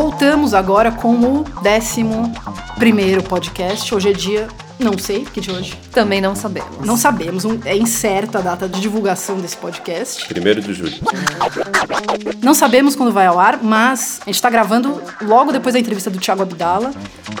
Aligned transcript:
Voltamos 0.00 0.54
agora 0.54 0.92
com 0.92 1.16
o 1.16 1.44
décimo 1.60 2.32
primeiro 2.78 3.20
podcast. 3.20 3.92
Hoje 3.92 4.10
é 4.10 4.12
dia 4.12 4.46
não 4.78 4.96
sei, 4.96 5.24
que 5.24 5.40
de 5.40 5.50
hoje. 5.50 5.76
Também 5.92 6.20
não 6.20 6.34
sabemos. 6.34 6.86
Não 6.86 6.96
sabemos. 6.96 7.44
Um, 7.44 7.58
é 7.64 7.76
incerta 7.76 8.38
a 8.38 8.40
data 8.40 8.68
de 8.68 8.80
divulgação 8.80 9.38
desse 9.38 9.56
podcast. 9.56 10.26
Primeiro 10.26 10.60
de 10.60 10.72
julho. 10.72 10.94
Não 12.42 12.54
sabemos 12.54 12.94
quando 12.94 13.12
vai 13.12 13.26
ao 13.26 13.38
ar, 13.38 13.62
mas 13.62 14.20
a 14.22 14.26
gente 14.26 14.36
está 14.36 14.48
gravando 14.48 15.02
logo 15.22 15.52
depois 15.52 15.74
da 15.74 15.80
entrevista 15.80 16.10
do 16.10 16.18
Thiago 16.18 16.42
Abdala. 16.42 16.92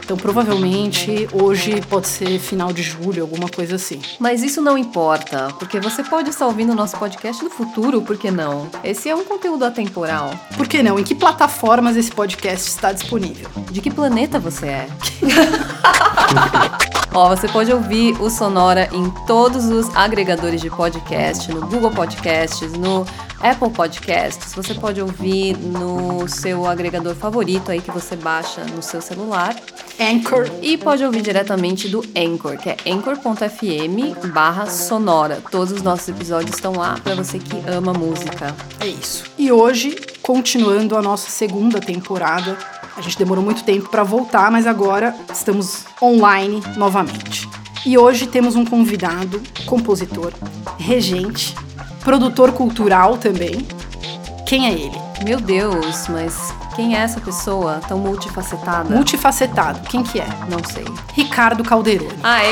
Então, 0.04 0.16
provavelmente, 0.16 1.28
hoje 1.32 1.80
pode 1.82 2.08
ser 2.08 2.38
final 2.38 2.72
de 2.72 2.82
julho, 2.82 3.22
alguma 3.22 3.48
coisa 3.48 3.76
assim. 3.76 4.00
Mas 4.18 4.42
isso 4.42 4.62
não 4.62 4.78
importa, 4.78 5.48
porque 5.58 5.78
você 5.78 6.02
pode 6.02 6.30
estar 6.30 6.46
ouvindo 6.46 6.72
o 6.72 6.74
nosso 6.74 6.96
podcast 6.96 7.44
no 7.44 7.50
futuro, 7.50 8.00
por 8.00 8.16
que 8.16 8.30
não? 8.30 8.68
Esse 8.82 9.08
é 9.08 9.14
um 9.14 9.24
conteúdo 9.24 9.64
atemporal. 9.64 10.32
Por 10.56 10.66
que 10.66 10.82
não? 10.82 10.98
Em 10.98 11.04
que 11.04 11.14
plataformas 11.14 11.96
esse 11.96 12.10
podcast 12.10 12.68
está 12.68 12.90
disponível? 12.92 13.50
De 13.70 13.80
que 13.82 13.90
planeta 13.90 14.38
você 14.40 14.66
é? 14.66 14.88
Ó, 17.20 17.30
você 17.30 17.48
pode 17.48 17.72
ouvir 17.72 18.16
o 18.22 18.30
Sonora 18.30 18.88
em 18.92 19.10
todos 19.26 19.64
os 19.64 19.92
agregadores 19.96 20.60
de 20.60 20.70
podcast, 20.70 21.52
no 21.52 21.62
Google 21.66 21.90
Podcasts, 21.90 22.74
no 22.74 23.04
Apple 23.40 23.70
Podcasts. 23.70 24.54
Você 24.54 24.72
pode 24.72 25.00
ouvir 25.00 25.56
no 25.56 26.28
seu 26.28 26.64
agregador 26.64 27.16
favorito 27.16 27.72
aí 27.72 27.80
que 27.80 27.90
você 27.90 28.14
baixa 28.14 28.62
no 28.66 28.80
seu 28.80 29.02
celular. 29.02 29.56
Anchor. 29.98 30.48
E 30.62 30.78
pode 30.78 31.04
ouvir 31.04 31.22
diretamente 31.22 31.88
do 31.88 32.04
Anchor, 32.16 32.56
que 32.56 32.70
é 32.70 32.76
anchor.fm 32.86 34.28
barra 34.32 34.66
sonora. 34.66 35.42
Todos 35.50 35.72
os 35.72 35.82
nossos 35.82 36.08
episódios 36.08 36.54
estão 36.54 36.74
lá 36.74 37.00
para 37.02 37.16
você 37.16 37.40
que 37.40 37.68
ama 37.68 37.92
música. 37.92 38.54
É 38.78 38.86
isso. 38.86 39.24
E 39.36 39.50
hoje, 39.50 39.96
continuando 40.22 40.96
a 40.96 41.02
nossa 41.02 41.28
segunda 41.28 41.80
temporada 41.80 42.56
a 42.98 43.00
gente 43.00 43.16
demorou 43.16 43.44
muito 43.44 43.62
tempo 43.62 43.88
para 43.88 44.02
voltar, 44.02 44.50
mas 44.50 44.66
agora 44.66 45.14
estamos 45.32 45.84
online 46.02 46.60
novamente. 46.76 47.48
E 47.86 47.96
hoje 47.96 48.26
temos 48.26 48.56
um 48.56 48.64
convidado, 48.64 49.40
compositor, 49.66 50.32
regente, 50.76 51.54
produtor 52.02 52.52
cultural 52.52 53.16
também. 53.16 53.64
Quem 54.44 54.66
é 54.66 54.72
ele? 54.72 54.98
Meu 55.24 55.40
Deus, 55.40 56.08
mas 56.08 56.52
quem 56.74 56.96
é 56.96 56.98
essa 56.98 57.20
pessoa 57.20 57.80
tão 57.86 57.98
multifacetada? 57.98 58.92
Multifacetado. 58.92 59.88
Quem 59.88 60.02
que 60.02 60.18
é? 60.18 60.26
Não 60.50 60.58
sei. 60.64 60.84
Ricardo 61.14 61.62
Calderoni. 61.62 62.10
Aê! 62.22 62.48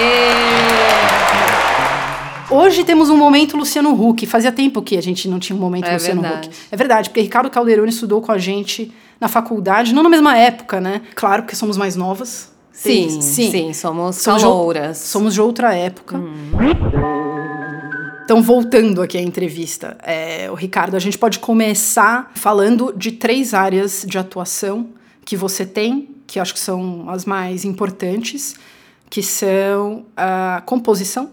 Hoje 2.49 2.85
temos 2.85 3.11
um 3.11 3.17
momento 3.17 3.57
Luciano 3.57 3.91
Huck. 3.91 4.25
Fazia 4.27 4.53
tempo 4.53 4.81
que 4.81 4.97
a 4.97 5.03
gente 5.03 5.29
não 5.29 5.41
tinha 5.41 5.57
um 5.57 5.61
momento 5.61 5.87
é 5.87 5.95
Luciano 5.95 6.23
verdade. 6.23 6.49
Huck. 6.49 6.57
É 6.71 6.77
verdade, 6.77 7.11
porque 7.11 7.21
Ricardo 7.21 7.51
Calderoni 7.51 7.91
estudou 7.91 8.21
com 8.23 8.31
a 8.31 8.39
gente 8.39 8.93
na 9.21 9.29
faculdade, 9.29 9.95
não 9.95 10.03
na 10.03 10.09
mesma 10.09 10.37
época, 10.37 10.81
né? 10.81 11.03
Claro, 11.15 11.43
porque 11.43 11.57
somos 11.57 11.77
mais 11.77 11.97
novas. 11.97 12.53
Sim, 12.73 13.23
sim, 13.23 13.51
sim 13.51 13.73
somos, 13.73 14.17
somos 14.17 14.43
calouras. 14.43 14.99
De, 14.99 15.05
somos 15.05 15.35
de 15.35 15.41
outra 15.41 15.75
época. 15.75 16.19
Hum. 16.19 16.53
Então, 18.23 18.43
voltando 18.43 19.01
aqui 19.01 19.17
à 19.17 19.23
entrevista, 19.23 19.97
é, 20.03 20.51
o 20.51 20.55
Ricardo, 20.55 20.97
a 20.97 20.99
gente 20.99 21.17
pode 21.17 21.39
começar 21.39 22.33
falando 22.35 22.93
de 22.95 23.13
três 23.13 23.55
áreas 23.55 24.05
de 24.07 24.19
atuação 24.19 24.89
que 25.25 25.37
você 25.37 25.65
tem, 25.65 26.11
que 26.27 26.41
acho 26.41 26.53
que 26.53 26.61
são 26.61 27.09
as 27.09 27.25
mais 27.25 27.65
importantes, 27.65 28.57
que 29.09 29.23
são 29.23 30.05
a 30.17 30.61
composição, 30.67 31.31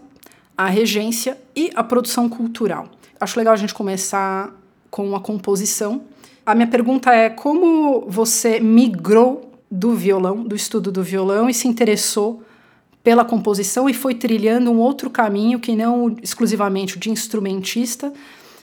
a 0.56 0.66
regência 0.66 1.36
e 1.54 1.70
a 1.74 1.82
produção 1.82 2.28
cultural. 2.28 2.88
Acho 3.20 3.38
legal 3.38 3.54
a 3.54 3.56
gente 3.56 3.74
começar 3.74 4.52
com 4.88 5.16
a 5.16 5.20
composição, 5.20 6.02
a 6.46 6.54
minha 6.54 6.66
pergunta 6.66 7.12
é 7.12 7.30
como 7.30 8.04
você 8.08 8.60
migrou 8.60 9.52
do 9.70 9.94
violão, 9.94 10.42
do 10.42 10.54
estudo 10.54 10.92
do 10.92 11.02
violão 11.02 11.48
e 11.48 11.54
se 11.54 11.66
interessou 11.66 12.42
pela 13.02 13.24
composição 13.24 13.88
e 13.88 13.94
foi 13.94 14.14
trilhando 14.14 14.70
um 14.70 14.78
outro 14.78 15.10
caminho 15.10 15.58
que 15.58 15.74
não 15.74 16.16
exclusivamente 16.22 16.96
o 16.96 17.00
de 17.00 17.10
instrumentista 17.10 18.12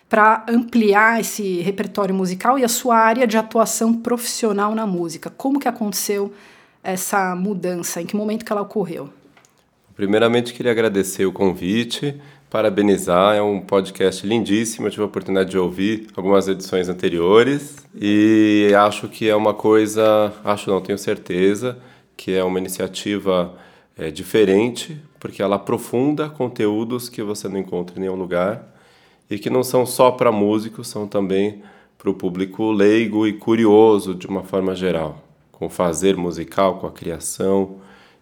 para 0.10 0.46
ampliar 0.50 1.22
esse 1.22 1.62
repertório 1.62 2.14
musical 2.14 2.60
e 2.60 2.64
a 2.64 2.68
sua 2.68 2.98
área 2.98 3.26
de 3.26 3.38
atuação 3.38 3.94
profissional 3.94 4.76
na 4.76 4.86
música. 4.86 5.30
Como 5.30 5.60
que 5.60 5.68
aconteceu 5.68 6.34
essa 6.84 7.36
mudança? 7.36 8.02
Em 8.02 8.06
que 8.06 8.16
momento 8.16 8.44
que 8.44 8.52
ela 8.52 8.62
ocorreu? 8.62 9.10
Primeiramente, 9.96 10.54
queria 10.54 10.72
agradecer 10.72 11.26
o 11.26 11.32
convite 11.32 12.20
parabenizar. 12.52 13.38
É 13.38 13.42
um 13.42 13.62
podcast 13.62 14.28
lindíssimo. 14.28 14.86
Eu 14.86 14.92
tive 14.92 15.04
a 15.04 15.06
oportunidade 15.06 15.50
de 15.50 15.58
ouvir 15.58 16.08
algumas 16.16 16.50
edições 16.50 16.90
anteriores 16.90 17.78
e 17.96 18.68
acho 18.78 19.08
que 19.08 19.30
é 19.30 19.36
uma 19.36 19.54
coisa, 19.54 20.34
acho 20.44 20.70
não, 20.70 20.82
tenho 20.82 20.98
certeza, 20.98 21.80
que 22.16 22.36
é 22.36 22.44
uma 22.44 22.60
iniciativa 22.60 23.54
é, 23.98 24.12
diferente, 24.12 25.02
porque 25.18 25.42
ela 25.42 25.56
aprofunda 25.56 26.30
conteúdos 26.30 27.08
que 27.08 27.24
você 27.24 27.48
não 27.48 27.58
encontra 27.58 27.98
em 27.98 28.02
nenhum 28.02 28.16
lugar 28.16 28.68
e 29.30 29.40
que 29.40 29.50
não 29.50 29.64
são 29.64 29.86
só 29.86 30.12
para 30.12 30.30
músicos, 30.30 30.90
são 30.90 31.08
também 31.08 31.64
para 31.98 32.10
o 32.10 32.14
público 32.14 32.70
leigo 32.72 33.26
e 33.26 33.32
curioso 33.32 34.14
de 34.14 34.28
uma 34.28 34.44
forma 34.44 34.76
geral, 34.76 35.24
com 35.54 35.68
o 35.68 35.70
fazer 35.70 36.18
musical, 36.18 36.80
com 36.80 36.88
a 36.88 36.92
criação 36.92 37.78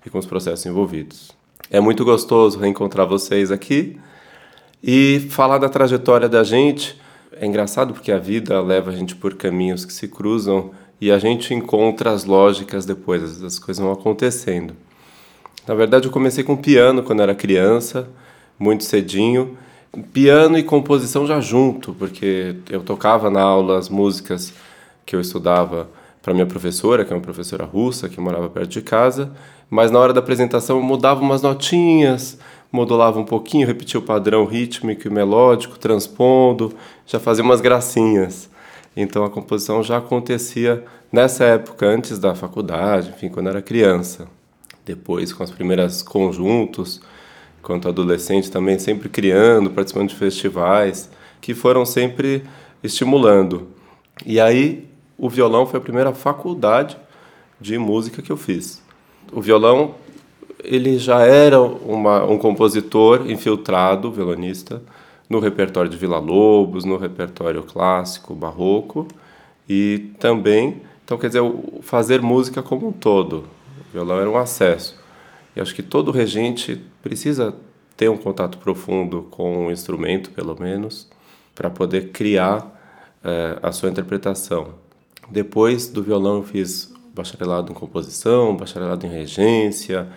e 0.06 0.10
com 0.10 0.20
os 0.20 0.28
processos 0.28 0.68
envolvidos. 0.68 1.32
É 1.72 1.80
muito 1.80 2.06
gostoso 2.06 2.60
reencontrar 2.60 3.08
vocês 3.08 3.52
aqui 3.52 3.98
e 4.84 5.28
falar 5.30 5.58
da 5.58 5.70
trajetória 5.70 6.30
da 6.30 6.44
gente 6.44 7.00
é 7.42 7.46
engraçado 7.46 7.94
porque 7.94 8.12
a 8.12 8.18
vida 8.18 8.60
leva 8.62 8.92
a 8.92 8.96
gente 8.96 9.16
por 9.16 9.36
caminhos 9.36 9.86
que 9.86 9.94
se 9.94 10.10
cruzam 10.10 10.72
e 11.00 11.10
a 11.10 11.18
gente 11.18 11.54
encontra 11.54 12.12
as 12.12 12.26
lógicas 12.26 12.86
depois, 12.86 13.42
as 13.42 13.58
coisas 13.58 13.82
vão 13.82 13.94
acontecendo. 13.94 14.76
Na 15.66 15.74
verdade, 15.74 16.08
eu 16.08 16.12
comecei 16.12 16.44
com 16.44 16.58
piano 16.58 17.02
quando 17.02 17.22
era 17.22 17.34
criança, 17.34 18.10
muito 18.58 18.84
cedinho. 18.84 19.58
Piano 20.12 20.58
e 20.58 20.64
composição 20.64 21.26
já 21.26 21.40
junto, 21.40 21.94
porque 21.94 22.56
eu 22.70 22.82
tocava 22.82 23.30
na 23.30 23.42
aula 23.42 23.80
as 23.80 23.90
músicas 23.90 24.54
que 25.06 25.16
eu 25.16 25.22
estudava 25.22 25.90
para 26.22 26.34
minha 26.34 26.46
professora, 26.46 27.06
que 27.06 27.14
é 27.14 27.16
uma 27.16 27.22
professora 27.22 27.64
russa 27.64 28.10
que 28.10 28.20
morava 28.20 28.50
perto 28.50 28.70
de 28.70 28.82
casa, 28.82 29.32
mas 29.70 29.90
na 29.90 29.98
hora 29.98 30.14
da 30.14 30.20
apresentação 30.20 30.78
eu 30.78 30.84
mudava 30.84 31.22
umas 31.22 31.42
notinhas, 31.42 32.38
modulava 32.72 33.20
um 33.20 33.26
pouquinho, 33.26 33.68
repetia 33.68 34.00
o 34.00 34.04
padrão 34.04 34.46
rítmico 34.46 35.08
e 35.08 35.10
melódico, 35.10 35.80
transpondo, 35.80 36.74
já 37.06 37.20
fazia 37.20 37.44
umas 37.44 37.62
gracinhas. 37.62 38.50
Então 38.96 39.24
a 39.24 39.30
composição 39.30 39.82
já 39.82 39.98
acontecia 39.98 40.84
nessa 41.12 41.46
época, 41.46 41.86
antes 41.86 42.20
da 42.20 42.36
faculdade, 42.36 43.10
enfim, 43.10 43.30
quando 43.30 43.50
era 43.50 43.62
criança. 43.62 44.28
Depois, 44.86 45.32
com 45.34 45.44
as 45.44 45.52
primeiras 45.52 46.02
conjuntos, 46.02 47.02
quanto 47.62 47.88
adolescente 47.88 48.52
também, 48.52 48.80
sempre 48.80 49.10
criando, 49.10 49.70
participando 49.70 50.10
de 50.10 50.16
festivais, 50.16 51.10
que 51.42 51.54
foram 51.54 51.86
sempre 51.86 52.44
estimulando. 52.84 53.68
E 54.26 54.40
aí, 54.40 54.88
o 55.18 55.30
violão 55.30 55.66
foi 55.66 55.80
a 55.80 55.84
primeira 55.84 56.14
faculdade 56.14 56.98
de 57.60 57.78
música 57.78 58.22
que 58.22 58.32
eu 58.32 58.38
fiz. 58.38 58.82
O 59.32 59.42
violão 59.42 59.96
ele 60.64 60.98
já 60.98 61.22
era 61.22 61.62
uma, 61.62 62.24
um 62.26 62.38
compositor 62.38 63.30
infiltrado, 63.30 64.12
violonista, 64.12 64.82
no 65.30 65.40
repertório 65.40 65.90
de 65.90 65.98
Vila 65.98 66.20
Lobos, 66.20 66.86
no 66.86 66.98
repertório 66.98 67.64
clássico, 67.64 68.34
barroco, 68.34 69.08
e 69.68 70.12
também, 70.20 70.82
então 71.06 71.18
quer 71.18 71.28
dizer, 71.28 71.44
fazer 71.82 72.22
música 72.22 72.64
como 72.64 72.88
um 72.88 72.92
todo. 72.92 73.46
O 73.90 73.94
violão 73.94 74.20
era 74.20 74.30
um 74.30 74.38
acesso. 74.38 75.00
E 75.56 75.62
acho 75.62 75.76
que 75.76 75.84
todo 75.84 76.12
regente 76.12 76.82
precisa 77.02 77.54
ter 77.96 78.10
um 78.10 78.18
contato 78.18 78.58
profundo 78.58 79.28
com 79.30 79.68
o 79.68 79.72
instrumento, 79.72 80.32
pelo 80.32 80.60
menos, 80.60 81.08
para 81.54 81.70
poder 81.70 82.10
criar 82.10 82.66
é, 83.24 83.60
a 83.62 83.72
sua 83.72 83.90
interpretação. 83.90 84.70
Depois 85.30 85.88
do 85.88 86.02
violão 86.02 86.38
eu 86.38 86.44
fiz 86.44 86.92
bacharelado 87.14 87.72
em 87.72 87.76
composição, 87.76 88.56
bacharelado 88.56 89.06
em 89.06 89.10
regência, 89.10 90.08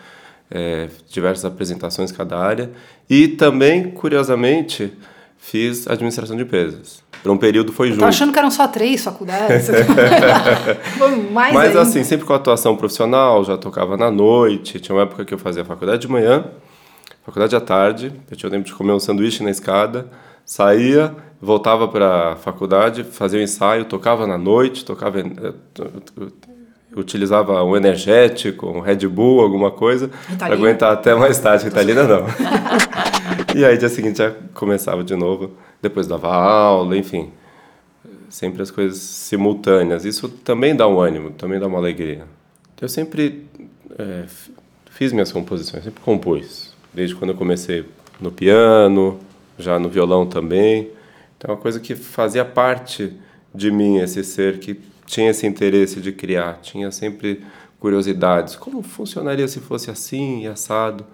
é, 0.53 0.89
diversas 1.11 1.45
apresentações 1.45 2.13
cada 2.13 2.39
área 2.39 2.71
e 3.09 3.27
também, 3.27 3.91
curiosamente, 3.91 4.93
fiz 5.39 5.89
administração 5.89 6.37
de 6.37 6.43
empresas. 6.43 7.03
Por 7.23 7.31
um 7.31 7.39
período 7.39 7.73
foi 7.73 7.89
junto. 7.89 8.01
Tô 8.01 8.07
achando 8.07 8.33
que 8.33 8.39
eram 8.39 8.51
só 8.51 8.69
três 8.69 9.03
faculdades. 9.03 9.69
Mais 11.31 11.55
Mas 11.55 11.69
ainda. 11.69 11.83
assim, 11.83 12.05
sempre 12.05 12.27
com 12.27 12.35
atuação 12.35 12.77
profissional, 12.77 13.45
já 13.45 13.57
tocava 13.57 13.97
na 13.97 14.11
noite. 14.11 14.81
Tinha 14.81 14.95
uma 14.95 15.03
época 15.03 15.25
que 15.25 15.33
eu 15.33 15.39
fazia 15.39 15.65
faculdade 15.65 16.03
de 16.03 16.09
manhã, 16.09 16.45
faculdade 17.25 17.55
à 17.55 17.61
tarde. 17.61 18.13
Eu 18.31 18.37
tinha 18.37 18.51
tempo 18.51 18.67
de 18.67 18.75
comer 18.75 18.93
um 18.93 19.01
sanduíche 19.01 19.43
na 19.43 19.51
escada, 19.51 20.09
saía, 20.45 21.15
voltava 21.41 21.87
para 21.87 22.33
a 22.33 22.37
faculdade, 22.37 23.05
fazia 23.05 23.39
o 23.39 23.41
um 23.41 23.45
ensaio, 23.45 23.85
tocava 23.85 24.27
na 24.27 24.37
noite, 24.37 24.85
tocava 24.85 25.21
eh, 25.21 25.55
utilizava 26.97 27.63
um 27.65 27.77
energético, 27.77 28.67
um 28.67 28.81
Red 28.81 29.07
Bull, 29.09 29.41
alguma 29.41 29.71
coisa, 29.71 30.11
para 30.39 30.55
aguentar 30.55 30.93
até 30.93 31.15
mais 31.15 31.39
tarde. 31.39 31.69
Italina 31.69 32.05
não. 32.05 32.27
e 33.57 33.65
aí, 33.65 33.79
dia 33.79 33.89
seguinte, 33.89 34.19
já 34.19 34.33
começava 34.55 35.03
de 35.03 35.17
novo, 35.17 35.53
depois 35.81 36.07
dava 36.07 36.29
aula, 36.29 36.97
enfim. 36.97 37.31
sempre 38.29 38.63
as 38.63 38.71
coisas 38.71 38.99
simultâneas. 38.99 40.05
Isso 40.05 40.29
também 40.29 40.77
dá 40.77 40.87
um 40.87 41.01
ânimo, 41.01 41.31
também 41.31 41.59
dá 41.59 41.67
uma 41.67 41.79
alegria. 41.79 42.25
Eu 42.81 42.89
sempre 42.89 43.47
é, 43.99 44.25
fiz 44.91 45.13
minhas 45.13 45.31
composições, 45.31 45.85
sempre 45.85 46.03
compus, 46.03 46.75
desde 46.93 47.15
quando 47.15 47.31
eu 47.31 47.37
comecei 47.37 47.85
no 48.21 48.31
piano, 48.31 49.19
já 49.59 49.79
no 49.79 49.89
violão 49.89 50.27
também. 50.27 50.91
Então, 51.39 51.51
é 51.51 51.55
uma 51.55 51.61
coisa 51.61 51.81
que 51.81 51.95
fazia 51.95 52.45
parte 52.45 53.13
de 53.55 53.71
mim, 53.71 53.99
esse 53.99 54.25
ser 54.25 54.59
que 54.59 54.81
tinha 55.07 55.31
esse 55.31 55.47
interesse 55.47 56.01
de 56.01 56.13
criar, 56.13 56.61
tinha 56.63 56.91
sempre 56.91 57.45
curiosidades. 57.79 58.57
Como 58.57 58.83
funcionaria 58.83 59.49
se 59.49 59.61
fosse 59.61 59.91
assim 59.91 60.43
e 60.43 60.47
assado? 60.47 61.05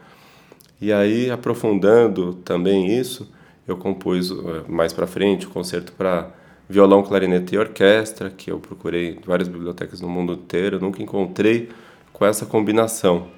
E 0.81 0.93
aí, 0.93 1.31
aprofundando 1.31 2.35
também 2.35 2.99
isso, 2.99 3.29
eu 3.67 3.77
compus 3.77 4.31
eh, 4.31 4.35
mais 4.69 4.93
para 4.93 5.07
frente 5.07 5.47
o 5.47 5.51
concerto 5.51 5.93
para 5.93 6.31
violão, 6.69 7.03
clarinete 7.03 7.55
e 7.55 7.59
orquestra, 7.59 8.31
que 8.31 8.51
eu 8.51 8.59
procurei 8.59 9.13
em 9.13 9.21
várias 9.27 9.49
bibliotecas 9.49 10.01
no 10.01 10.09
mundo 10.09 10.35
inteiro, 10.35 10.79
nunca 10.79 11.03
encontrei 11.03 11.71
com 12.13 12.27
essa 12.27 12.45
combinação. 12.45 13.29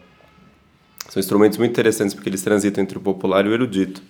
São 1.08 1.20
instrumentos 1.20 1.56
muito 1.56 1.70
interessantes 1.70 2.14
porque 2.14 2.28
eles 2.28 2.42
transitam 2.42 2.82
entre 2.82 2.98
o 2.98 3.00
popular 3.00 3.46
e 3.46 3.48
o 3.48 3.52
erudito. 3.52 4.02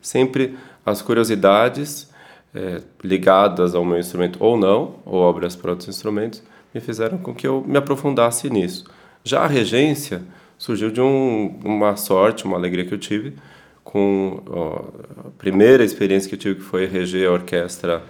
Sempre 0.00 0.56
as 0.84 1.02
curiosidades 1.02 2.11
é, 2.54 2.80
ligadas 3.02 3.74
ao 3.74 3.84
meu 3.84 3.98
instrumento 3.98 4.36
ou 4.40 4.56
não, 4.56 4.96
ou 5.04 5.20
obras 5.20 5.56
para 5.56 5.70
outros 5.70 5.88
instrumentos, 5.88 6.42
me 6.74 6.80
fizeram 6.80 7.18
com 7.18 7.34
que 7.34 7.46
eu 7.46 7.64
me 7.66 7.76
aprofundasse 7.76 8.48
nisso. 8.50 8.84
Já 9.24 9.40
a 9.40 9.46
regência 9.46 10.22
surgiu 10.58 10.90
de 10.90 11.00
um, 11.00 11.58
uma 11.64 11.96
sorte, 11.96 12.44
uma 12.44 12.56
alegria 12.56 12.84
que 12.84 12.94
eu 12.94 12.98
tive 12.98 13.34
com 13.82 14.42
ó, 14.48 14.84
a 15.26 15.30
primeira 15.38 15.84
experiência 15.84 16.28
que 16.28 16.34
eu 16.34 16.38
tive 16.38 16.54
que 16.56 16.62
foi 16.62 16.86
reger 16.86 17.28
a 17.28 17.32
orquestra 17.32 18.02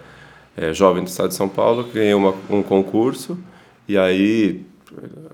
é, 0.55 0.73
jovem 0.73 1.03
do 1.03 1.07
estado 1.07 1.29
de 1.29 1.35
São 1.35 1.49
Paulo, 1.49 1.89
ganhei 1.91 2.13
uma, 2.13 2.33
um 2.49 2.61
concurso 2.61 3.37
e 3.87 3.97
aí 3.97 4.65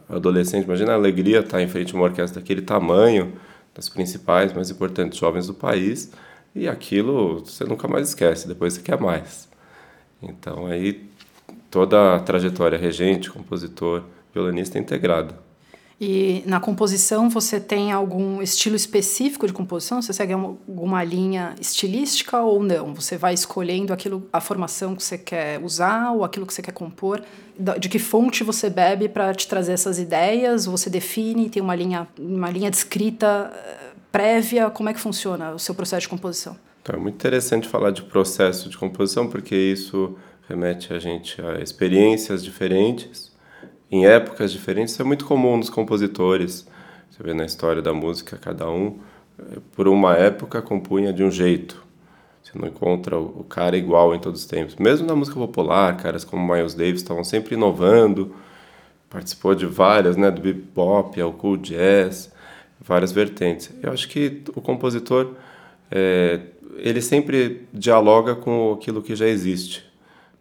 adolescente, 0.08 0.64
imagina 0.64 0.94
a 0.94 0.96
alegria 0.96 1.40
estar 1.40 1.62
em 1.62 1.68
frente 1.68 1.94
a 1.94 1.98
uma 1.98 2.06
orquestra 2.06 2.40
daquele 2.42 2.62
tamanho, 2.62 3.34
das 3.76 3.90
principais, 3.90 4.54
mais 4.54 4.70
importantes 4.70 5.18
jovens 5.20 5.48
do 5.48 5.54
país, 5.54 6.12
e 6.56 6.68
aquilo 6.68 7.40
você 7.46 7.64
nunca 7.64 7.88
mais 7.88 8.10
esquece, 8.10 8.48
depois 8.48 8.74
você 8.74 8.82
quer 8.82 9.00
mais. 9.00 9.48
Então 10.22 10.66
aí 10.66 11.10
toda 11.70 12.16
a 12.16 12.20
trajetória 12.20 12.78
regente, 12.78 13.30
compositor, 13.30 14.04
violinista 14.34 14.78
é 14.78 14.82
integrada. 14.82 15.50
E 16.02 16.44
na 16.46 16.62
composição 16.62 17.30
você 17.30 17.60
tem 17.60 17.92
algum 17.92 18.42
estilo 18.42 18.76
específico 18.76 19.46
de 19.46 19.52
composição? 19.52 20.02
Você 20.02 20.14
segue 20.14 20.32
alguma 20.32 21.04
linha 21.04 21.54
estilística 21.60 22.40
ou 22.40 22.64
não? 22.64 22.94
Você 22.94 23.18
vai 23.18 23.34
escolhendo 23.34 23.92
aquilo, 23.92 24.26
a 24.32 24.40
formação 24.40 24.96
que 24.96 25.04
você 25.04 25.18
quer 25.18 25.62
usar 25.62 26.14
ou 26.14 26.24
aquilo 26.24 26.46
que 26.46 26.54
você 26.54 26.62
quer 26.62 26.72
compor? 26.72 27.22
De 27.78 27.90
que 27.90 28.00
fonte 28.00 28.46
você 28.46 28.70
bebe 28.70 29.10
para 29.10 29.34
te 29.34 29.46
trazer 29.46 29.74
essas 29.74 30.00
ideias? 30.00 30.66
Você 30.66 30.90
define, 30.90 31.50
tem 31.50 31.62
uma 31.62 31.76
linha, 31.76 32.08
uma 32.18 32.50
linha 32.50 32.72
de 32.72 32.78
escrita 32.78 33.52
eh, 33.54 33.89
prévia? 34.12 34.70
Como 34.70 34.90
é 34.90 34.94
que 34.94 35.00
funciona 35.00 35.52
o 35.52 35.60
seu 35.60 35.74
processo 35.76 36.02
de 36.02 36.10
composição? 36.10 36.58
Então, 36.82 36.96
é 36.96 37.00
muito 37.00 37.16
interessante 37.16 37.68
falar 37.68 37.92
de 37.92 38.04
processo 38.04 38.70
de 38.70 38.78
composição 38.78 39.28
porque 39.28 39.56
isso 39.56 40.18
remete 40.48 40.94
a 40.94 41.00
gente 41.00 41.40
a 41.42 41.62
experiências 41.62 42.44
diferentes, 42.44 43.32
em 43.92 44.06
épocas 44.06 44.52
diferentes. 44.52 44.94
Isso 44.94 45.02
é 45.02 45.06
muito 45.06 45.26
comum 45.26 45.58
nos 45.58 45.70
compositores. 45.70 46.68
Você 47.10 47.22
vê 47.22 47.34
na 47.34 47.46
história 47.46 47.82
da 47.82 47.94
música, 47.94 48.38
cada 48.38 48.70
um, 48.70 49.00
eh, 49.38 49.60
por 49.76 49.88
uma 49.88 50.16
época, 50.16 50.62
compunha 50.62 51.12
de 51.14 51.24
um 51.24 51.30
jeito. 51.30 51.84
Você 52.42 52.58
não 52.58 52.68
encontra 52.68 53.18
o 53.20 53.44
cara 53.44 53.78
igual 53.78 54.16
em 54.16 54.20
todos 54.20 54.42
os 54.42 54.48
tempos. 54.48 54.76
Mesmo 54.78 55.06
na 55.06 55.16
música 55.16 55.40
popular, 55.40 55.96
caras 55.98 56.24
como 56.24 56.52
Miles 56.52 56.74
Davis 56.74 57.02
estavam 57.02 57.24
sempre 57.24 57.54
inovando. 57.54 58.34
Participou 59.10 59.54
de 59.54 59.66
várias, 59.66 60.16
né, 60.18 60.32
do 60.32 60.42
bebop 60.42 61.20
ao 61.22 61.34
cool 61.34 61.58
jazz, 61.58 62.32
várias 62.80 63.12
vertentes. 63.12 63.72
Eu 63.82 63.92
acho 63.92 64.08
que 64.08 64.42
o 64.56 64.62
compositor 64.62 65.34
é, 65.92 66.40
ele 66.78 67.02
sempre 67.02 67.68
dialoga 67.74 68.36
com 68.36 68.74
aquilo 68.74 69.02
que 69.02 69.16
já 69.16 69.28
existe 69.28 69.86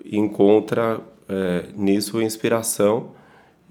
e 0.05 0.19
encontra 0.19 1.01
é, 1.29 1.65
nisso 1.77 2.21
inspiração 2.23 3.11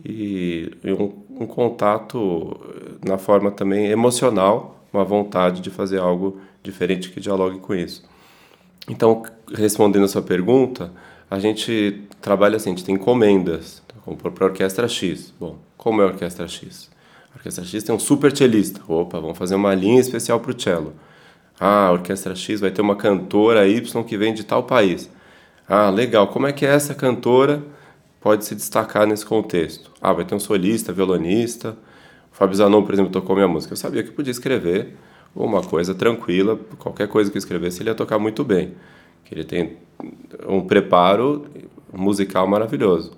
e, 0.06 0.72
um, 0.84 1.44
um, 1.44 1.48
contato 1.48 2.60
na 3.06 3.18
forma 3.18 3.50
também 3.50 3.88
emocional, 3.88 4.84
uma 4.94 5.04
vontade 5.04 5.62
de 5.62 5.70
fazer 5.70 6.00
algo 6.00 6.40
diferente 6.62 7.10
que 7.10 7.20
dialogue 7.20 7.60
com 7.60 7.74
isso. 7.74 8.04
Então, 8.88 9.24
respondendo 9.54 10.06
a 10.06 10.08
sua 10.08 10.22
pergunta, 10.22 10.92
a 11.30 11.40
gente 11.40 12.04
trabalha 12.22 12.58
assim, 12.58 12.70
a 12.70 12.76
gente 12.76 12.86
tem 12.86 12.96
encomendas, 12.96 13.82
como 14.06 14.18
para 14.18 14.46
a 14.46 14.50
orquestra 14.50 14.88
X. 14.88 15.34
Bom, 15.40 15.58
como 15.76 16.02
é 16.02 16.06
a 16.06 16.08
orquestra 16.08 16.48
X? 16.48 16.90
Orquestra 17.38 17.64
X 17.64 17.84
tem 17.84 17.94
um 17.94 18.00
super 18.00 18.36
cellista. 18.36 18.82
Opa, 18.88 19.20
vamos 19.20 19.38
fazer 19.38 19.54
uma 19.54 19.74
linha 19.76 20.00
especial 20.00 20.40
para 20.40 20.52
o 20.52 20.60
cello. 20.60 20.94
Ah, 21.60 21.88
a 21.88 21.92
orquestra 21.92 22.36
X 22.36 22.60
vai 22.60 22.72
ter 22.72 22.82
uma 22.82 22.96
cantora 22.96 23.68
Y 23.68 24.04
que 24.04 24.18
vem 24.18 24.34
de 24.34 24.44
tal 24.44 24.64
país. 24.64 25.10
Ah, 25.68 25.90
legal. 25.92 26.28
Como 26.28 26.48
é 26.48 26.52
que 26.52 26.66
essa 26.66 26.96
cantora 26.96 27.64
pode 28.20 28.44
se 28.44 28.56
destacar 28.56 29.06
nesse 29.06 29.26
contexto? 29.26 29.92
Ah, 30.02 30.14
vai 30.14 30.26
ter 30.26 30.34
um 30.34 30.40
solista, 30.40 30.92
violonista. 30.92 31.78
O 32.32 32.36
Fábio 32.36 32.56
Zanon, 32.56 32.84
por 32.84 32.94
exemplo, 32.94 33.12
tocou 33.12 33.36
minha 33.36 33.48
música. 33.48 33.74
Eu 33.74 33.78
sabia 33.78 34.02
que 34.02 34.12
podia 34.12 34.32
escrever 34.32 34.96
uma 35.36 35.62
coisa 35.62 35.94
tranquila, 35.94 36.60
qualquer 36.80 37.08
coisa 37.08 37.30
que 37.30 37.38
eu 37.38 37.40
escrevesse 37.40 37.84
ele 37.84 37.92
ia 37.92 37.96
tocar 37.96 38.18
muito 38.18 38.44
bem. 38.44 38.74
Que 39.24 39.36
ele 39.36 39.44
tem 39.44 39.78
um 40.48 40.62
preparo 40.62 41.46
musical 41.94 42.48
maravilhoso. 42.48 43.12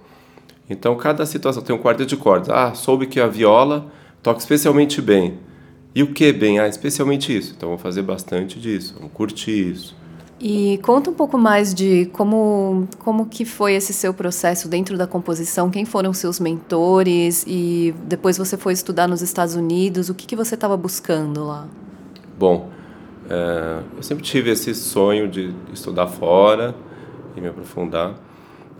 Então, 0.70 0.96
cada 0.98 1.26
situação 1.26 1.64
tem 1.64 1.74
um 1.74 1.80
quarteto 1.80 2.10
de 2.10 2.18
cordas. 2.18 2.50
Ah, 2.50 2.74
soube 2.74 3.08
que 3.08 3.20
a 3.20 3.28
viola 3.28 3.90
toca 4.22 4.40
especialmente 4.40 5.02
bem. 5.02 5.40
E 5.94 6.04
o 6.04 6.14
que 6.14 6.32
bem? 6.32 6.60
Ah, 6.60 6.68
especialmente 6.68 7.36
isso. 7.36 7.54
Então, 7.58 7.70
vou 7.70 7.78
fazer 7.78 8.02
bastante 8.02 8.60
disso, 8.60 8.96
vamos 8.98 9.12
curtir 9.14 9.72
isso. 9.72 9.96
E 10.42 10.80
conta 10.84 11.10
um 11.10 11.14
pouco 11.14 11.38
mais 11.38 11.74
de 11.74 12.06
como, 12.14 12.88
como 13.00 13.26
que 13.26 13.44
foi 13.44 13.74
esse 13.74 13.92
seu 13.92 14.14
processo 14.14 14.70
dentro 14.70 14.98
da 14.98 15.06
composição, 15.06 15.70
quem 15.70 15.84
foram 15.84 16.14
seus 16.14 16.40
mentores 16.40 17.44
e 17.46 17.94
depois 18.06 18.38
você 18.38 18.56
foi 18.56 18.72
estudar 18.72 19.06
nos 19.06 19.22
Estados 19.22 19.56
Unidos, 19.56 20.08
o 20.08 20.16
que, 20.16 20.26
que 20.26 20.38
você 20.38 20.56
estava 20.56 20.78
buscando 20.78 21.46
lá? 21.46 21.68
Bom, 22.38 22.70
é, 23.30 23.82
eu 23.98 24.02
sempre 24.02 24.24
tive 24.24 24.50
esse 24.50 24.74
sonho 24.74 25.28
de 25.28 25.54
estudar 25.74 26.08
fora 26.08 26.74
e 27.36 27.42
me 27.42 27.50
aprofundar. 27.50 28.16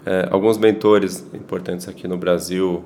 É, 0.06 0.30
alguns 0.32 0.58
mentores 0.58 1.26
importantes 1.34 1.90
aqui 1.90 2.08
no 2.08 2.18
Brasil, 2.18 2.86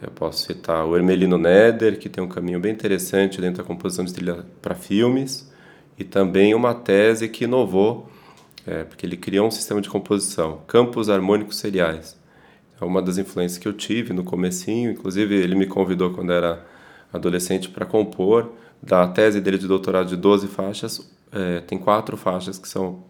eu 0.00 0.10
posso 0.10 0.46
citar 0.46 0.86
o 0.86 0.96
Hermelino 0.96 1.36
Neder, 1.36 1.98
que 1.98 2.08
tem 2.08 2.22
um 2.22 2.28
caminho 2.28 2.60
bem 2.60 2.72
interessante 2.72 3.40
dentro 3.40 3.62
da 3.62 3.66
composição 3.66 4.04
de 4.04 4.12
trilha 4.14 4.46
para 4.62 4.74
filmes, 4.74 5.50
e 5.98 6.04
também 6.04 6.54
uma 6.54 6.74
tese 6.74 7.28
que 7.28 7.44
inovou, 7.44 8.08
é, 8.64 8.84
porque 8.84 9.04
ele 9.04 9.16
criou 9.16 9.48
um 9.48 9.50
sistema 9.50 9.80
de 9.80 9.88
composição, 9.88 10.62
campos 10.68 11.10
harmônicos 11.10 11.58
seriais. 11.58 12.16
É 12.80 12.84
uma 12.84 13.02
das 13.02 13.18
influências 13.18 13.58
que 13.58 13.66
eu 13.66 13.72
tive 13.72 14.12
no 14.12 14.22
comecinho, 14.22 14.92
inclusive 14.92 15.34
ele 15.34 15.56
me 15.56 15.66
convidou 15.66 16.12
quando 16.12 16.32
era 16.32 16.64
adolescente 17.12 17.68
para 17.68 17.84
compor, 17.84 18.52
da 18.80 19.08
tese 19.08 19.40
dele 19.40 19.58
de 19.58 19.66
doutorado 19.66 20.08
de 20.08 20.16
12 20.16 20.46
faixas, 20.46 21.10
é, 21.32 21.60
tem 21.60 21.76
quatro 21.76 22.16
faixas 22.16 22.56
que 22.56 22.68
são 22.68 23.02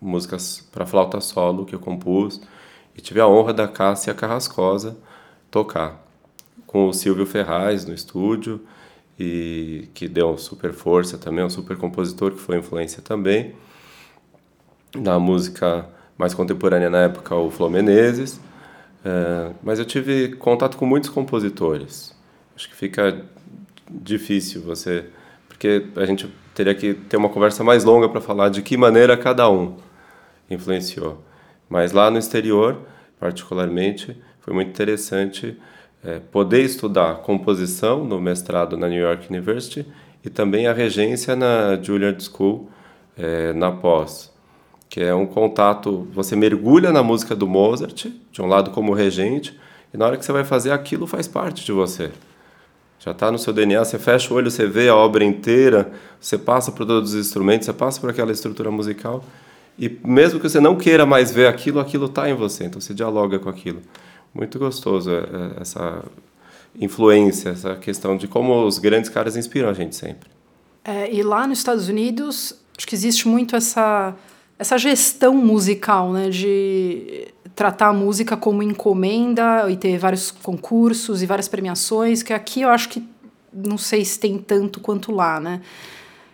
músicas 0.00 0.60
para 0.70 0.86
flauta 0.86 1.20
solo 1.20 1.66
que 1.66 1.74
eu 1.74 1.80
compus, 1.80 2.40
e 2.96 3.00
tive 3.00 3.20
a 3.20 3.26
honra 3.26 3.52
da 3.52 3.66
Cássia 3.66 4.14
Carrascosa 4.14 4.96
tocar 5.50 6.05
com 6.66 6.88
o 6.88 6.92
Silvio 6.92 7.26
Ferraz 7.26 7.84
no 7.84 7.94
estúdio, 7.94 8.60
e 9.18 9.88
que 9.94 10.06
deu 10.08 10.36
super 10.36 10.72
força 10.72 11.16
também, 11.16 11.44
um 11.44 11.50
super 11.50 11.76
compositor 11.76 12.32
que 12.32 12.38
foi 12.38 12.58
influência 12.58 13.02
também. 13.02 13.54
Na 14.94 15.18
música 15.18 15.88
mais 16.18 16.34
contemporânea 16.34 16.90
na 16.90 17.02
época, 17.02 17.34
o 17.34 17.50
Flo 17.50 17.70
Menezes. 17.70 18.40
É, 19.04 19.52
mas 19.62 19.78
eu 19.78 19.84
tive 19.84 20.34
contato 20.36 20.76
com 20.76 20.86
muitos 20.86 21.10
compositores. 21.10 22.14
Acho 22.54 22.68
que 22.68 22.74
fica 22.74 23.24
difícil 23.90 24.62
você. 24.62 25.06
Porque 25.48 25.86
a 25.96 26.04
gente 26.04 26.30
teria 26.54 26.74
que 26.74 26.94
ter 26.94 27.16
uma 27.16 27.28
conversa 27.28 27.62
mais 27.62 27.84
longa 27.84 28.08
para 28.08 28.20
falar 28.20 28.48
de 28.48 28.62
que 28.62 28.76
maneira 28.76 29.16
cada 29.16 29.48
um 29.50 29.76
influenciou. 30.50 31.22
Mas 31.68 31.92
lá 31.92 32.10
no 32.10 32.18
exterior, 32.18 32.80
particularmente, 33.18 34.16
foi 34.40 34.54
muito 34.54 34.68
interessante 34.68 35.56
é, 36.04 36.20
poder 36.30 36.62
estudar 36.62 37.16
composição 37.16 38.04
no 38.04 38.20
mestrado 38.20 38.76
na 38.76 38.88
New 38.88 39.00
York 39.00 39.32
University 39.32 39.86
e 40.24 40.30
também 40.30 40.66
a 40.66 40.72
regência 40.72 41.36
na 41.36 41.80
Juilliard 41.80 42.22
School 42.22 42.68
é, 43.16 43.52
na 43.52 43.70
pós, 43.70 44.32
que 44.88 45.00
é 45.00 45.14
um 45.14 45.26
contato, 45.26 46.06
você 46.12 46.36
mergulha 46.36 46.92
na 46.92 47.02
música 47.02 47.34
do 47.34 47.46
Mozart, 47.46 48.06
de 48.30 48.42
um 48.42 48.46
lado 48.46 48.70
como 48.70 48.92
regente, 48.92 49.58
e 49.92 49.96
na 49.96 50.06
hora 50.06 50.16
que 50.16 50.24
você 50.24 50.32
vai 50.32 50.44
fazer 50.44 50.70
aquilo 50.72 51.06
faz 51.06 51.26
parte 51.26 51.64
de 51.64 51.72
você. 51.72 52.10
Já 52.98 53.12
está 53.12 53.30
no 53.30 53.38
seu 53.38 53.52
DNA, 53.52 53.84
você 53.84 53.98
fecha 53.98 54.32
o 54.32 54.36
olho, 54.36 54.50
você 54.50 54.66
vê 54.66 54.88
a 54.88 54.96
obra 54.96 55.24
inteira, 55.24 55.92
você 56.20 56.36
passa 56.36 56.72
por 56.72 56.86
todos 56.86 57.14
os 57.14 57.20
instrumentos, 57.26 57.66
você 57.66 57.72
passa 57.72 58.00
por 58.00 58.10
aquela 58.10 58.32
estrutura 58.32 58.70
musical 58.70 59.22
E 59.78 59.88
mesmo 60.04 60.40
que 60.40 60.48
você 60.48 60.58
não 60.58 60.76
queira 60.76 61.06
mais 61.06 61.30
ver 61.30 61.46
aquilo, 61.46 61.78
aquilo 61.78 62.06
está 62.06 62.28
em 62.28 62.34
você, 62.34 62.64
então 62.64 62.80
você 62.80 62.94
dialoga 62.94 63.38
com 63.38 63.48
aquilo. 63.48 63.80
Muito 64.36 64.58
gostoso 64.58 65.10
é, 65.10 65.14
é, 65.14 65.62
essa 65.62 66.04
influência, 66.78 67.48
essa 67.48 67.74
questão 67.76 68.18
de 68.18 68.28
como 68.28 68.66
os 68.66 68.78
grandes 68.78 69.08
caras 69.08 69.34
inspiram 69.34 69.70
a 69.70 69.72
gente 69.72 69.96
sempre. 69.96 70.28
É, 70.84 71.10
e 71.10 71.22
lá 71.22 71.46
nos 71.46 71.58
Estados 71.58 71.88
Unidos, 71.88 72.54
acho 72.76 72.86
que 72.86 72.94
existe 72.94 73.26
muito 73.26 73.56
essa, 73.56 74.14
essa 74.58 74.76
gestão 74.76 75.32
musical, 75.34 76.12
né? 76.12 76.28
De 76.28 77.28
tratar 77.54 77.88
a 77.88 77.92
música 77.94 78.36
como 78.36 78.62
encomenda 78.62 79.70
e 79.70 79.76
ter 79.76 79.96
vários 79.96 80.30
concursos 80.30 81.22
e 81.22 81.26
várias 81.26 81.48
premiações, 81.48 82.22
que 82.22 82.34
aqui 82.34 82.60
eu 82.60 82.68
acho 82.68 82.90
que 82.90 83.02
não 83.50 83.78
sei 83.78 84.04
se 84.04 84.20
tem 84.20 84.36
tanto 84.36 84.80
quanto 84.80 85.10
lá, 85.10 85.40
né? 85.40 85.62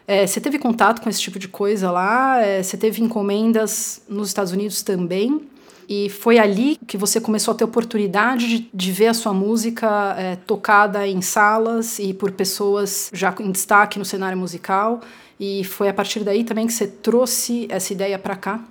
É, 0.08 0.26
você 0.26 0.40
teve 0.40 0.58
contato 0.58 1.00
com 1.00 1.08
esse 1.08 1.20
tipo 1.20 1.38
de 1.38 1.46
coisa 1.46 1.88
lá? 1.92 2.40
É, 2.40 2.60
você 2.60 2.76
teve 2.76 3.00
encomendas 3.00 4.02
nos 4.08 4.26
Estados 4.26 4.50
Unidos 4.50 4.82
também? 4.82 5.51
E 5.88 6.08
foi 6.08 6.38
ali 6.38 6.78
que 6.86 6.96
você 6.96 7.20
começou 7.20 7.52
a 7.52 7.56
ter 7.56 7.64
oportunidade 7.64 8.46
de, 8.46 8.70
de 8.72 8.92
ver 8.92 9.08
a 9.08 9.14
sua 9.14 9.32
música 9.32 10.14
é, 10.18 10.36
tocada 10.36 11.06
em 11.06 11.20
salas 11.20 11.98
e 11.98 12.14
por 12.14 12.32
pessoas 12.32 13.10
já 13.12 13.34
em 13.40 13.50
destaque 13.50 13.98
no 13.98 14.04
cenário 14.04 14.38
musical. 14.38 15.00
E 15.38 15.64
foi 15.64 15.88
a 15.88 15.94
partir 15.94 16.20
daí 16.20 16.44
também 16.44 16.66
que 16.66 16.72
você 16.72 16.86
trouxe 16.86 17.66
essa 17.68 17.92
ideia 17.92 18.18
para 18.18 18.36
cá? 18.36 18.64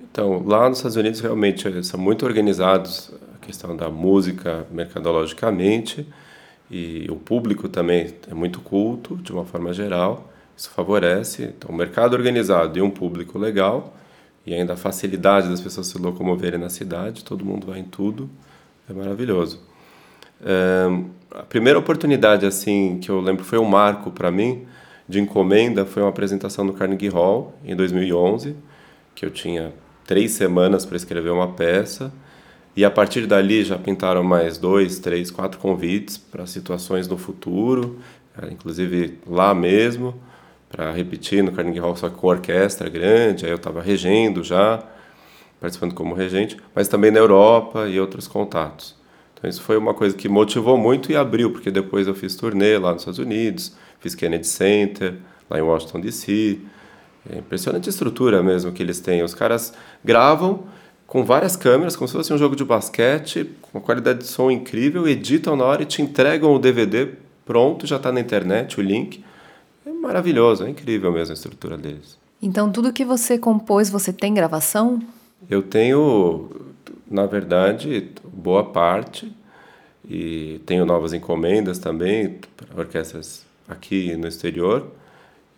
Então, 0.00 0.42
lá 0.46 0.68
nos 0.68 0.78
Estados 0.78 0.96
Unidos 0.96 1.20
realmente 1.20 1.84
são 1.84 1.98
muito 2.00 2.24
organizados 2.24 3.10
a 3.34 3.44
questão 3.44 3.76
da 3.76 3.90
música 3.90 4.66
mercadologicamente 4.70 6.06
e 6.70 7.06
o 7.10 7.16
público 7.16 7.68
também 7.68 8.14
é 8.30 8.34
muito 8.34 8.60
culto 8.60 9.16
de 9.16 9.32
uma 9.32 9.44
forma 9.44 9.72
geral. 9.72 10.30
Isso 10.56 10.70
favorece 10.70 11.44
então, 11.44 11.70
um 11.70 11.76
mercado 11.76 12.14
organizado 12.14 12.78
e 12.78 12.82
um 12.82 12.90
público 12.90 13.38
legal 13.38 13.94
e 14.48 14.54
ainda 14.54 14.72
a 14.72 14.76
facilidade 14.76 15.50
das 15.50 15.60
pessoas 15.60 15.88
se 15.88 15.98
locomoverem 15.98 16.58
na 16.58 16.70
cidade, 16.70 17.22
todo 17.22 17.44
mundo 17.44 17.66
vai 17.66 17.80
em 17.80 17.84
tudo, 17.84 18.30
é 18.88 18.94
maravilhoso. 18.94 19.60
É, 20.42 20.86
a 21.32 21.42
primeira 21.42 21.78
oportunidade 21.78 22.46
assim 22.46 22.98
que 22.98 23.10
eu 23.10 23.20
lembro 23.20 23.44
foi 23.44 23.58
um 23.58 23.66
marco 23.66 24.10
para 24.10 24.30
mim 24.30 24.66
de 25.06 25.20
encomenda 25.20 25.84
foi 25.84 26.02
uma 26.02 26.08
apresentação 26.08 26.64
no 26.64 26.72
Carnegie 26.72 27.08
Hall 27.08 27.58
em 27.62 27.76
2011, 27.76 28.56
que 29.14 29.26
eu 29.26 29.30
tinha 29.30 29.74
três 30.06 30.32
semanas 30.32 30.86
para 30.86 30.96
escrever 30.96 31.30
uma 31.30 31.48
peça 31.48 32.10
e 32.74 32.86
a 32.86 32.90
partir 32.90 33.26
dali 33.26 33.64
já 33.64 33.76
pintaram 33.76 34.22
mais 34.22 34.56
dois, 34.56 34.98
três, 34.98 35.30
quatro 35.30 35.60
convites 35.60 36.16
para 36.16 36.46
situações 36.46 37.06
no 37.06 37.18
futuro, 37.18 37.98
inclusive 38.50 39.18
lá 39.26 39.54
mesmo 39.54 40.14
para 40.68 40.92
repetir 40.92 41.42
no 41.42 41.52
Carnegie 41.52 41.80
Hall, 41.80 41.96
só 41.96 42.08
que 42.08 42.16
com 42.16 42.26
orquestra 42.26 42.88
grande, 42.88 43.44
aí 43.44 43.50
eu 43.50 43.56
estava 43.56 43.80
regendo 43.80 44.44
já, 44.44 44.82
participando 45.60 45.94
como 45.94 46.14
regente, 46.14 46.56
mas 46.74 46.88
também 46.88 47.10
na 47.10 47.18
Europa 47.18 47.88
e 47.88 47.98
outros 47.98 48.28
contatos. 48.28 48.94
Então 49.34 49.48
isso 49.48 49.62
foi 49.62 49.76
uma 49.76 49.94
coisa 49.94 50.16
que 50.16 50.28
motivou 50.28 50.76
muito 50.76 51.10
e 51.10 51.16
abriu, 51.16 51.52
porque 51.52 51.70
depois 51.70 52.06
eu 52.06 52.14
fiz 52.14 52.34
turnê 52.36 52.76
lá 52.76 52.92
nos 52.92 53.02
Estados 53.02 53.18
Unidos, 53.18 53.76
fiz 54.00 54.14
Kennedy 54.14 54.46
Center, 54.46 55.14
lá 55.48 55.58
em 55.58 55.62
Washington 55.62 56.00
DC. 56.00 56.58
É 57.32 57.38
impressionante 57.38 57.88
a 57.88 57.90
estrutura 57.90 58.42
mesmo 58.42 58.72
que 58.72 58.82
eles 58.82 59.00
têm. 59.00 59.22
Os 59.22 59.34
caras 59.34 59.72
gravam 60.04 60.64
com 61.06 61.24
várias 61.24 61.56
câmeras, 61.56 61.96
como 61.96 62.06
se 62.06 62.14
fosse 62.14 62.32
um 62.32 62.38
jogo 62.38 62.54
de 62.54 62.64
basquete, 62.64 63.48
com 63.62 63.78
uma 63.78 63.84
qualidade 63.84 64.20
de 64.20 64.26
som 64.26 64.50
incrível, 64.50 65.08
editam 65.08 65.56
na 65.56 65.64
hora 65.64 65.82
e 65.82 65.86
te 65.86 66.02
entregam 66.02 66.54
o 66.54 66.58
DVD 66.58 67.08
pronto, 67.46 67.86
já 67.86 67.96
está 67.96 68.12
na 68.12 68.20
internet 68.20 68.78
o 68.78 68.82
link 68.82 69.24
é 69.88 69.92
maravilhoso, 69.92 70.64
é 70.64 70.70
incrível 70.70 71.10
mesmo 71.10 71.32
a 71.32 71.34
estrutura 71.34 71.76
deles. 71.76 72.18
Então, 72.40 72.70
tudo 72.70 72.92
que 72.92 73.04
você 73.04 73.38
compôs, 73.38 73.88
você 73.88 74.12
tem 74.12 74.34
gravação? 74.34 75.02
Eu 75.48 75.62
tenho, 75.62 76.50
na 77.10 77.26
verdade, 77.26 78.10
boa 78.24 78.64
parte. 78.64 79.32
E 80.08 80.60
tenho 80.64 80.86
novas 80.86 81.12
encomendas 81.12 81.78
também 81.78 82.38
para 82.56 82.80
orquestras 82.80 83.44
aqui 83.68 84.16
no 84.16 84.28
exterior. 84.28 84.86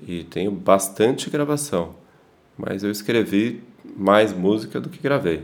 E 0.07 0.25
tenho 0.25 0.51
bastante 0.51 1.29
gravação. 1.29 1.95
Mas 2.57 2.83
eu 2.83 2.91
escrevi 2.91 3.63
mais 3.97 4.33
música 4.33 4.81
do 4.81 4.89
que 4.89 4.99
gravei. 5.03 5.43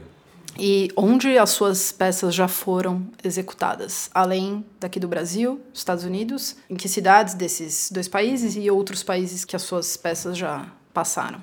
E 0.59 0.91
onde 0.97 1.37
as 1.39 1.51
suas 1.51 1.93
peças 1.93 2.35
já 2.35 2.49
foram 2.49 3.07
executadas? 3.23 4.11
Além 4.15 4.65
daqui 4.81 4.99
do 4.99 5.09
Brasil, 5.09 5.61
Estados 5.73 6.05
Unidos? 6.05 6.57
Em 6.69 6.77
que 6.77 6.89
cidades 6.89 7.35
desses 7.35 7.91
dois 7.91 8.09
países 8.09 8.57
e 8.57 8.71
outros 8.71 9.03
países 9.03 9.45
que 9.45 9.55
as 9.55 9.63
suas 9.63 9.97
peças 9.97 10.37
já 10.37 10.67
passaram? 10.95 11.41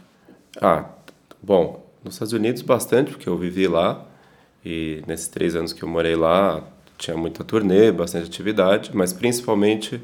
Ah, 0.62 0.86
bom, 1.42 1.86
nos 2.04 2.16
Estados 2.16 2.34
Unidos 2.34 2.62
bastante, 2.62 3.12
porque 3.12 3.30
eu 3.30 3.38
vivi 3.38 3.68
lá. 3.68 4.06
E 4.66 5.04
nesses 5.06 5.28
três 5.28 5.56
anos 5.56 5.74
que 5.74 5.84
eu 5.84 5.90
morei 5.90 6.16
lá, 6.16 6.64
tinha 6.98 7.18
muita 7.18 7.44
turnê, 7.44 7.92
bastante 7.92 8.28
atividade, 8.28 8.92
mas 8.94 9.12
principalmente 9.12 10.02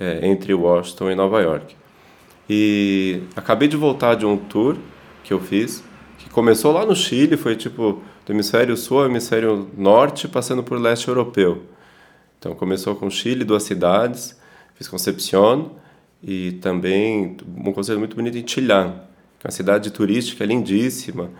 é, 0.00 0.26
entre 0.26 0.54
Washington 0.54 1.10
e 1.10 1.14
Nova 1.14 1.40
York. 1.40 1.76
E 2.48 3.22
acabei 3.36 3.68
de 3.68 3.76
voltar 3.76 4.14
de 4.14 4.24
um 4.24 4.36
tour 4.36 4.78
que 5.22 5.32
eu 5.32 5.40
fiz, 5.40 5.84
que 6.16 6.30
começou 6.30 6.72
lá 6.72 6.86
no 6.86 6.96
Chile, 6.96 7.36
foi 7.36 7.54
tipo 7.54 8.02
do 8.28 8.34
hemisfério 8.34 8.76
sul 8.76 8.98
ao 8.98 9.06
hemisfério 9.06 9.70
norte, 9.74 10.28
passando 10.28 10.62
por 10.62 10.78
leste 10.78 11.08
europeu. 11.08 11.62
Então 12.38 12.54
começou 12.54 12.94
com 12.94 13.08
Chile, 13.08 13.42
duas 13.42 13.62
cidades, 13.62 14.38
fiz 14.74 14.86
Concepción 14.86 15.70
e 16.22 16.52
também 16.60 17.38
um 17.56 17.72
conceito 17.72 17.98
muito 17.98 18.14
bonito 18.14 18.36
em 18.36 18.46
Chillán, 18.46 18.96
que 19.38 19.46
é 19.46 19.48
uma 19.48 19.50
cidade 19.50 19.90
turística 19.90 20.44
lindíssima. 20.44 21.30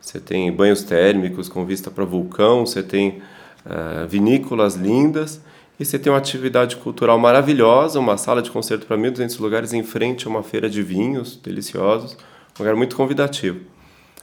Você 0.00 0.18
tem 0.18 0.50
banhos 0.50 0.82
térmicos 0.82 1.50
com 1.50 1.66
vista 1.66 1.90
para 1.90 2.06
vulcão, 2.06 2.64
você 2.64 2.82
tem 2.82 3.20
uh, 3.66 4.08
vinícolas 4.08 4.74
lindas 4.74 5.42
e 5.78 5.84
você 5.84 5.98
tem 5.98 6.10
uma 6.10 6.18
atividade 6.18 6.76
cultural 6.76 7.18
maravilhosa, 7.18 8.00
uma 8.00 8.16
sala 8.16 8.40
de 8.40 8.50
concerto 8.50 8.86
para 8.86 8.96
1.200 8.96 9.38
lugares 9.38 9.74
em 9.74 9.82
frente 9.82 10.26
a 10.26 10.30
uma 10.30 10.42
feira 10.42 10.70
de 10.70 10.82
vinhos 10.82 11.36
deliciosos, 11.36 12.14
um 12.58 12.62
lugar 12.62 12.74
muito 12.74 12.96
convidativo. 12.96 13.60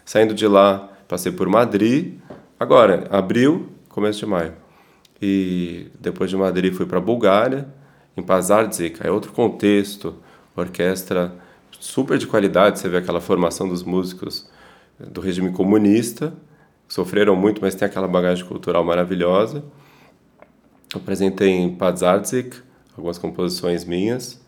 Saindo 0.03 0.33
de 0.33 0.47
lá, 0.47 0.94
Passei 1.07 1.31
por 1.31 1.47
Madrid, 1.47 2.15
agora, 2.59 3.07
abril, 3.11 3.69
começo 3.89 4.19
de 4.19 4.25
maio. 4.25 4.53
E 5.21 5.87
depois 5.99 6.29
de 6.29 6.37
Madrid 6.37 6.73
fui 6.73 6.85
para 6.85 6.99
Bulgária, 6.99 7.67
em 8.17 8.23
Pazardzik, 8.23 9.05
é 9.05 9.11
outro 9.11 9.31
contexto, 9.31 10.15
orquestra 10.55 11.33
super 11.79 12.17
de 12.17 12.25
qualidade, 12.25 12.79
você 12.79 12.89
vê 12.89 12.97
aquela 12.97 13.21
formação 13.21 13.67
dos 13.67 13.83
músicos 13.83 14.49
do 14.99 15.21
regime 15.21 15.51
comunista, 15.51 16.33
sofreram 16.87 17.35
muito, 17.35 17.61
mas 17.61 17.75
tem 17.75 17.85
aquela 17.85 18.07
bagagem 18.07 18.45
cultural 18.45 18.83
maravilhosa. 18.83 19.63
Apresentei 20.93 21.49
em 21.49 21.75
Pazardzik 21.75 22.57
algumas 22.97 23.17
composições 23.17 23.83
minhas, 23.83 24.41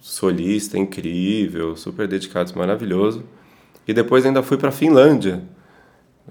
solista 0.00 0.78
incrível, 0.78 1.76
super 1.76 2.06
dedicados, 2.06 2.52
maravilhoso. 2.52 3.24
E 3.88 3.92
depois 3.92 4.24
ainda 4.24 4.42
fui 4.42 4.56
para 4.56 4.70
Finlândia, 4.70 5.42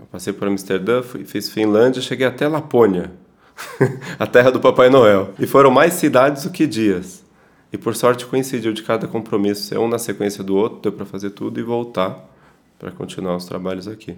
eu 0.02 0.08
passei 0.08 0.34
por 0.34 0.48
Amsterdã, 0.48 1.04
fui, 1.04 1.24
fiz 1.24 1.48
Finlândia, 1.50 2.02
cheguei 2.02 2.26
até 2.26 2.48
Lapônia, 2.48 3.12
a 4.18 4.26
terra 4.26 4.50
do 4.50 4.60
Papai 4.60 4.90
Noel. 4.90 5.30
E 5.38 5.46
foram 5.46 5.70
mais 5.70 5.94
cidades 5.94 6.44
do 6.44 6.50
que 6.50 6.66
dias. 6.66 7.24
E 7.72 7.78
por 7.78 7.96
sorte 7.96 8.26
coincidiu 8.26 8.74
de 8.74 8.82
cada 8.82 9.08
compromisso 9.08 9.62
ser 9.62 9.78
um 9.78 9.88
na 9.88 10.00
sequência 10.00 10.44
do 10.44 10.56
outro, 10.56 10.80
deu 10.82 10.92
para 10.92 11.06
fazer 11.06 11.30
tudo 11.30 11.60
e 11.60 11.64
voltar 11.64 12.28
para 12.80 12.92
continuar 12.92 13.36
os 13.36 13.46
trabalhos 13.46 13.88
aqui. 13.88 14.18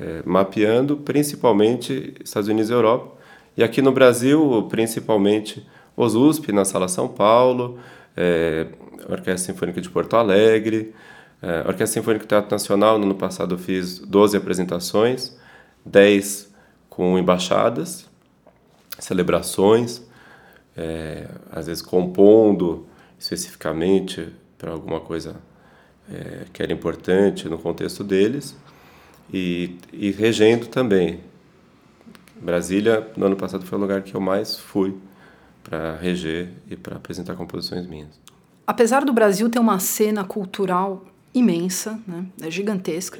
É, 0.00 0.22
mapeando 0.24 0.96
principalmente 0.96 2.14
Estados 2.24 2.48
Unidos 2.48 2.70
e 2.70 2.72
Europa. 2.72 3.14
E 3.54 3.62
aqui 3.62 3.82
no 3.82 3.92
Brasil, 3.92 4.66
principalmente 4.70 5.64
os 5.94 6.14
USP, 6.14 6.52
na 6.52 6.64
Sala 6.64 6.88
São 6.88 7.06
Paulo, 7.06 7.78
é, 8.16 8.66
Orquestra 9.06 9.52
Sinfônica 9.52 9.80
de 9.80 9.90
Porto 9.90 10.16
Alegre, 10.16 10.94
é, 11.40 11.60
Orquestra 11.60 11.86
Sinfônica 11.86 12.24
do 12.24 12.28
Teatro 12.28 12.50
Nacional, 12.50 12.98
no 12.98 13.04
ano 13.04 13.14
passado 13.14 13.54
eu 13.54 13.58
fiz 13.58 13.98
12 13.98 14.36
apresentações, 14.36 15.36
10 15.84 16.52
com 16.88 17.18
embaixadas, 17.18 18.06
celebrações, 18.98 20.02
é, 20.76 21.28
às 21.52 21.66
vezes 21.66 21.82
compondo 21.82 22.86
especificamente 23.18 24.28
para 24.56 24.72
alguma 24.72 25.00
coisa 25.00 25.36
é, 26.10 26.46
que 26.52 26.62
era 26.62 26.72
importante 26.72 27.48
no 27.48 27.58
contexto 27.58 28.02
deles, 28.02 28.56
e, 29.32 29.76
e 29.92 30.10
regendo 30.10 30.66
também. 30.66 31.20
Brasília, 32.40 33.08
no 33.16 33.26
ano 33.26 33.36
passado, 33.36 33.64
foi 33.64 33.76
o 33.78 33.80
lugar 33.80 34.02
que 34.02 34.14
eu 34.14 34.20
mais 34.20 34.56
fui 34.56 34.96
para 35.62 35.96
reger 35.96 36.50
e 36.70 36.76
para 36.76 36.96
apresentar 36.96 37.34
composições 37.34 37.86
minhas. 37.86 38.18
Apesar 38.66 39.04
do 39.04 39.12
Brasil 39.12 39.48
ter 39.50 39.58
uma 39.58 39.78
cena 39.78 40.24
cultural 40.24 41.04
imensa, 41.34 42.00
né? 42.06 42.24
é 42.40 42.50
gigantesca. 42.50 43.18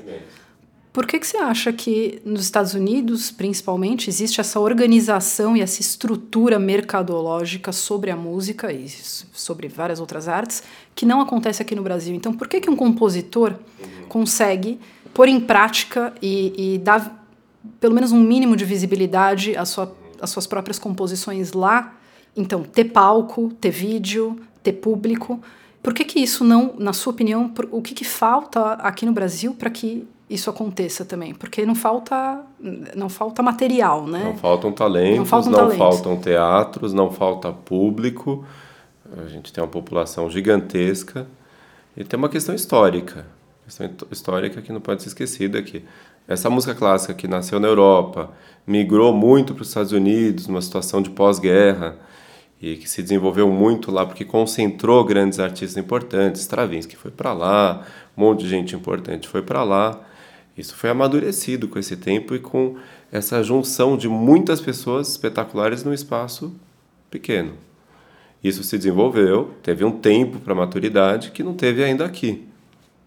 Por 0.93 1.07
que, 1.07 1.19
que 1.19 1.27
você 1.27 1.37
acha 1.37 1.73
que 1.73 2.21
nos 2.25 2.43
Estados 2.43 2.75
Unidos, 2.75 3.31
principalmente, 3.31 4.09
existe 4.09 4.41
essa 4.41 4.59
organização 4.59 5.57
e 5.57 5.61
essa 5.61 5.81
estrutura 5.81 6.59
mercadológica 6.59 7.71
sobre 7.73 8.11
a 8.11 8.17
música 8.17 8.73
e 8.73 8.89
sobre 8.89 9.69
várias 9.69 10.01
outras 10.01 10.27
artes 10.27 10.63
que 10.95 11.07
não 11.07 11.21
acontece 11.21 11.63
aqui 11.63 11.75
no 11.75 11.83
Brasil? 11.83 12.15
Então, 12.15 12.33
por 12.33 12.49
que, 12.49 12.61
que 12.61 12.71
um 12.71 12.75
compositor 12.75 13.55
consegue 14.09 14.81
pôr 15.15 15.29
em 15.29 15.39
prática 15.39 16.13
e, 16.21 16.75
e 16.75 16.79
dar 16.79 17.19
pelo 17.81 17.95
menos 17.95 18.13
um 18.13 18.21
mínimo 18.21 18.57
de 18.57 18.65
visibilidade 18.65 19.57
às, 19.57 19.69
sua, 19.69 19.95
suas 20.27 20.47
próprias 20.47 20.79
composições 20.79 21.53
lá. 21.53 21.95
Então, 22.37 22.63
ter 22.63 22.85
palco, 22.85 23.53
ter 23.61 23.71
vídeo, 23.71 24.39
ter 24.63 24.75
público. 24.75 25.41
Por 25.89 25.95
que, 25.95 26.05
que 26.05 26.21
isso 26.21 26.45
não, 26.45 26.75
na 26.79 26.93
sua 26.93 27.15
opinião, 27.15 27.49
por, 27.49 27.67
o 27.73 27.81
que, 27.81 27.95
que 27.95 28.05
falta 28.05 28.75
aqui 28.75 29.07
no 29.07 29.13
Brasil 29.13 29.55
para 29.55 29.71
que 29.71 30.07
isso 30.29 30.51
aconteça 30.51 31.03
também? 31.03 31.35
Porque 31.35 31.65
não 31.65 31.75
falta, 31.75 32.43
não 32.95 33.09
falta 33.09 33.43
material, 33.43 34.07
né? 34.07 34.23
Não 34.23 34.37
faltam 34.37 34.71
talentos, 34.71 35.17
não 35.17 35.25
faltam, 35.25 35.51
não 35.51 35.59
talentos. 35.59 35.79
faltam 35.79 36.17
teatros, 36.19 36.93
não 36.93 37.11
falta 37.11 37.51
público. 37.51 38.45
A 39.17 39.29
gente 39.29 39.51
tem 39.51 39.65
uma 39.65 39.71
população 39.71 40.29
gigantesca 40.29 41.27
e 41.97 42.05
tem 42.05 42.19
uma 42.19 42.29
questão 42.29 42.55
histórica. 42.55 43.25
Questão 43.65 43.91
histórica 44.11 44.61
que 44.61 44.71
não 44.71 44.83
pode 44.83 45.03
ser 45.03 45.09
esquecida 45.09 45.59
aqui. 45.59 45.83
Essa 46.29 46.51
música 46.51 46.75
clássica 46.75 47.15
que 47.15 47.27
nasceu 47.27 47.59
na 47.59 47.67
Europa, 47.67 48.31
migrou 48.67 49.15
muito 49.15 49.55
para 49.55 49.63
os 49.63 49.69
Estados 49.69 49.93
Unidos, 49.93 50.49
numa 50.49 50.61
situação 50.61 51.01
de 51.01 51.09
pós-guerra, 51.09 51.97
e 52.61 52.77
que 52.77 52.89
se 52.89 53.03
desenvolveu 53.03 53.49
muito 53.49 53.91
lá 53.91 54.05
porque 54.05 54.25
concentrou 54.25 55.05
grandes 55.05 55.39
artistas 55.39 55.77
importantes. 55.77 56.43
Stravinsky 56.43 56.97
foi 56.97 57.11
para 57.11 57.33
lá, 57.33 57.87
um 58.17 58.21
monte 58.23 58.41
de 58.41 58.49
gente 58.49 58.75
importante 58.75 59.29
foi 59.29 59.43
para 59.43 59.63
lá. 59.63 60.01
Isso 60.57 60.75
foi 60.75 60.91
amadurecido 60.91 61.69
com 61.69 61.79
esse 61.79 61.97
tempo 61.97 62.35
e 62.35 62.41
com 62.41 62.77
essa 63.13 63.43
junção 63.45 63.97
de 63.97 64.09
muitas 64.09 64.61
pessoas 64.61 65.09
espetaculares 65.09 65.85
num 65.85 65.93
espaço 65.93 66.53
pequeno. 67.11 67.53
Isso 68.43 68.63
se 68.63 68.77
desenvolveu, 68.77 69.53
teve 69.63 69.85
um 69.85 69.93
tempo 69.93 70.39
para 70.41 70.55
maturidade 70.55 71.31
que 71.31 71.43
não 71.43 71.55
teve 71.55 71.83
ainda 71.83 72.05
aqui. 72.05 72.45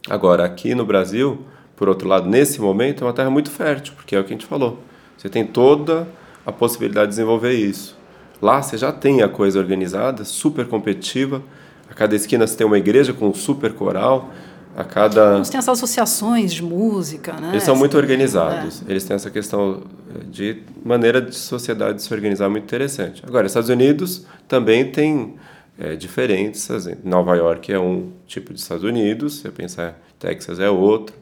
Agora, 0.10 0.46
aqui 0.46 0.74
no 0.74 0.86
Brasil, 0.86 1.46
por 1.76 1.88
outro 1.88 2.08
lado, 2.08 2.28
nesse 2.30 2.60
momento, 2.60 3.04
é 3.04 3.08
uma 3.08 3.14
terra 3.14 3.30
muito 3.30 3.52
fértil, 3.52 3.94
porque 3.96 4.16
é 4.16 4.20
o 4.20 4.24
que 4.24 4.34
a 4.34 4.36
gente 4.36 4.46
falou. 4.46 4.80
Você 5.18 5.30
tem 5.30 5.46
toda 5.46 6.08
a 6.46 6.52
possibilidade 6.52 7.08
de 7.08 7.16
desenvolver 7.16 7.54
isso. 7.54 8.01
Lá 8.42 8.62
você 8.62 8.78
já 8.78 8.92
tem 8.92 9.22
a 9.22 9.30
coisa 9.30 9.60
organizada, 9.60 10.26
super 10.26 10.68
competitiva. 10.68 11.44
A 11.90 11.94
cada 11.94 12.16
esquina 12.16 12.48
você 12.48 12.56
tem 12.58 12.66
uma 12.66 12.78
igreja 12.78 13.14
com 13.14 13.30
um 13.30 13.34
super 13.34 13.74
coral. 13.74 14.32
A 14.76 14.84
cada. 14.86 15.36
Eles 15.36 15.50
têm 15.50 15.60
essas 15.60 15.78
associações 15.78 16.54
de 16.54 16.64
música, 16.64 17.34
né? 17.34 17.50
Eles 17.52 17.64
são 17.64 17.76
muito 17.76 17.98
organizados. 17.98 18.82
É. 18.88 18.92
Eles 18.92 19.04
têm 19.04 19.16
essa 19.16 19.30
questão 19.30 19.84
de 20.30 20.64
maneira 20.84 21.22
de 21.22 21.36
sociedade 21.36 22.02
se 22.02 22.14
organizar 22.14 22.50
muito 22.50 22.64
interessante. 22.64 23.22
Agora, 23.28 23.46
Estados 23.46 23.70
Unidos 23.70 24.26
também 24.48 24.90
tem 24.90 25.36
é, 25.78 25.96
diferenças. 25.96 26.88
Nova 27.04 27.36
York 27.36 27.72
é 27.72 27.80
um 27.80 28.12
tipo 28.26 28.54
de 28.54 28.62
Estados 28.62 28.84
Unidos, 28.84 29.36
se 29.36 29.42
você 29.42 29.52
pensar 29.52 30.00
Texas 30.18 30.60
é 30.60 30.70
outro. 30.70 31.16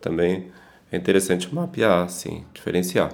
Também 0.00 0.48
é 0.90 0.96
interessante 0.96 1.54
mapear, 1.54 2.04
assim, 2.04 2.44
diferenciar. 2.52 3.12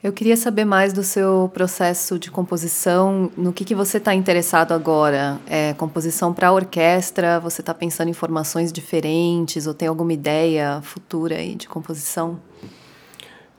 Eu 0.00 0.12
queria 0.12 0.36
saber 0.36 0.64
mais 0.64 0.92
do 0.92 1.02
seu 1.02 1.50
processo 1.52 2.20
de 2.20 2.30
composição. 2.30 3.32
No 3.36 3.52
que, 3.52 3.64
que 3.64 3.74
você 3.74 3.98
está 3.98 4.14
interessado 4.14 4.72
agora? 4.72 5.40
É 5.44 5.74
composição 5.74 6.32
para 6.32 6.52
orquestra? 6.52 7.40
Você 7.40 7.62
está 7.62 7.74
pensando 7.74 8.08
em 8.08 8.12
formações 8.12 8.72
diferentes? 8.72 9.66
Ou 9.66 9.74
tem 9.74 9.88
alguma 9.88 10.12
ideia 10.12 10.80
futura 10.82 11.36
aí 11.36 11.56
de 11.56 11.66
composição? 11.66 12.38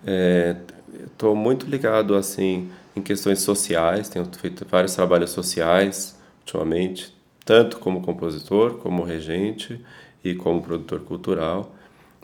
É, 0.07 0.55
Estou 1.05 1.35
muito 1.35 1.65
ligado 1.65 2.15
assim 2.15 2.69
em 2.95 3.01
questões 3.01 3.41
sociais. 3.41 4.07
Tenho 4.07 4.25
feito 4.39 4.65
vários 4.65 4.95
trabalhos 4.95 5.31
sociais 5.31 6.17
ultimamente, 6.39 7.13
tanto 7.43 7.79
como 7.79 8.01
compositor, 8.01 8.75
como 8.75 9.03
regente 9.03 9.83
e 10.23 10.33
como 10.33 10.61
produtor 10.61 11.01
cultural 11.01 11.75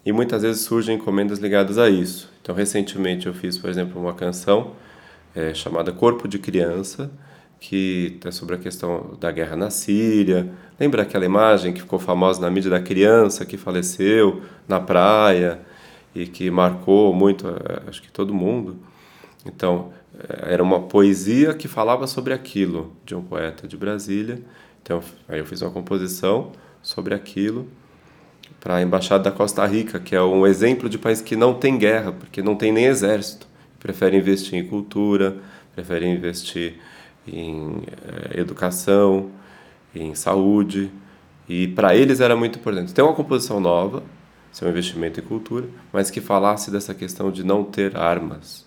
e 0.06 0.12
muitas 0.14 0.44
vezes 0.44 0.62
surgem 0.62 0.98
encomendas 0.98 1.40
ligadas 1.40 1.80
a 1.80 1.90
isso. 1.90 2.32
Então, 2.42 2.54
recentemente 2.54 3.26
eu 3.26 3.34
fiz, 3.34 3.58
por 3.58 3.70
exemplo, 3.70 4.00
uma 4.00 4.14
canção 4.14 4.74
é, 5.34 5.52
chamada 5.54 5.92
Corpo 5.92 6.28
de 6.28 6.38
Criança, 6.38 7.12
que 7.60 8.20
é 8.24 8.30
sobre 8.30 8.56
a 8.56 8.60
questão 8.60 9.18
da 9.20 9.32
guerra 9.32 9.56
na 9.56 9.72
Síria. 9.72 10.48
Lembra 10.80 11.02
aquela 11.02 11.26
imagem 11.26 11.74
que 11.74 11.82
ficou 11.82 11.98
famosa 11.98 12.40
na 12.40 12.52
mídia 12.52 12.70
da 12.70 12.80
criança 12.80 13.46
que 13.46 13.58
faleceu 13.58 14.44
na 14.68 14.80
praia 14.80 15.60
e 16.14 16.28
que 16.28 16.52
marcou 16.52 17.12
muito, 17.12 17.48
é, 17.48 17.90
acho 17.90 18.02
que 18.02 18.12
todo 18.12 18.32
mundo? 18.32 18.78
Então, 19.44 19.92
é, 20.20 20.54
era 20.54 20.62
uma 20.62 20.82
poesia 20.82 21.52
que 21.56 21.68
falava 21.68 22.06
sobre 22.06 22.32
aquilo, 22.32 22.96
de 23.04 23.16
um 23.16 23.24
poeta 23.24 23.68
de 23.68 23.76
Brasília. 23.76 24.40
Então, 24.84 25.02
aí 25.28 25.40
eu 25.40 25.46
fiz 25.46 25.64
uma 25.64 25.72
composição 25.72 26.52
sobre 26.84 27.16
aquilo 27.16 27.68
para 28.66 28.78
a 28.78 28.82
embaixada 28.82 29.26
da 29.26 29.32
Costa 29.32 29.64
Rica, 29.64 30.00
que 30.00 30.16
é 30.16 30.22
um 30.24 30.48
exemplo 30.48 30.90
de 30.90 30.98
país 30.98 31.22
que 31.22 31.36
não 31.36 31.54
tem 31.54 31.78
guerra, 31.78 32.12
porque 32.12 32.42
não 32.42 32.56
tem 32.56 32.72
nem 32.72 32.86
exército. 32.86 33.46
Prefere 33.78 34.18
investir 34.18 34.56
em 34.56 34.66
cultura, 34.66 35.38
prefere 35.76 36.08
investir 36.08 36.80
em 37.28 37.84
eh, 37.86 38.40
educação, 38.40 39.30
em 39.94 40.16
saúde, 40.16 40.90
e 41.48 41.68
para 41.68 41.96
eles 41.96 42.20
era 42.20 42.36
muito 42.36 42.58
importante 42.58 42.92
ter 42.92 43.04
uma 43.04 43.14
composição 43.14 43.60
nova, 43.60 44.02
ser 44.52 44.66
um 44.66 44.70
investimento 44.70 45.20
em 45.20 45.24
cultura, 45.24 45.68
mas 45.94 46.10
que 46.10 46.20
falasse 46.20 46.72
dessa 46.72 46.96
questão 46.96 47.30
de 47.30 47.44
não 47.44 47.64
ter 47.64 47.96
armas, 47.96 48.66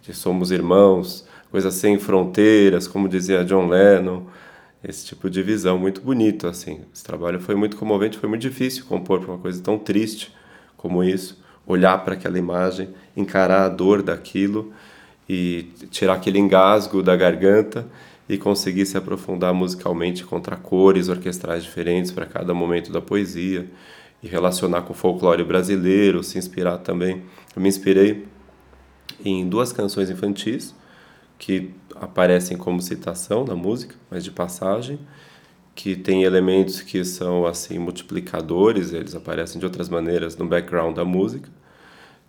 de 0.00 0.14
somos 0.14 0.52
irmãos, 0.52 1.26
coisas 1.50 1.74
sem 1.74 1.98
fronteiras, 1.98 2.86
como 2.86 3.08
dizia 3.08 3.44
John 3.44 3.66
Lennon, 3.66 4.26
esse 4.82 5.06
tipo 5.06 5.28
de 5.28 5.42
visão 5.42 5.78
muito 5.78 6.00
bonito 6.00 6.46
assim. 6.46 6.80
Esse 6.92 7.04
trabalho 7.04 7.40
foi 7.40 7.54
muito 7.54 7.76
comovente, 7.76 8.18
foi 8.18 8.28
muito 8.28 8.42
difícil 8.42 8.84
compor 8.86 9.20
para 9.20 9.32
uma 9.32 9.38
coisa 9.38 9.62
tão 9.62 9.78
triste 9.78 10.32
como 10.76 11.04
isso, 11.04 11.38
olhar 11.66 11.98
para 12.04 12.14
aquela 12.14 12.38
imagem, 12.38 12.88
encarar 13.14 13.66
a 13.66 13.68
dor 13.68 14.02
daquilo 14.02 14.72
e 15.28 15.68
tirar 15.90 16.14
aquele 16.14 16.38
engasgo 16.38 17.02
da 17.02 17.14
garganta 17.14 17.86
e 18.28 18.38
conseguir 18.38 18.86
se 18.86 18.96
aprofundar 18.96 19.52
musicalmente 19.52 20.24
contra 20.24 20.56
cores 20.56 21.08
orquestrais 21.08 21.62
diferentes 21.62 22.10
para 22.10 22.24
cada 22.24 22.54
momento 22.54 22.90
da 22.90 23.00
poesia 23.00 23.68
e 24.22 24.28
relacionar 24.28 24.82
com 24.82 24.92
o 24.92 24.96
folclore 24.96 25.44
brasileiro, 25.44 26.22
se 26.22 26.38
inspirar 26.38 26.78
também. 26.78 27.22
Eu 27.54 27.60
me 27.60 27.68
inspirei 27.68 28.26
em 29.24 29.46
duas 29.48 29.72
canções 29.72 30.08
infantis 30.08 30.74
que 31.40 31.70
aparecem 31.96 32.56
como 32.56 32.82
citação 32.82 33.44
na 33.46 33.56
música, 33.56 33.96
mas 34.10 34.22
de 34.22 34.30
passagem, 34.30 34.98
que 35.74 35.96
tem 35.96 36.22
elementos 36.22 36.82
que 36.82 37.02
são 37.02 37.46
assim 37.46 37.78
multiplicadores, 37.78 38.92
eles 38.92 39.14
aparecem 39.14 39.58
de 39.58 39.64
outras 39.64 39.88
maneiras 39.88 40.36
no 40.36 40.46
background 40.46 40.94
da 40.94 41.04
música, 41.04 41.48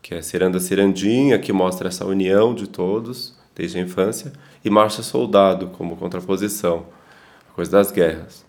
que 0.02 0.16
é 0.16 0.22
Ciranda 0.22 0.62
Cirandinha, 0.62 1.38
que 1.38 1.52
mostra 1.52 1.90
essa 1.90 2.06
união 2.06 2.56
de 2.56 2.68
todos 2.68 3.38
desde 3.54 3.80
a 3.80 3.82
infância, 3.82 4.32
e 4.64 4.70
Marcha 4.70 5.04
Soldado 5.04 5.68
como 5.68 5.98
contraposição, 5.98 6.86
a 7.50 7.54
coisa 7.54 7.70
das 7.70 7.92
guerras. 7.92 8.46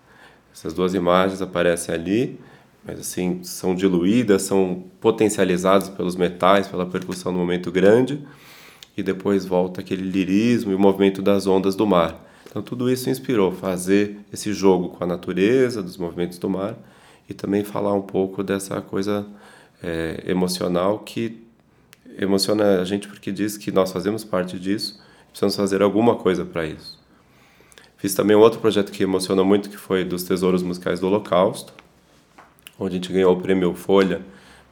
Essas 0.55 0.73
duas 0.73 0.95
imagens 0.95 1.43
aparecem 1.43 1.93
ali, 1.93 2.41
mas 2.85 3.01
assim 3.01 3.43
são 3.43 3.75
diluídas, 3.75 4.43
são 4.43 4.85
potencializadas 5.01 5.89
pelos 5.89 6.15
metais, 6.15 6.69
pela 6.69 6.87
percussão 6.87 7.33
no 7.33 7.39
momento 7.41 7.73
grande 7.73 8.25
e 8.97 9.03
depois 9.03 9.45
volta 9.45 9.81
aquele 9.81 10.03
lirismo 10.03 10.73
e 10.73 10.75
o 10.75 10.79
movimento 10.79 11.23
das 11.23 11.47
ondas 11.47 11.75
do 11.75 11.87
mar. 11.87 12.21
Então 12.49 12.63
tudo 12.63 12.91
isso 12.91 13.09
inspirou 13.09 13.51
fazer 13.53 14.19
esse 14.33 14.53
jogo 14.53 14.91
com 14.91 15.03
a 15.05 15.07
natureza, 15.07 15.83
dos 15.83 15.97
movimentos 15.97 16.39
do 16.39 16.51
mar 16.51 16.77
e 17.29 17.33
também 17.33 17.65
falar 17.65 17.95
um 17.95 18.03
pouco 18.03 18.43
dessa 18.43 18.81
coisa 18.81 19.27
é, 19.83 20.23
emocional 20.27 20.99
que 20.99 21.43
emociona 22.19 22.81
a 22.81 22.85
gente 22.85 23.09
porque 23.09 23.33
diz 23.33 23.57
que 23.57 23.73
nós 23.73 23.91
fazemos 23.91 24.23
parte 24.23 24.59
disso, 24.59 25.01
precisamos 25.29 25.57
fazer 25.57 25.83
alguma 25.83 26.17
coisa 26.17 26.45
para 26.45 26.67
isso. 26.67 27.01
Fiz 27.97 28.15
também 28.15 28.37
um 28.37 28.41
outro 28.41 28.61
projeto 28.61 28.91
que 28.91 29.03
emocionou 29.03 29.45
muito, 29.45 29.71
que 29.71 29.77
foi 29.77 30.05
dos 30.05 30.25
Tesouros 30.25 30.63
Musicais 30.63 31.01
do 31.01 31.07
Holocausto, 31.07 31.73
onde 32.79 32.97
a 32.97 32.99
gente 32.99 33.13
ganhou 33.13 33.33
o 33.33 33.41
prêmio 33.41 33.75
Folha, 33.75 34.21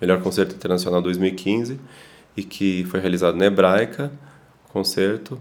Melhor 0.01 0.21
Concerto 0.21 0.55
Internacional 0.55 1.01
2015, 1.01 1.79
e 2.37 2.43
que 2.43 2.85
foi 2.85 3.01
realizado 3.01 3.37
na 3.37 3.47
Hebraica, 3.47 4.13
concerto, 4.73 5.41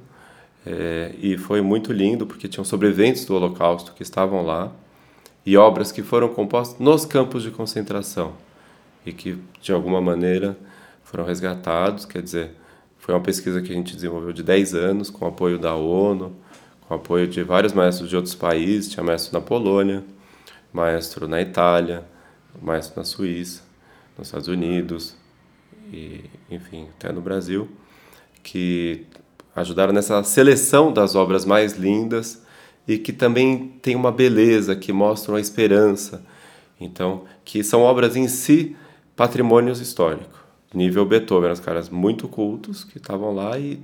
é, 0.66 1.14
e 1.22 1.38
foi 1.38 1.62
muito 1.62 1.94
lindo 1.94 2.26
porque 2.26 2.48
tinham 2.48 2.66
sobreviventes 2.66 3.26
do 3.26 3.36
Holocausto 3.36 3.94
que 3.94 4.04
estavam 4.04 4.46
lá 4.46 4.72
e 5.46 5.56
obras 5.58 5.92
que 5.92 6.04
foram 6.04 6.30
compostas 6.30 6.80
nos 6.80 7.06
campos 7.06 7.44
de 7.44 7.52
concentração 7.52 8.34
e 9.06 9.14
que 9.14 9.38
de 9.62 9.72
alguma 9.72 10.02
maneira 10.02 10.58
foram 11.04 11.26
resgatados, 11.26 12.06
quer 12.06 12.22
dizer, 12.22 12.52
foi 12.98 13.16
uma 13.16 13.22
pesquisa 13.22 13.62
que 13.62 13.72
a 13.72 13.76
gente 13.76 13.96
desenvolveu 13.96 14.34
de 14.34 14.44
10 14.44 14.76
anos 14.76 15.10
com 15.10 15.26
apoio 15.26 15.58
da 15.58 15.74
ONU, 15.74 16.36
com 16.88 16.94
apoio 16.94 17.28
de 17.28 17.42
vários 17.42 17.74
maestros 17.74 18.10
de 18.10 18.16
outros 18.16 18.36
países, 18.36 18.92
tinha 18.92 19.04
maestro 19.04 19.34
na 19.34 19.44
Polônia, 19.44 20.04
maestro 20.72 21.28
na 21.28 21.42
Itália, 21.42 22.06
maestro 22.62 23.00
na 23.00 23.06
Suíça, 23.06 23.64
nos 24.18 24.28
Estados 24.28 24.48
Unidos, 24.48 25.16
e, 25.92 26.26
enfim, 26.50 26.88
até 26.98 27.12
no 27.12 27.22
Brasil, 27.22 27.68
que 28.44 29.06
ajudaram 29.56 29.94
nessa 29.94 30.24
seleção 30.24 30.92
das 30.92 31.16
obras 31.16 31.46
mais 31.46 31.74
lindas 31.74 32.44
e 32.88 32.98
que 32.98 33.14
também 33.14 33.74
tem 33.82 33.96
uma 33.96 34.12
beleza, 34.12 34.76
que 34.76 34.92
mostram 34.92 35.36
a 35.36 35.40
esperança. 35.40 36.24
Então, 36.80 37.26
que 37.44 37.64
são 37.64 37.82
obras 37.82 38.16
em 38.16 38.28
si 38.28 38.76
patrimônios 39.16 39.80
históricos. 39.82 40.40
nível 40.74 41.06
Beethoven, 41.06 41.52
os 41.52 41.60
caras 41.60 41.90
muito 41.90 42.28
cultos 42.28 42.84
que 42.84 42.98
estavam 42.98 43.34
lá 43.34 43.58
e 43.60 43.80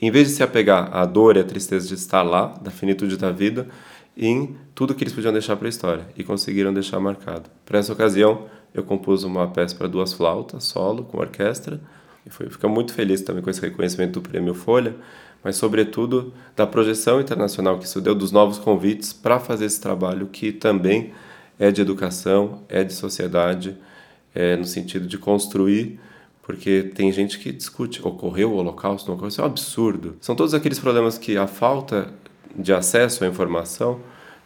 em 0.00 0.10
vez 0.10 0.28
de 0.28 0.34
se 0.34 0.42
apegar 0.42 0.88
à 0.96 1.04
dor 1.04 1.36
e 1.36 1.40
à 1.40 1.44
tristeza 1.44 1.86
de 1.86 1.94
estar 1.94 2.22
lá, 2.22 2.46
da 2.62 2.70
finitude 2.70 3.18
da 3.18 3.30
vida, 3.30 3.68
em 4.16 4.56
tudo 4.74 4.94
que 4.94 5.04
eles 5.04 5.12
podiam 5.12 5.32
deixar 5.32 5.56
para 5.56 5.66
a 5.66 5.68
história 5.68 6.06
e 6.16 6.24
conseguiram 6.24 6.72
deixar 6.72 6.98
marcado. 6.98 7.50
Para 7.66 7.78
essa 7.78 7.92
ocasião, 7.92 8.46
eu 8.72 8.82
compus 8.82 9.24
uma 9.24 9.48
peça 9.48 9.74
para 9.74 9.86
duas 9.86 10.12
flautas, 10.12 10.64
solo, 10.64 11.04
com 11.04 11.18
orquestra, 11.18 11.80
e 12.26 12.30
ficar 12.30 12.68
muito 12.68 12.92
feliz 12.92 13.22
também 13.22 13.42
com 13.42 13.50
esse 13.50 13.60
reconhecimento 13.60 14.20
do 14.20 14.28
Prêmio 14.28 14.54
Folha, 14.54 14.94
mas 15.42 15.56
sobretudo 15.56 16.32
da 16.54 16.66
projeção 16.66 17.20
internacional 17.20 17.78
que 17.78 17.86
isso 17.86 18.00
deu, 18.00 18.14
dos 18.14 18.30
novos 18.30 18.58
convites 18.58 19.12
para 19.12 19.40
fazer 19.40 19.64
esse 19.64 19.80
trabalho 19.80 20.26
que 20.26 20.52
também 20.52 21.12
é 21.58 21.70
de 21.70 21.80
educação, 21.80 22.62
é 22.68 22.84
de 22.84 22.92
sociedade, 22.92 23.76
é 24.34 24.56
no 24.56 24.64
sentido 24.64 25.06
de 25.06 25.18
construir, 25.18 25.98
porque 26.42 26.90
tem 26.94 27.10
gente 27.12 27.38
que 27.38 27.52
discute, 27.52 28.06
ocorreu 28.06 28.52
o 28.52 28.56
holocausto, 28.56 29.08
não 29.08 29.14
ocorreu, 29.14 29.28
isso 29.28 29.40
é 29.40 29.44
um 29.44 29.46
absurdo. 29.46 30.16
São 30.20 30.34
todos 30.34 30.52
aqueles 30.52 30.78
problemas 30.78 31.16
que 31.16 31.36
a 31.36 31.46
falta 31.46 32.12
de 32.56 32.72
acesso 32.72 33.24
à 33.24 33.26
informação 33.26 34.00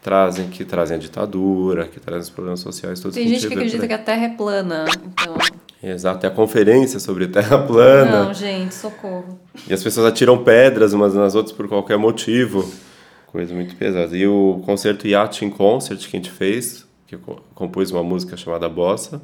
trazem, 0.05 0.47
que 0.47 0.63
trazem 0.63 0.97
a 0.97 0.99
ditadura, 0.99 1.87
que 1.87 1.99
trazem 1.99 2.21
os 2.21 2.29
problemas 2.29 2.59
sociais 2.59 2.99
todos 2.99 3.15
Tem 3.15 3.27
gente 3.27 3.47
que 3.47 3.53
acredita 3.55 3.87
que 3.87 3.93
a 3.93 3.97
Terra 3.97 4.25
é 4.25 4.29
plana, 4.29 4.85
então... 5.03 5.35
Exato, 5.81 6.27
é 6.27 6.29
a 6.29 6.31
conferência 6.31 6.99
sobre 6.99 7.27
terra 7.27 7.59
plana. 7.59 8.25
Não, 8.25 8.33
gente, 8.33 8.73
socorro. 8.73 9.39
E 9.67 9.73
as 9.73 9.83
pessoas 9.83 10.05
atiram 10.07 10.43
pedras 10.43 10.93
umas 10.93 11.13
nas 11.13 11.33
outras 11.35 11.55
por 11.55 11.67
qualquer 11.67 11.97
motivo. 11.97 12.71
Coisa 13.27 13.53
muito 13.53 13.75
pesada. 13.75 14.15
E 14.15 14.25
o 14.27 14.61
concerto 14.65 15.07
Yacht 15.07 15.43
in 15.43 15.49
Concert 15.49 15.99
que 15.99 16.17
a 16.17 16.19
gente 16.19 16.31
fez, 16.31 16.87
que 17.05 17.15
eu 17.15 17.19
compus 17.53 17.91
uma 17.91 18.03
música 18.03 18.35
chamada 18.35 18.69
Bossa, 18.69 19.21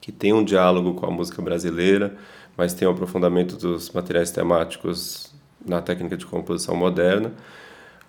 que 0.00 0.10
tem 0.10 0.32
um 0.32 0.42
diálogo 0.42 0.94
com 0.94 1.06
a 1.06 1.10
música 1.10 1.42
brasileira, 1.42 2.16
mas 2.56 2.74
tem 2.74 2.88
um 2.88 2.92
aprofundamento 2.92 3.56
dos 3.56 3.90
materiais 3.90 4.30
temáticos 4.30 5.32
na 5.64 5.80
técnica 5.80 6.16
de 6.16 6.26
composição 6.26 6.74
moderna, 6.74 7.32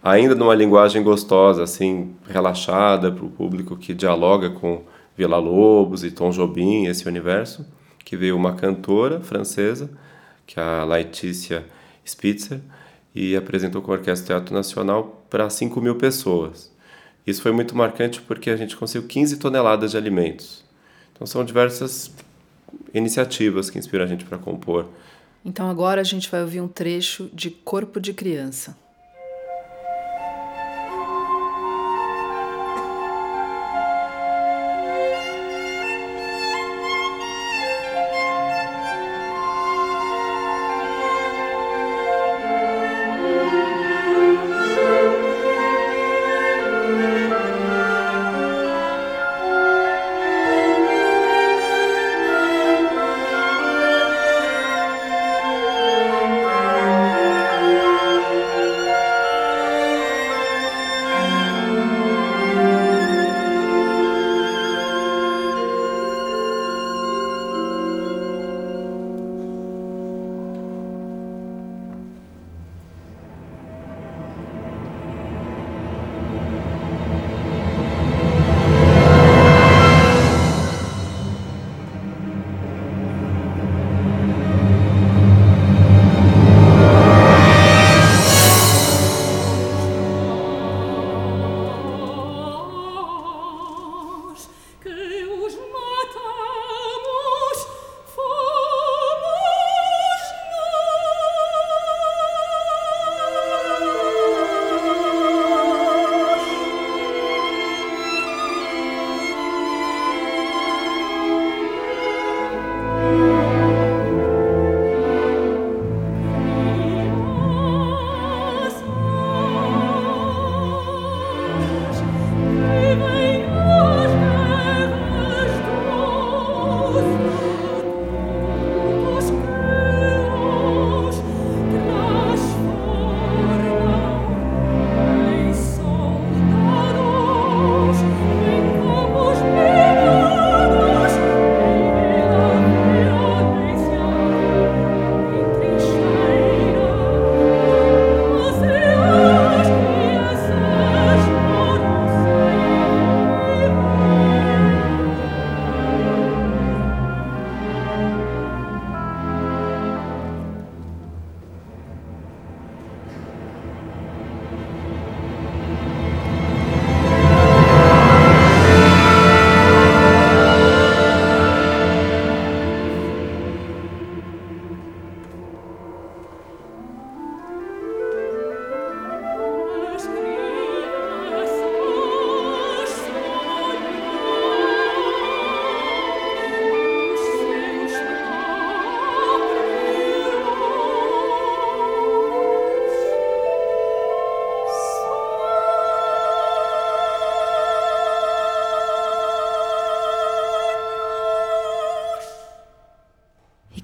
ainda 0.04 0.36
numa 0.36 0.56
linguagem 0.56 1.04
gostosa, 1.04 1.64
assim, 1.64 2.16
relaxada 2.28 3.12
para 3.12 3.26
o 3.26 3.30
público 3.30 3.76
que 3.76 3.94
dialoga 3.94 4.50
com 4.50 4.84
Vila 5.18 5.38
Lobos 5.38 6.04
e 6.04 6.12
Tom 6.12 6.32
Jobim, 6.32 6.86
esse 6.86 7.08
universo, 7.08 7.66
que 8.06 8.16
veio 8.16 8.36
uma 8.36 8.54
cantora 8.54 9.20
francesa, 9.20 9.90
que 10.48 10.60
é 10.60 10.64
a 10.64 10.84
Laetitia 10.84 11.66
Spitzer, 12.06 12.60
e 13.14 13.36
apresentou 13.36 13.82
com 13.82 13.92
o 13.92 13.94
Orquestra 13.94 14.28
Teatro 14.28 14.54
Nacional 14.54 15.26
para 15.30 15.50
5 15.50 15.82
mil 15.82 15.96
pessoas. 15.96 16.72
Isso 17.28 17.42
foi 17.42 17.52
muito 17.52 17.76
marcante 17.76 18.22
porque 18.22 18.50
a 18.50 18.56
gente 18.56 18.76
conseguiu 18.76 19.08
15 19.08 19.38
toneladas 19.38 19.92
de 19.92 19.98
alimentos. 19.98 20.64
Então 21.14 21.28
são 21.28 21.44
diversas 21.44 22.12
iniciativas 22.94 23.70
que 23.70 23.78
inspiram 23.78 24.06
a 24.06 24.08
gente 24.08 24.26
para 24.26 24.38
compor. 24.38 24.88
Então 25.44 25.70
agora 25.70 26.02
a 26.02 26.04
gente 26.04 26.30
vai 26.30 26.42
ouvir 26.42 26.62
um 26.62 26.68
trecho 26.68 27.30
de 27.34 27.50
Corpo 27.50 28.00
de 28.00 28.14
Criança. 28.14 28.76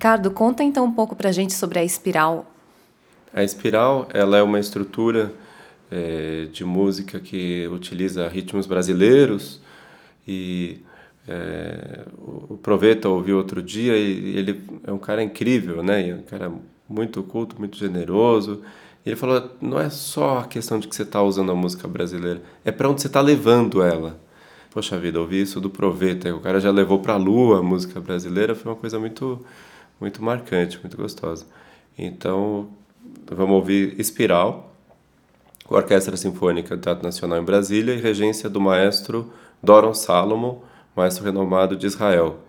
Ricardo, 0.05 0.29
conta 0.29 0.63
então 0.63 0.85
um 0.85 0.91
pouco 0.91 1.15
para 1.15 1.29
a 1.29 1.31
gente 1.31 1.55
sobre 1.55 1.79
a 1.79 1.83
espiral. 1.83 2.45
A 3.33 3.43
espiral 3.43 4.07
ela 4.13 4.37
é 4.37 4.43
uma 4.43 4.59
estrutura 4.59 5.33
é, 5.89 6.45
de 6.53 6.63
música 6.63 7.19
que 7.19 7.67
utiliza 7.69 8.27
ritmos 8.27 8.67
brasileiros 8.67 9.59
e 10.27 10.77
é, 11.27 12.05
o 12.19 12.55
Proveta 12.55 13.09
ouviu 13.09 13.35
outro 13.35 13.63
dia 13.63 13.97
e 13.97 14.37
ele 14.37 14.61
é 14.83 14.91
um 14.91 14.99
cara 14.99 15.23
incrível, 15.23 15.81
né? 15.81 16.07
É 16.07 16.13
um 16.13 16.21
cara 16.21 16.53
muito 16.87 17.23
culto, 17.23 17.55
muito 17.57 17.75
generoso. 17.75 18.61
E 19.03 19.09
ele 19.09 19.15
falou: 19.15 19.55
não 19.59 19.79
é 19.79 19.89
só 19.89 20.37
a 20.37 20.45
questão 20.45 20.77
de 20.77 20.87
que 20.87 20.95
você 20.95 21.01
está 21.01 21.23
usando 21.23 21.51
a 21.51 21.55
música 21.55 21.87
brasileira, 21.87 22.43
é 22.63 22.71
para 22.71 22.87
onde 22.87 23.01
você 23.01 23.07
está 23.07 23.21
levando 23.21 23.81
ela. 23.81 24.19
poxa 24.69 24.99
vida, 24.99 25.19
ouvir 25.19 25.41
isso 25.41 25.59
do 25.59 25.71
Proveta, 25.71 26.31
o 26.35 26.41
cara 26.41 26.59
já 26.59 26.69
levou 26.69 26.99
para 26.99 27.13
a 27.13 27.17
lua 27.17 27.57
a 27.57 27.63
música 27.63 27.99
brasileira, 27.99 28.53
foi 28.53 28.71
uma 28.71 28.77
coisa 28.77 28.99
muito, 28.99 29.43
muito 29.99 30.23
marcante, 30.23 30.79
muito 30.79 30.97
gostosa. 30.97 31.45
Então, 31.97 32.69
vamos 33.31 33.55
ouvir 33.55 33.99
Espiral, 33.99 34.73
com 35.65 35.75
a 35.75 35.79
Orquestra 35.79 36.15
Sinfônica 36.15 36.75
do 36.75 36.81
Teatro 36.81 37.03
Nacional 37.03 37.39
em 37.39 37.43
Brasília 37.43 37.93
e 37.93 38.01
regência 38.01 38.49
do 38.49 38.61
maestro 38.61 39.31
Doron 39.61 39.93
Salomon, 39.93 40.59
maestro 40.95 41.23
renomado 41.25 41.75
de 41.75 41.87
Israel. 41.87 42.39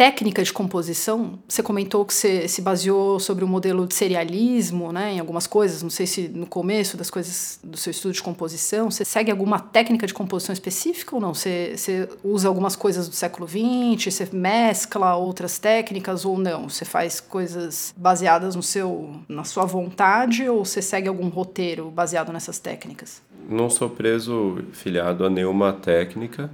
Técnica 0.00 0.42
de 0.42 0.50
composição, 0.50 1.38
você 1.46 1.62
comentou 1.62 2.06
que 2.06 2.14
você 2.14 2.48
se 2.48 2.62
baseou 2.62 3.20
sobre 3.20 3.44
o 3.44 3.46
modelo 3.46 3.86
de 3.86 3.94
serialismo, 3.94 4.90
né, 4.90 5.12
em 5.12 5.20
algumas 5.20 5.46
coisas, 5.46 5.82
não 5.82 5.90
sei 5.90 6.06
se 6.06 6.26
no 6.26 6.46
começo 6.46 6.96
das 6.96 7.10
coisas 7.10 7.60
do 7.62 7.76
seu 7.76 7.90
estudo 7.90 8.14
de 8.14 8.22
composição, 8.22 8.90
você 8.90 9.04
segue 9.04 9.30
alguma 9.30 9.60
técnica 9.60 10.06
de 10.06 10.14
composição 10.14 10.54
específica 10.54 11.14
ou 11.14 11.20
não? 11.20 11.34
Você, 11.34 11.74
você 11.76 12.08
usa 12.24 12.48
algumas 12.48 12.74
coisas 12.76 13.10
do 13.10 13.14
século 13.14 13.46
XX, 13.46 14.10
você 14.10 14.26
mescla 14.32 15.16
outras 15.16 15.58
técnicas 15.58 16.24
ou 16.24 16.38
não? 16.38 16.70
Você 16.70 16.86
faz 16.86 17.20
coisas 17.20 17.92
baseadas 17.94 18.56
no 18.56 18.62
seu, 18.62 19.16
na 19.28 19.44
sua 19.44 19.66
vontade 19.66 20.48
ou 20.48 20.64
você 20.64 20.80
segue 20.80 21.08
algum 21.08 21.28
roteiro 21.28 21.90
baseado 21.90 22.32
nessas 22.32 22.58
técnicas? 22.58 23.20
Não 23.46 23.68
sou 23.68 23.90
preso, 23.90 24.64
filiado 24.72 25.26
a 25.26 25.28
nenhuma 25.28 25.74
técnica, 25.74 26.50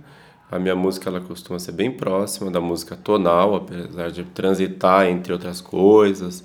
a 0.51 0.59
minha 0.59 0.77
música 0.77 1.09
ela 1.09 1.21
costuma 1.21 1.59
ser 1.59 1.73
bem 1.73 1.91
próxima 1.91 2.51
da 2.51 2.61
música 2.61 2.97
tonal, 2.97 3.57
apesar 3.57 4.11
de 4.11 4.25
transitar 4.25 5.07
entre 5.07 5.33
outras 5.33 5.61
coisas 5.61 6.45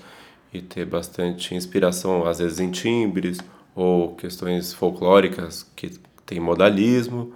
e 0.52 0.62
ter 0.62 0.86
bastante 0.86 1.54
inspiração, 1.54 2.26
às 2.26 2.40
vezes 2.40 2.60
em 2.60 2.72
timbres 2.72 3.38
ou 3.76 4.16
questões 4.16 4.74
folclóricas 4.74 5.66
que 5.76 5.92
tem 6.26 6.40
modalismo. 6.40 7.34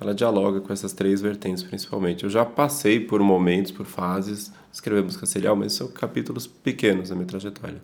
Ela 0.00 0.14
dialoga 0.14 0.60
com 0.60 0.72
essas 0.72 0.92
três 0.92 1.20
vertentes 1.20 1.62
principalmente. 1.62 2.24
Eu 2.24 2.30
já 2.30 2.44
passei 2.44 3.00
por 3.00 3.20
momentos, 3.20 3.72
por 3.72 3.86
fases, 3.86 4.52
escrever 4.72 5.02
música 5.02 5.26
serial, 5.26 5.56
mas 5.56 5.72
são 5.72 5.88
capítulos 5.88 6.46
pequenos 6.46 7.08
da 7.08 7.14
minha 7.14 7.26
trajetória. 7.26 7.80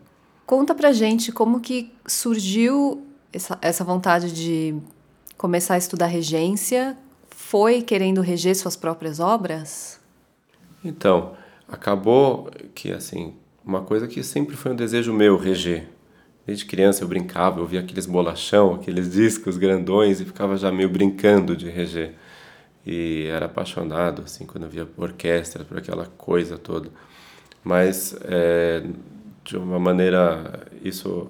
Conta 0.47 0.75
pra 0.75 0.93
gente 0.93 1.33
como 1.33 1.61
que 1.61 1.91
surgiu 2.07 3.03
essa, 3.33 3.59
essa 3.63 3.83
vontade 3.83 4.33
de 4.33 4.77
começar 5.37 5.75
a 5.75 5.79
estudar 5.79 6.07
regência, 6.07 6.97
foi 7.55 7.83
querendo 7.83 8.21
reger 8.21 8.57
suas 8.57 8.75
próprias 8.75 9.21
obras? 9.21 10.01
Então, 10.85 11.37
acabou 11.69 12.51
que, 12.75 12.91
assim, 12.91 13.33
uma 13.65 13.83
coisa 13.83 14.09
que 14.09 14.25
sempre 14.25 14.57
foi 14.57 14.73
um 14.73 14.75
desejo 14.75 15.13
meu, 15.13 15.39
reger. 15.39 15.89
Desde 16.45 16.65
criança 16.65 17.05
eu 17.05 17.09
brincava, 17.09 17.61
eu 17.61 17.65
via 17.65 17.79
aqueles 17.79 18.07
bolachão, 18.07 18.75
aqueles 18.75 19.13
discos 19.13 19.57
grandões 19.57 20.21
e 20.21 20.25
ficava 20.25 20.57
já 20.57 20.73
meio 20.73 20.89
brincando 20.89 21.57
de 21.57 21.71
reger. 21.71 22.17
E 22.85 23.29
era 23.31 23.47
apaixonado, 23.47 24.23
assim, 24.23 24.45
quando 24.45 24.65
eu 24.65 24.71
via 24.71 24.89
orquestra, 24.97 25.65
por 25.65 25.79
aquela 25.79 26.07
coisa 26.07 26.59
toda. 26.59 26.91
Mas, 27.63 28.19
é, 28.23 28.83
de 29.45 29.57
uma 29.57 29.79
maneira, 29.79 30.67
isso 30.83 31.29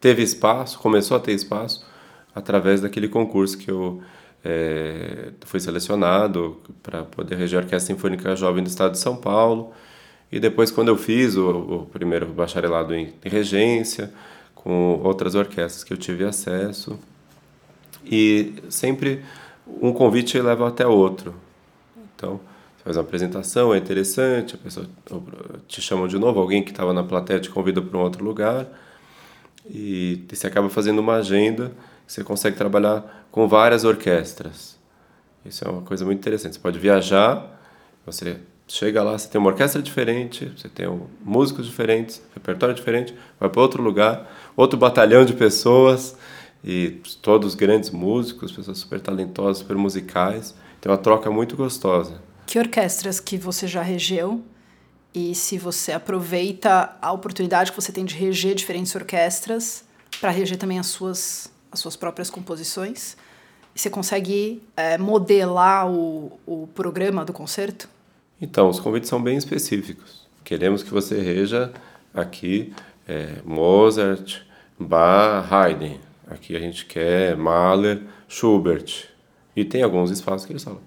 teve 0.00 0.22
espaço, 0.22 0.78
começou 0.78 1.16
a 1.16 1.20
ter 1.20 1.32
espaço 1.32 1.84
através 2.32 2.80
daquele 2.80 3.08
concurso 3.08 3.58
que 3.58 3.68
eu 3.68 4.00
é, 4.44 5.30
fui 5.42 5.60
selecionado 5.60 6.56
para 6.82 7.04
poder 7.04 7.36
reger 7.36 7.58
a 7.58 7.62
Orquestra 7.62 7.94
Sinfônica 7.94 8.34
Jovem 8.36 8.62
do 8.62 8.68
Estado 8.68 8.92
de 8.92 8.98
São 8.98 9.16
Paulo. 9.16 9.72
E 10.32 10.38
depois, 10.38 10.70
quando 10.70 10.88
eu 10.88 10.96
fiz 10.96 11.36
o, 11.36 11.50
o 11.50 11.86
primeiro 11.86 12.26
bacharelado 12.26 12.94
em, 12.94 13.12
regência, 13.24 14.12
com 14.54 15.00
outras 15.02 15.34
orquestras 15.34 15.84
que 15.84 15.92
eu 15.92 15.96
tive 15.96 16.24
acesso, 16.24 16.98
e 18.04 18.54
sempre 18.68 19.22
um 19.80 19.92
convite 19.92 20.40
leva 20.40 20.68
até 20.68 20.86
outro. 20.86 21.34
Então, 22.14 22.40
você 22.76 22.84
faz 22.84 22.96
uma 22.96 23.02
apresentação, 23.02 23.74
é 23.74 23.78
interessante, 23.78 24.54
a 24.54 24.58
pessoa 24.58 24.86
te 25.66 25.82
chama 25.82 26.08
de 26.08 26.18
novo, 26.18 26.40
alguém 26.40 26.62
que 26.62 26.70
estava 26.70 26.92
na 26.92 27.02
plateia 27.02 27.40
te 27.40 27.50
convida 27.50 27.82
para 27.82 27.98
um 27.98 28.02
outro 28.02 28.24
lugar, 28.24 28.66
e 29.68 30.24
você 30.28 30.46
acaba 30.46 30.68
fazendo 30.70 31.00
uma 31.00 31.16
agenda 31.16 31.72
você 32.10 32.24
consegue 32.24 32.56
trabalhar 32.56 33.24
com 33.30 33.46
várias 33.46 33.84
orquestras. 33.84 34.76
Isso 35.44 35.64
é 35.64 35.70
uma 35.70 35.82
coisa 35.82 36.04
muito 36.04 36.18
interessante. 36.18 36.54
Você 36.54 36.58
pode 36.58 36.76
viajar, 36.76 37.46
você 38.04 38.38
chega 38.66 39.00
lá, 39.00 39.16
você 39.16 39.28
tem 39.28 39.40
uma 39.40 39.48
orquestra 39.48 39.80
diferente, 39.80 40.52
você 40.56 40.68
tem 40.68 40.86
músicos 41.24 41.66
diferentes, 41.66 42.20
repertório 42.34 42.74
diferente, 42.74 43.14
vai 43.38 43.48
para 43.48 43.62
outro 43.62 43.80
lugar, 43.80 44.28
outro 44.56 44.76
batalhão 44.76 45.24
de 45.24 45.34
pessoas 45.34 46.16
e 46.64 47.00
todos 47.22 47.54
grandes 47.54 47.90
músicos, 47.90 48.50
pessoas 48.50 48.78
super 48.78 49.00
talentosas, 49.00 49.58
super 49.58 49.76
musicais. 49.76 50.52
Tem 50.80 50.90
uma 50.90 50.98
troca 50.98 51.30
muito 51.30 51.56
gostosa. 51.56 52.20
Que 52.44 52.58
orquestras 52.58 53.20
que 53.20 53.36
você 53.36 53.68
já 53.68 53.82
regeu 53.82 54.42
e 55.14 55.32
se 55.36 55.58
você 55.58 55.92
aproveita 55.92 56.96
a 57.00 57.12
oportunidade 57.12 57.70
que 57.70 57.80
você 57.80 57.92
tem 57.92 58.04
de 58.04 58.16
reger 58.16 58.56
diferentes 58.56 58.92
orquestras 58.96 59.84
para 60.20 60.30
reger 60.30 60.58
também 60.58 60.80
as 60.80 60.88
suas 60.88 61.50
as 61.70 61.80
suas 61.80 61.96
próprias 61.96 62.30
composições. 62.30 63.16
Você 63.74 63.88
consegue 63.88 64.62
é, 64.76 64.98
modelar 64.98 65.90
o, 65.90 66.38
o 66.46 66.66
programa 66.74 67.24
do 67.24 67.32
concerto? 67.32 67.88
Então, 68.40 68.68
os 68.68 68.80
convites 68.80 69.08
são 69.08 69.22
bem 69.22 69.36
específicos. 69.36 70.26
Queremos 70.42 70.82
que 70.82 70.90
você 70.90 71.20
reja 71.20 71.72
aqui 72.12 72.72
é, 73.06 73.36
Mozart, 73.44 74.42
Bach, 74.78 75.46
Haydn. 75.52 75.98
Aqui 76.28 76.56
a 76.56 76.60
gente 76.60 76.86
quer 76.86 77.36
Mahler, 77.36 78.02
Schubert. 78.28 79.08
E 79.54 79.64
tem 79.64 79.82
alguns 79.82 80.10
espaços 80.10 80.46
que 80.46 80.52
eles 80.52 80.64
falam. 80.64 80.80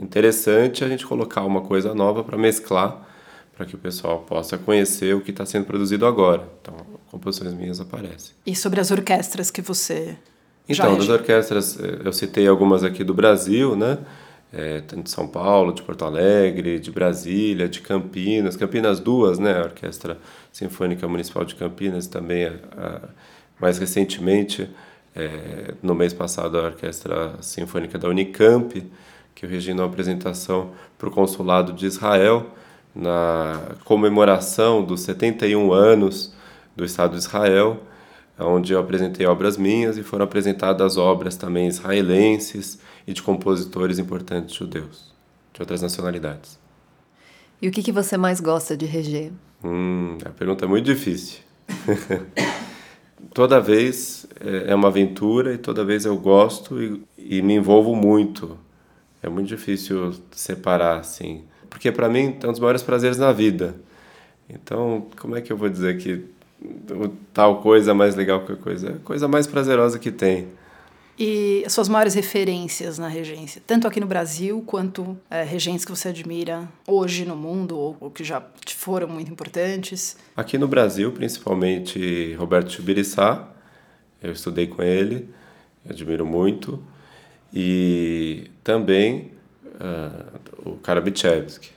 Interessante 0.00 0.84
a 0.84 0.88
gente 0.88 1.06
colocar 1.06 1.44
uma 1.44 1.62
coisa 1.62 1.94
nova 1.94 2.22
para 2.22 2.38
mesclar, 2.38 3.08
para 3.56 3.66
que 3.66 3.74
o 3.74 3.78
pessoal 3.78 4.20
possa 4.20 4.56
conhecer 4.56 5.14
o 5.14 5.20
que 5.20 5.30
está 5.30 5.44
sendo 5.44 5.66
produzido 5.66 6.06
agora. 6.06 6.48
Então, 6.60 6.74
composições 7.10 7.54
minhas 7.54 7.80
aparecem. 7.80 8.32
E 8.46 8.56
sobre 8.56 8.80
as 8.80 8.90
orquestras 8.90 9.50
que 9.50 9.60
você 9.60 10.16
então, 10.68 10.96
das 10.96 11.08
orquestras, 11.08 11.78
eh, 11.78 12.02
eu 12.04 12.12
citei 12.12 12.46
algumas 12.46 12.84
aqui 12.84 13.02
do 13.02 13.12
Brasil, 13.12 13.76
né? 13.76 13.98
É, 14.52 14.80
de 14.80 15.10
São 15.10 15.26
Paulo, 15.26 15.72
de 15.72 15.82
Porto 15.82 16.04
Alegre, 16.04 16.78
de 16.78 16.90
Brasília, 16.90 17.68
de 17.68 17.80
Campinas. 17.80 18.54
Campinas 18.54 19.00
duas, 19.00 19.38
né? 19.38 19.58
A 19.58 19.62
Orquestra 19.62 20.18
Sinfônica 20.52 21.08
Municipal 21.08 21.44
de 21.44 21.54
Campinas 21.54 22.06
também, 22.06 22.46
a, 22.46 22.52
a, 22.76 23.00
mais 23.58 23.78
recentemente, 23.78 24.68
é, 25.16 25.74
no 25.82 25.94
mês 25.94 26.12
passado 26.12 26.58
a 26.58 26.64
Orquestra 26.64 27.34
Sinfônica 27.40 27.98
da 27.98 28.08
Unicamp, 28.08 28.84
que 29.34 29.46
eu 29.46 29.50
regi 29.50 29.72
uma 29.72 29.86
apresentação 29.86 30.70
para 30.98 31.08
o 31.08 31.12
Consulado 31.12 31.72
de 31.72 31.86
Israel, 31.86 32.46
na 32.94 33.76
comemoração 33.84 34.84
dos 34.84 35.00
71 35.02 35.72
anos 35.72 36.34
do 36.76 36.84
Estado 36.84 37.12
de 37.12 37.18
Israel, 37.18 37.82
onde 38.38 38.72
eu 38.72 38.80
apresentei 38.80 39.26
obras 39.26 39.56
minhas 39.56 39.96
e 39.96 40.02
foram 40.02 40.24
apresentadas 40.24 40.96
obras 40.96 41.36
também 41.36 41.68
israelenses 41.68 42.78
e 43.06 43.12
de 43.12 43.22
compositores 43.22 43.98
importantes 43.98 44.54
judeus, 44.54 45.12
de 45.52 45.62
outras 45.62 45.82
nacionalidades. 45.82 46.58
E 47.60 47.68
o 47.68 47.70
que, 47.70 47.82
que 47.82 47.92
você 47.92 48.16
mais 48.16 48.40
gosta 48.40 48.76
de 48.76 48.86
reger? 48.86 49.32
Hum, 49.64 50.18
a 50.24 50.30
pergunta 50.30 50.64
é 50.64 50.68
muito 50.68 50.84
difícil. 50.84 51.40
toda 53.32 53.60
vez 53.60 54.26
é, 54.40 54.72
é 54.72 54.74
uma 54.74 54.88
aventura 54.88 55.54
e 55.54 55.58
toda 55.58 55.84
vez 55.84 56.04
eu 56.04 56.16
gosto 56.16 56.82
e, 56.82 57.02
e 57.16 57.42
me 57.42 57.54
envolvo 57.54 57.94
muito. 57.94 58.58
É 59.22 59.28
muito 59.28 59.46
difícil 59.46 60.12
separar, 60.32 60.98
assim. 60.98 61.44
Porque 61.72 61.90
para 61.90 62.06
mim 62.06 62.36
é 62.40 62.46
um 62.46 62.50
dos 62.50 62.60
maiores 62.60 62.82
prazeres 62.82 63.16
na 63.16 63.32
vida. 63.32 63.74
Então, 64.48 65.06
como 65.18 65.34
é 65.34 65.40
que 65.40 65.50
eu 65.50 65.56
vou 65.56 65.70
dizer 65.70 65.96
que 65.96 66.22
tal 67.32 67.62
coisa 67.62 67.92
é 67.92 67.94
mais 67.94 68.14
legal 68.14 68.44
que 68.44 68.52
a 68.52 68.56
coisa? 68.56 68.90
É 68.90 68.92
a 68.92 68.98
coisa 68.98 69.26
mais 69.26 69.46
prazerosa 69.46 69.98
que 69.98 70.12
tem. 70.12 70.48
E 71.18 71.62
as 71.66 71.72
suas 71.72 71.88
maiores 71.88 72.14
referências 72.14 72.98
na 72.98 73.08
regência, 73.08 73.62
tanto 73.66 73.88
aqui 73.88 74.00
no 74.00 74.06
Brasil 74.06 74.62
quanto 74.66 75.16
é, 75.30 75.42
regentes 75.42 75.84
que 75.84 75.90
você 75.90 76.08
admira 76.08 76.68
hoje 76.86 77.24
no 77.24 77.36
mundo 77.36 77.78
ou, 77.78 77.96
ou, 78.00 78.10
que 78.10 78.22
já 78.22 78.42
foram 78.76 79.08
muito 79.08 79.30
importantes? 79.30 80.16
Aqui 80.36 80.58
no 80.58 80.68
Brasil, 80.68 81.10
principalmente 81.12 82.34
Roberto 82.34 82.70
Chubiriçá, 82.70 83.48
eu 84.22 84.32
estudei 84.32 84.66
com 84.66 84.82
ele, 84.82 85.28
admiro 85.88 86.26
muito, 86.26 86.82
e 87.52 88.50
também 88.62 89.32
uh, 89.82 90.70
o 90.70 90.76
Karabichevsky. 90.76 91.70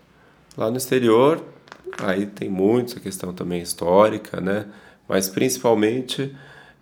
Lá 0.56 0.70
no 0.70 0.78
exterior, 0.78 1.44
aí 1.98 2.26
tem 2.26 2.50
muito 2.50 2.98
a 2.98 3.02
questão 3.02 3.34
também 3.34 3.62
histórica, 3.62 4.40
né? 4.40 4.66
Mas 5.08 5.28
principalmente 5.28 6.34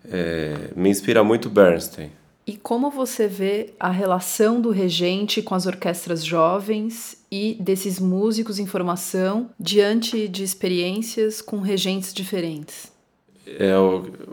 é, 0.08 0.70
me 0.76 0.88
inspira 0.90 1.24
muito 1.24 1.48
Bernstein. 1.48 2.10
E 2.46 2.56
como 2.56 2.90
você 2.90 3.26
vê 3.26 3.72
a 3.80 3.90
relação 3.90 4.60
do 4.60 4.70
regente 4.70 5.40
com 5.40 5.54
as 5.54 5.66
orquestras 5.66 6.22
jovens 6.22 7.24
e 7.30 7.56
desses 7.58 7.98
músicos 7.98 8.58
em 8.58 8.66
formação 8.66 9.48
diante 9.58 10.28
de 10.28 10.44
experiências 10.44 11.40
com 11.40 11.60
regentes 11.60 12.12
diferentes? 12.12 12.92
É 13.46 13.74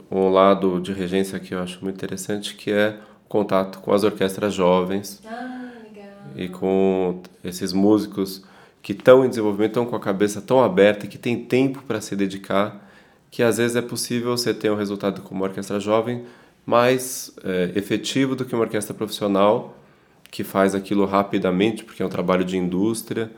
um 0.09 0.29
lado 0.29 0.79
de 0.81 0.91
regência 0.91 1.39
que 1.39 1.53
eu 1.53 1.59
acho 1.59 1.79
muito 1.81 1.95
interessante, 1.95 2.55
que 2.55 2.71
é 2.71 2.97
o 3.25 3.29
contato 3.29 3.79
com 3.79 3.93
as 3.93 4.03
orquestras 4.03 4.53
jovens 4.53 5.21
ah, 5.25 5.70
e 6.35 6.47
com 6.47 7.21
esses 7.43 7.73
músicos 7.73 8.43
que 8.81 8.93
estão 8.93 9.23
em 9.23 9.29
desenvolvimento, 9.29 9.71
estão 9.71 9.85
com 9.85 9.95
a 9.95 9.99
cabeça 9.99 10.41
tão 10.41 10.63
aberta, 10.63 11.07
que 11.07 11.17
têm 11.17 11.43
tempo 11.43 11.83
para 11.83 12.01
se 12.01 12.15
dedicar, 12.15 12.89
que 13.29 13.43
às 13.43 13.57
vezes 13.57 13.75
é 13.75 13.81
possível 13.81 14.35
você 14.35 14.53
ter 14.53 14.71
um 14.71 14.75
resultado 14.75 15.21
como 15.21 15.41
uma 15.41 15.47
orquestra 15.47 15.79
jovem 15.79 16.23
mais 16.65 17.31
é, 17.43 17.71
efetivo 17.75 18.35
do 18.35 18.45
que 18.45 18.53
uma 18.53 18.63
orquestra 18.63 18.93
profissional 18.93 19.77
que 20.29 20.43
faz 20.43 20.73
aquilo 20.73 21.05
rapidamente, 21.05 21.83
porque 21.83 22.01
é 22.01 22.05
um 22.05 22.09
trabalho 22.09 22.45
de 22.45 22.57
indústria 22.57 23.29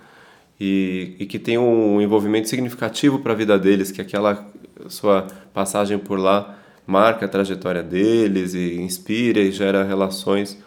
e, 0.59 1.15
e 1.19 1.25
que 1.25 1.39
tem 1.39 1.57
um 1.57 1.99
envolvimento 1.99 2.47
significativo 2.47 3.19
para 3.19 3.33
a 3.33 3.35
vida 3.35 3.57
deles, 3.57 3.91
que 3.91 4.01
aquela 4.01 4.47
sua 4.87 5.27
passagem 5.53 5.97
por 5.97 6.19
lá 6.19 6.57
marca 6.85 7.25
a 7.25 7.29
trajetória 7.29 7.81
deles 7.81 8.53
e 8.53 8.75
inspira 8.75 9.39
e 9.39 9.51
gera 9.51 9.83
relações. 9.83 10.57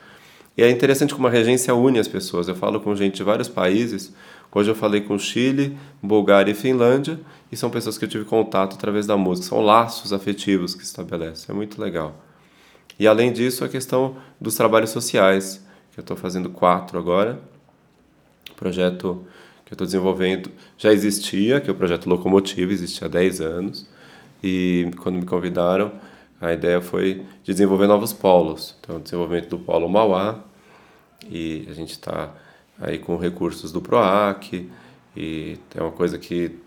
E 0.56 0.62
é 0.62 0.70
interessante 0.70 1.14
como 1.14 1.26
a 1.26 1.30
regência 1.30 1.74
une 1.74 1.98
as 1.98 2.08
pessoas. 2.08 2.48
Eu 2.48 2.54
falo 2.54 2.80
com 2.80 2.96
gente 2.96 3.16
de 3.16 3.22
vários 3.22 3.48
países. 3.48 4.12
Hoje 4.50 4.70
eu 4.70 4.74
falei 4.74 5.02
com 5.02 5.18
Chile, 5.18 5.76
Bulgária 6.02 6.50
e 6.50 6.54
Finlândia, 6.54 7.20
e 7.52 7.56
são 7.56 7.68
pessoas 7.68 7.98
que 7.98 8.06
eu 8.06 8.08
tive 8.08 8.24
contato 8.24 8.74
através 8.74 9.06
da 9.06 9.18
música. 9.18 9.48
São 9.48 9.60
laços 9.60 10.14
afetivos 10.14 10.74
que 10.74 10.80
se 10.80 10.86
estabelecem. 10.86 11.46
É 11.50 11.52
muito 11.52 11.78
legal. 11.78 12.16
E 12.98 13.06
além 13.06 13.32
disso, 13.32 13.64
a 13.64 13.68
questão 13.68 14.16
dos 14.40 14.54
trabalhos 14.54 14.88
sociais, 14.88 15.62
que 15.92 16.00
eu 16.00 16.02
estou 16.02 16.16
fazendo 16.16 16.48
quatro 16.48 16.98
agora. 16.98 17.38
Projeto 18.56 19.26
que 19.66 19.72
eu 19.72 19.74
estou 19.74 19.86
desenvolvendo 19.86 20.50
já 20.78 20.90
existia, 20.90 21.60
que 21.60 21.68
é 21.68 21.72
o 21.72 21.76
projeto 21.76 22.08
Locomotiva, 22.08 22.72
existia 22.72 23.06
há 23.06 23.10
10 23.10 23.40
anos. 23.42 23.86
E 24.42 24.90
quando 25.02 25.16
me 25.16 25.26
convidaram, 25.26 25.92
a 26.40 26.52
ideia 26.52 26.80
foi 26.80 27.24
de 27.42 27.52
desenvolver 27.52 27.86
novos 27.86 28.12
polos. 28.12 28.74
Então, 28.80 28.96
o 28.96 29.00
desenvolvimento 29.00 29.48
do 29.48 29.58
polo 29.58 29.88
Mauá, 29.88 30.40
e 31.28 31.66
a 31.70 31.72
gente 31.72 31.92
está 31.92 32.32
aí 32.80 32.98
com 32.98 33.16
recursos 33.16 33.72
do 33.72 33.80
PROAC, 33.80 34.70
e 35.16 35.58
tem 35.70 35.82
uma 35.82 35.92
coisa 35.92 36.18
que 36.18 36.58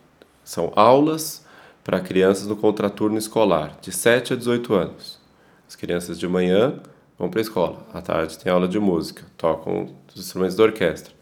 são 0.43 0.73
aulas 0.75 1.45
para 1.83 1.99
crianças 1.99 2.47
no 2.47 2.55
contraturno 2.55 3.17
escolar, 3.17 3.77
de 3.81 3.91
7 3.91 4.33
a 4.33 4.35
18 4.35 4.73
anos. 4.73 5.19
As 5.67 5.75
crianças 5.75 6.19
de 6.19 6.27
manhã 6.27 6.79
vão 7.17 7.29
para 7.29 7.39
a 7.39 7.43
escola, 7.43 7.85
à 7.93 8.01
tarde 8.01 8.39
tem 8.39 8.51
aula 8.51 8.67
de 8.67 8.79
música, 8.79 9.23
tocam 9.37 9.93
os 10.13 10.19
instrumentos 10.19 10.55
da 10.55 10.63
orquestra. 10.63 11.13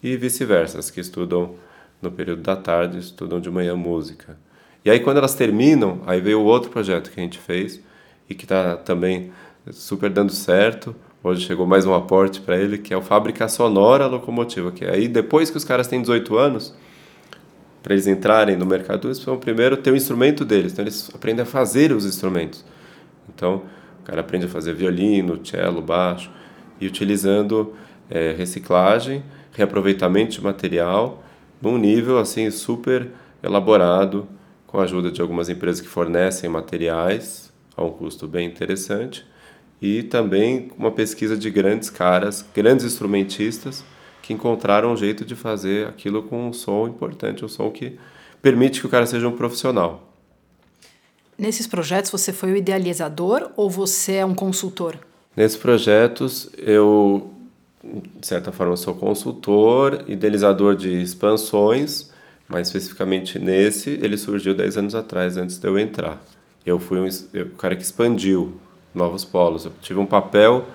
E 0.00 0.16
vice-versa, 0.16 0.78
as 0.78 0.90
que 0.90 1.00
estudam 1.00 1.56
no 2.00 2.12
período 2.12 2.42
da 2.42 2.54
tarde 2.54 2.98
estudam 2.98 3.40
de 3.40 3.50
manhã 3.50 3.74
música. 3.74 4.38
E 4.84 4.90
aí 4.90 5.00
quando 5.00 5.16
elas 5.16 5.34
terminam, 5.34 6.00
aí 6.06 6.20
veio 6.20 6.40
o 6.40 6.44
outro 6.44 6.70
projeto 6.70 7.10
que 7.10 7.18
a 7.18 7.22
gente 7.22 7.38
fez 7.38 7.82
e 8.28 8.34
que 8.34 8.44
está 8.44 8.76
também 8.76 9.30
super 9.70 10.10
dando 10.10 10.32
certo. 10.32 10.94
Hoje 11.22 11.46
chegou 11.46 11.66
mais 11.66 11.84
um 11.84 11.94
aporte 11.94 12.40
para 12.40 12.56
ele, 12.56 12.78
que 12.78 12.92
é 12.92 12.96
o 12.96 13.02
Fábrica 13.02 13.48
Sonora 13.48 14.06
Locomotiva, 14.06 14.70
que 14.70 14.84
aí 14.84 15.08
depois 15.08 15.50
que 15.50 15.56
os 15.56 15.64
caras 15.64 15.86
têm 15.88 16.00
18 16.00 16.36
anos, 16.36 16.74
para 17.82 17.94
eles 17.94 18.06
entrarem 18.06 18.56
no 18.56 18.66
mercado, 18.66 19.08
eles 19.08 19.18
precisam 19.18 19.38
primeiro 19.38 19.76
ter 19.76 19.90
o 19.90 19.96
instrumento 19.96 20.44
deles, 20.44 20.72
então 20.72 20.84
eles 20.84 21.10
aprendem 21.14 21.42
a 21.42 21.46
fazer 21.46 21.92
os 21.92 22.04
instrumentos. 22.04 22.64
Então, 23.28 23.62
cara 24.08 24.22
aprende 24.22 24.46
a 24.46 24.48
fazer 24.48 24.72
violino, 24.72 25.38
cello, 25.44 25.82
baixo, 25.82 26.30
e 26.80 26.86
utilizando 26.86 27.74
é, 28.08 28.32
reciclagem, 28.32 29.22
reaproveitamento 29.52 30.32
de 30.32 30.42
material, 30.42 31.22
num 31.60 31.76
nível 31.76 32.18
assim 32.18 32.50
super 32.50 33.08
elaborado, 33.42 34.26
com 34.66 34.80
a 34.80 34.84
ajuda 34.84 35.10
de 35.10 35.20
algumas 35.20 35.50
empresas 35.50 35.82
que 35.82 35.88
fornecem 35.88 36.48
materiais 36.48 37.47
a 37.78 37.84
um 37.84 37.90
custo 37.90 38.26
bem 38.26 38.46
interessante, 38.46 39.24
e 39.80 40.02
também 40.02 40.70
uma 40.76 40.90
pesquisa 40.90 41.36
de 41.36 41.48
grandes 41.48 41.88
caras, 41.88 42.44
grandes 42.54 42.84
instrumentistas, 42.84 43.84
que 44.20 44.32
encontraram 44.32 44.92
um 44.92 44.96
jeito 44.96 45.24
de 45.24 45.36
fazer 45.36 45.86
aquilo 45.86 46.22
com 46.24 46.48
um 46.48 46.52
som 46.52 46.88
importante, 46.88 47.44
um 47.44 47.48
som 47.48 47.70
que 47.70 47.98
permite 48.42 48.80
que 48.80 48.86
o 48.86 48.90
cara 48.90 49.06
seja 49.06 49.28
um 49.28 49.36
profissional. 49.36 50.12
Nesses 51.38 51.68
projetos 51.68 52.10
você 52.10 52.32
foi 52.32 52.52
o 52.52 52.56
idealizador 52.56 53.50
ou 53.56 53.70
você 53.70 54.14
é 54.14 54.26
um 54.26 54.34
consultor? 54.34 54.98
Nesses 55.36 55.56
projetos 55.56 56.50
eu, 56.58 57.30
de 57.82 58.26
certa 58.26 58.50
forma, 58.50 58.76
sou 58.76 58.96
consultor, 58.96 60.04
idealizador 60.08 60.74
de 60.74 61.00
expansões, 61.00 62.10
mas 62.48 62.66
especificamente 62.66 63.38
nesse 63.38 63.90
ele 64.02 64.18
surgiu 64.18 64.52
10 64.52 64.78
anos 64.78 64.94
atrás, 64.96 65.36
antes 65.36 65.58
de 65.58 65.68
eu 65.68 65.78
entrar. 65.78 66.20
Eu 66.68 66.78
fui 66.78 67.00
um, 67.00 67.08
eu, 67.32 67.46
o 67.46 67.50
cara 67.50 67.74
que 67.74 67.82
expandiu 67.82 68.52
novos 68.94 69.24
polos. 69.24 69.64
Eu 69.64 69.72
tive 69.80 69.98
um 69.98 70.06
papel 70.06 70.66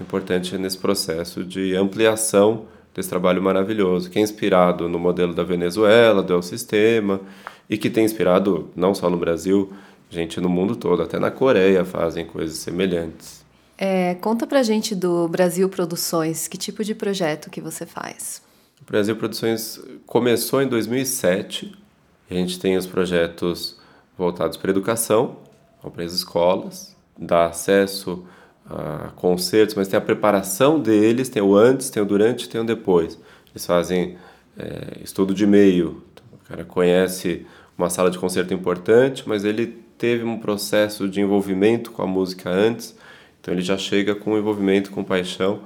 importante 0.00 0.58
nesse 0.58 0.76
processo 0.76 1.42
de 1.42 1.74
ampliação 1.74 2.66
desse 2.94 3.08
trabalho 3.08 3.42
maravilhoso, 3.42 4.10
que 4.10 4.18
é 4.18 4.22
inspirado 4.22 4.88
no 4.88 4.98
modelo 4.98 5.32
da 5.32 5.42
Venezuela, 5.42 6.22
do 6.22 6.34
El 6.34 6.42
Sistema, 6.42 7.20
e 7.68 7.78
que 7.78 7.88
tem 7.88 8.04
inspirado 8.04 8.68
não 8.76 8.94
só 8.94 9.08
no 9.08 9.16
Brasil, 9.16 9.72
gente 10.10 10.38
no 10.38 10.48
mundo 10.48 10.76
todo, 10.76 11.02
até 11.02 11.18
na 11.18 11.30
Coreia 11.30 11.84
fazem 11.84 12.26
coisas 12.26 12.58
semelhantes. 12.58 13.42
É, 13.78 14.14
conta 14.16 14.46
pra 14.46 14.62
gente 14.62 14.94
do 14.94 15.26
Brasil 15.28 15.66
Produções, 15.68 16.46
que 16.46 16.58
tipo 16.58 16.84
de 16.84 16.94
projeto 16.94 17.48
que 17.48 17.60
você 17.60 17.86
faz? 17.86 18.42
O 18.80 18.84
Brasil 18.84 19.16
Produções 19.16 19.80
começou 20.04 20.60
em 20.60 20.68
2007. 20.68 21.72
A 22.30 22.34
gente 22.34 22.60
tem 22.60 22.76
os 22.76 22.86
projetos 22.86 23.80
voltados 24.16 24.56
para 24.56 24.70
educação, 24.70 25.36
para 25.92 26.04
as 26.04 26.12
escolas, 26.12 26.96
dá 27.18 27.46
acesso 27.46 28.24
a 28.66 29.10
concertos, 29.16 29.74
mas 29.74 29.88
tem 29.88 29.98
a 29.98 30.00
preparação 30.00 30.78
deles, 30.78 31.28
tem 31.28 31.42
o 31.42 31.56
antes, 31.56 31.90
tem 31.90 32.02
o 32.02 32.06
durante, 32.06 32.48
tem 32.48 32.60
o 32.60 32.64
depois. 32.64 33.18
Eles 33.50 33.66
fazem 33.66 34.16
é, 34.56 35.02
estudo 35.02 35.34
de 35.34 35.46
meio. 35.46 36.02
O 36.32 36.48
cara 36.48 36.64
conhece 36.64 37.46
uma 37.76 37.90
sala 37.90 38.10
de 38.10 38.18
concerto 38.18 38.54
importante, 38.54 39.24
mas 39.26 39.44
ele 39.44 39.82
teve 39.98 40.24
um 40.24 40.38
processo 40.38 41.08
de 41.08 41.20
envolvimento 41.20 41.90
com 41.92 42.02
a 42.02 42.06
música 42.06 42.50
antes, 42.50 42.96
então 43.40 43.54
ele 43.54 43.62
já 43.62 43.78
chega 43.78 44.14
com 44.14 44.36
envolvimento, 44.36 44.90
com 44.90 45.02
paixão, 45.04 45.60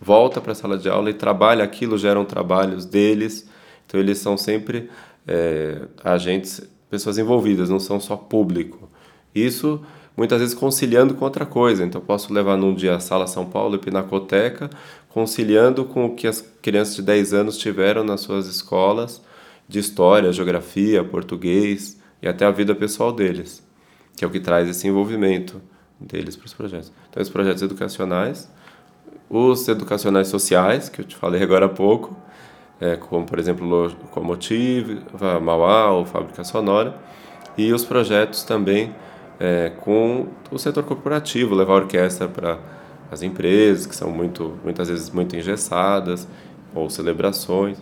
volta 0.00 0.40
para 0.40 0.52
a 0.52 0.54
sala 0.54 0.78
de 0.78 0.88
aula 0.88 1.10
e 1.10 1.14
trabalha 1.14 1.64
aquilo, 1.64 1.98
geram 1.98 2.24
trabalhos 2.24 2.84
deles, 2.84 3.48
então 3.86 3.98
eles 4.00 4.18
são 4.18 4.36
sempre 4.36 4.88
é, 5.26 5.82
agentes, 6.04 6.62
pessoas 6.90 7.16
envolvidas, 7.16 7.70
não 7.70 7.78
são 7.78 8.00
só 8.00 8.16
público. 8.16 8.88
Isso 9.34 9.80
muitas 10.16 10.40
vezes 10.40 10.54
conciliando 10.54 11.14
com 11.14 11.24
outra 11.24 11.46
coisa. 11.46 11.84
Então, 11.84 12.00
posso 12.00 12.32
levar 12.32 12.56
num 12.56 12.74
dia 12.74 12.96
a 12.96 13.00
Sala 13.00 13.26
São 13.26 13.46
Paulo 13.46 13.76
e 13.76 13.78
Pinacoteca, 13.78 14.68
conciliando 15.08 15.84
com 15.84 16.06
o 16.06 16.14
que 16.14 16.26
as 16.26 16.42
crianças 16.60 16.96
de 16.96 17.02
10 17.02 17.32
anos 17.32 17.56
tiveram 17.56 18.04
nas 18.04 18.20
suas 18.20 18.46
escolas 18.46 19.22
de 19.68 19.78
história, 19.78 20.32
geografia, 20.32 21.02
português 21.04 21.98
e 22.20 22.28
até 22.28 22.44
a 22.44 22.50
vida 22.50 22.74
pessoal 22.74 23.12
deles, 23.12 23.66
que 24.16 24.24
é 24.24 24.28
o 24.28 24.30
que 24.30 24.40
traz 24.40 24.68
esse 24.68 24.86
envolvimento 24.86 25.62
deles 25.98 26.36
para 26.36 26.46
os 26.46 26.54
projetos. 26.54 26.92
Então, 27.08 27.22
os 27.22 27.30
projetos 27.30 27.62
educacionais, 27.62 28.50
os 29.28 29.68
educacionais 29.68 30.28
sociais, 30.28 30.88
que 30.88 31.00
eu 31.00 31.04
te 31.04 31.16
falei 31.16 31.42
agora 31.42 31.66
há 31.66 31.68
pouco, 31.68 32.16
é, 32.80 32.96
como, 32.96 33.26
por 33.26 33.38
exemplo, 33.38 33.66
Locomotiva, 33.66 35.38
Mauá 35.40 35.90
ou 35.90 36.06
Fábrica 36.06 36.42
Sonora, 36.42 36.96
e 37.56 37.72
os 37.72 37.84
projetos 37.84 38.42
também 38.42 38.94
é, 39.38 39.70
com 39.80 40.28
o 40.50 40.58
setor 40.58 40.84
corporativo, 40.84 41.54
levar 41.54 41.74
a 41.74 41.76
orquestra 41.76 42.28
para 42.28 42.58
as 43.10 43.22
empresas, 43.22 43.86
que 43.86 43.94
são 43.94 44.10
muito, 44.10 44.58
muitas 44.64 44.88
vezes 44.88 45.10
muito 45.10 45.36
engessadas, 45.36 46.26
ou 46.74 46.88
celebrações, 46.88 47.78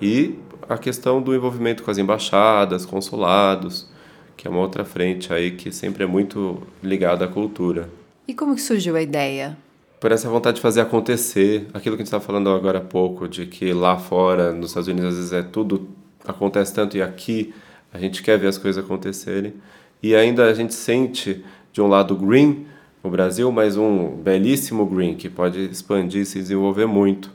e 0.00 0.38
a 0.68 0.76
questão 0.76 1.22
do 1.22 1.34
envolvimento 1.34 1.82
com 1.82 1.90
as 1.90 1.98
embaixadas, 1.98 2.84
consulados, 2.84 3.88
que 4.36 4.46
é 4.46 4.50
uma 4.50 4.60
outra 4.60 4.84
frente 4.84 5.32
aí 5.32 5.52
que 5.52 5.72
sempre 5.72 6.04
é 6.04 6.06
muito 6.06 6.62
ligada 6.82 7.24
à 7.24 7.28
cultura. 7.28 7.88
E 8.28 8.34
como 8.34 8.54
que 8.54 8.60
surgiu 8.60 8.96
a 8.96 9.02
ideia? 9.02 9.56
Por 9.98 10.12
essa 10.12 10.28
vontade 10.28 10.56
de 10.56 10.60
fazer 10.60 10.82
acontecer, 10.82 11.66
aquilo 11.72 11.96
que 11.96 12.02
a 12.02 12.04
gente 12.04 12.08
estava 12.08 12.22
falando 12.22 12.50
agora 12.50 12.78
há 12.78 12.82
pouco, 12.82 13.26
de 13.26 13.46
que 13.46 13.72
lá 13.72 13.96
fora, 13.96 14.52
nos 14.52 14.70
Estados 14.70 14.88
Unidos, 14.88 15.10
às 15.10 15.16
vezes 15.16 15.32
é 15.32 15.42
tudo 15.42 15.88
acontece 16.26 16.74
tanto 16.74 16.96
e 16.96 17.02
aqui 17.02 17.54
a 17.92 17.98
gente 17.98 18.22
quer 18.22 18.38
ver 18.38 18.48
as 18.48 18.58
coisas 18.58 18.84
acontecerem. 18.84 19.54
E 20.02 20.14
ainda 20.14 20.44
a 20.44 20.52
gente 20.52 20.74
sente, 20.74 21.42
de 21.72 21.80
um 21.80 21.86
lado, 21.86 22.14
green, 22.14 22.66
o 23.02 23.08
Brasil, 23.08 23.50
mas 23.50 23.78
um 23.78 24.08
belíssimo 24.16 24.84
green 24.84 25.14
que 25.14 25.30
pode 25.30 25.60
expandir 25.64 26.22
e 26.22 26.26
se 26.26 26.40
desenvolver 26.40 26.86
muito. 26.86 27.30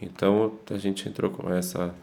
Então 0.00 0.52
a 0.70 0.76
gente 0.76 1.08
entrou 1.08 1.30
com 1.30 1.50
essa 1.50 1.94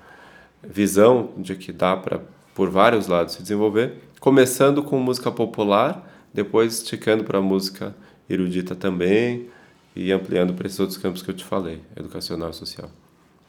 visão 0.64 1.30
de 1.38 1.56
que 1.56 1.72
dá 1.72 1.96
para, 1.96 2.20
por 2.56 2.70
vários 2.70 3.08
lados, 3.08 3.36
se 3.36 3.44
desenvolver, 3.44 3.94
começando 4.20 4.82
com 4.82 4.98
música 4.98 5.32
popular, 5.32 6.10
depois 6.34 6.82
esticando 6.82 7.24
para 7.24 7.40
música 7.40 7.96
erudita 8.28 8.74
também 8.74 9.50
e 9.96 10.12
ampliando 10.12 10.54
para 10.54 10.68
esses 10.68 10.80
outros 10.80 10.98
campos 10.98 11.22
que 11.22 11.30
eu 11.30 11.36
te 11.36 11.44
falei, 11.44 11.82
educacional 11.96 12.50
e 12.50 12.54
social. 12.54 12.90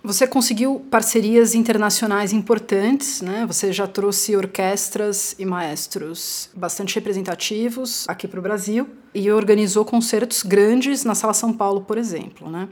Você 0.06 0.26
conseguiu 0.26 0.80
parcerias 0.90 1.54
internacionais 1.54 2.30
importantes, 2.30 3.22
né? 3.22 3.46
Você 3.46 3.72
já 3.72 3.86
trouxe 3.86 4.36
orquestras 4.36 5.34
e 5.38 5.46
maestros 5.46 6.50
bastante 6.54 6.94
representativos 6.96 8.06
aqui 8.06 8.28
para 8.28 8.38
o 8.38 8.42
Brasil 8.42 8.86
e 9.14 9.30
organizou 9.32 9.82
concertos 9.82 10.42
grandes 10.42 11.04
na 11.04 11.14
Sala 11.14 11.32
São 11.32 11.54
Paulo, 11.54 11.80
por 11.80 11.96
exemplo, 11.96 12.50
né? 12.50 12.68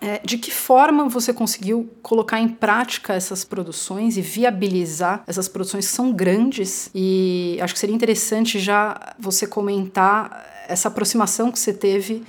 É, 0.00 0.20
de 0.24 0.38
que 0.38 0.52
forma 0.52 1.08
você 1.08 1.32
conseguiu 1.32 1.90
colocar 2.00 2.38
em 2.38 2.48
prática 2.48 3.14
essas 3.14 3.44
produções 3.44 4.16
e 4.16 4.20
viabilizar 4.20 5.24
essas 5.26 5.48
produções 5.48 5.88
que 5.88 5.92
são 5.92 6.12
grandes? 6.12 6.90
E 6.94 7.58
acho 7.60 7.74
que 7.74 7.80
seria 7.80 7.96
interessante 7.96 8.60
já 8.60 9.16
você 9.18 9.48
comentar 9.48 10.46
essa 10.68 10.86
aproximação 10.86 11.50
que 11.50 11.58
você 11.58 11.72
teve 11.72 12.22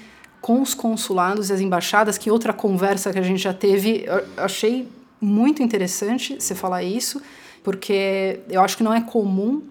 com 0.48 0.62
os 0.62 0.74
consulados 0.74 1.50
e 1.50 1.54
as 1.54 1.60
embaixadas, 1.60 2.18
que 2.18 2.32
outra 2.32 2.54
conversa 2.54 3.12
que 3.12 3.20
a 3.20 3.22
gente 3.22 3.44
já 3.44 3.54
teve, 3.54 4.06
achei 4.38 4.88
muito 5.20 5.62
interessante 5.62 6.38
você 6.40 6.56
falar 6.56 6.84
isso, 6.84 7.22
porque 7.62 8.40
eu 8.50 8.62
acho 8.62 8.78
que 8.78 8.82
não 8.84 8.94
é 8.94 9.02
comum 9.02 9.62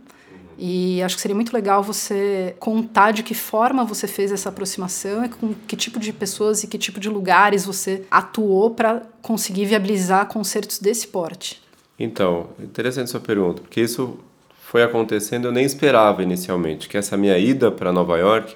e 0.59 1.03
acho 1.03 1.17
que 1.17 1.23
seria 1.23 1.35
muito 1.35 1.55
legal 1.55 1.83
você 1.83 2.55
contar 2.59 3.13
de 3.13 3.23
que 3.23 3.33
forma 3.33 3.87
você 3.87 4.07
fez 4.07 4.31
essa 4.31 4.51
aproximação 4.51 5.25
e 5.25 5.31
com 5.31 5.55
que 5.67 5.77
tipo 5.77 5.99
de 5.99 6.13
pessoas 6.13 6.63
e 6.63 6.67
que 6.67 6.77
tipo 6.77 7.01
de 7.01 7.09
lugares 7.09 7.65
você 7.65 8.05
atuou 8.11 8.73
para 8.73 9.01
conseguir 9.23 9.65
viabilizar 9.65 10.27
concertos 10.27 10.79
desse 10.79 11.09
porte. 11.09 11.63
Então, 11.99 12.51
interessante 12.61 13.09
sua 13.09 13.21
pergunta, 13.21 13.63
porque 13.63 13.81
isso 13.81 14.19
foi 14.61 14.83
acontecendo, 14.83 15.49
eu 15.49 15.53
nem 15.53 15.65
esperava 15.65 16.23
inicialmente, 16.23 16.87
que 16.87 16.99
essa 16.99 17.17
minha 17.17 17.39
ida 17.39 17.73
para 17.73 17.91
Nova 17.95 18.19
York 18.19 18.55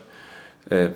é, 0.71 0.91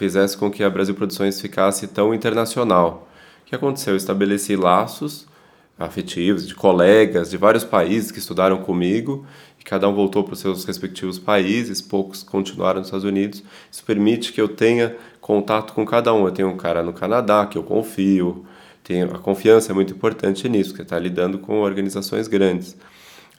fizesse 0.00 0.34
com 0.34 0.50
que 0.50 0.64
a 0.64 0.70
Brasil 0.70 0.94
Produções 0.94 1.38
ficasse 1.38 1.86
tão 1.86 2.14
internacional. 2.14 3.06
O 3.42 3.44
que 3.44 3.54
aconteceu? 3.54 3.92
Eu 3.92 3.98
estabeleci 3.98 4.56
laços 4.56 5.26
afetivos 5.78 6.48
de 6.48 6.54
colegas 6.54 7.28
de 7.28 7.36
vários 7.36 7.64
países 7.64 8.10
que 8.10 8.18
estudaram 8.18 8.62
comigo 8.62 9.26
e 9.58 9.62
cada 9.62 9.86
um 9.86 9.94
voltou 9.94 10.24
para 10.24 10.32
os 10.32 10.38
seus 10.38 10.64
respectivos 10.64 11.18
países, 11.18 11.82
poucos 11.82 12.22
continuaram 12.22 12.78
nos 12.78 12.86
Estados 12.86 13.04
Unidos. 13.04 13.42
Isso 13.70 13.84
permite 13.84 14.32
que 14.32 14.40
eu 14.40 14.48
tenha 14.48 14.96
contato 15.20 15.74
com 15.74 15.84
cada 15.84 16.14
um. 16.14 16.24
Eu 16.24 16.32
tenho 16.32 16.48
um 16.48 16.56
cara 16.56 16.82
no 16.82 16.94
Canadá 16.94 17.44
que 17.44 17.58
eu 17.58 17.62
confio, 17.62 18.46
tenho, 18.82 19.14
a 19.14 19.18
confiança 19.18 19.70
é 19.70 19.74
muito 19.74 19.92
importante 19.92 20.48
nisso, 20.48 20.70
porque 20.70 20.82
está 20.82 20.98
lidando 20.98 21.38
com 21.38 21.60
organizações 21.60 22.26
grandes. 22.26 22.74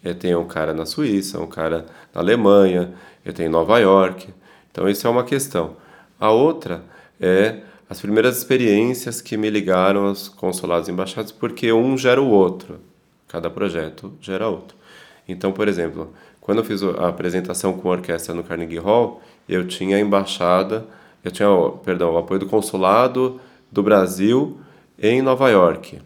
Eu 0.03 0.13
tenho 0.13 0.39
um 0.39 0.45
cara 0.45 0.75
na 0.75 0.85
Suíça, 0.85 1.39
um 1.39 1.47
cara 1.47 1.87
na 2.13 2.21
Alemanha, 2.21 2.93
eu 3.25 3.33
tenho 3.33 3.47
em 3.47 3.51
Nova 3.51 3.79
York. 3.79 4.31
Então, 4.71 4.87
isso 4.87 5.07
é 5.07 5.09
uma 5.09 5.23
questão. 5.23 5.81
A 6.21 6.29
outra 6.29 6.83
é 7.19 7.61
as 7.89 7.99
primeiras 7.99 8.37
experiências 8.37 9.19
que 9.19 9.35
me 9.35 9.49
ligaram 9.49 10.05
aos 10.05 10.29
consulados 10.29 10.87
e 10.87 10.91
embaixadas, 10.91 11.31
porque 11.31 11.73
um 11.73 11.97
gera 11.97 12.21
o 12.21 12.29
outro. 12.29 12.79
Cada 13.27 13.49
projeto 13.49 14.13
gera 14.21 14.47
outro. 14.47 14.77
Então, 15.27 15.51
por 15.51 15.67
exemplo, 15.67 16.13
quando 16.39 16.59
eu 16.59 16.63
fiz 16.63 16.83
a 16.83 17.07
apresentação 17.07 17.73
com 17.73 17.89
a 17.89 17.93
orquestra 17.93 18.35
no 18.35 18.43
Carnegie 18.43 18.77
Hall, 18.77 19.19
eu 19.49 19.67
tinha 19.67 19.97
a 19.97 19.99
embaixada, 19.99 20.85
eu 21.23 21.31
tinha, 21.31 21.49
perdão, 21.83 22.13
o 22.13 22.17
apoio 22.19 22.39
do 22.39 22.45
consulado 22.45 23.41
do 23.71 23.81
Brasil 23.81 24.59
em 25.01 25.23
Nova 25.23 25.49
York. 25.49 25.99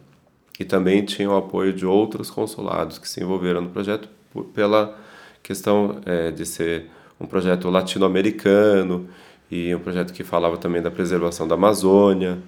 E 0.58 0.64
também 0.64 1.04
tinha 1.04 1.30
o 1.30 1.36
apoio 1.36 1.74
de 1.74 1.86
outros 1.86 2.32
consulados 2.32 2.98
que 2.98 3.10
se 3.10 3.22
envolveram 3.22 3.60
no 3.60 3.70
projeto 3.70 4.08
pela 4.54 4.98
questão 5.44 6.00
é, 6.06 6.32
de 6.32 6.46
ser 6.46 6.90
um 7.20 7.26
projeto 7.26 7.70
latino-americano 7.70 9.10
e 9.50 9.74
um 9.74 9.80
projeto 9.80 10.14
que 10.14 10.24
falava 10.24 10.58
também 10.58 10.82
da 10.82 10.92
preservação 10.92 11.48
da 11.48 11.56
Amazônia. 11.56 12.40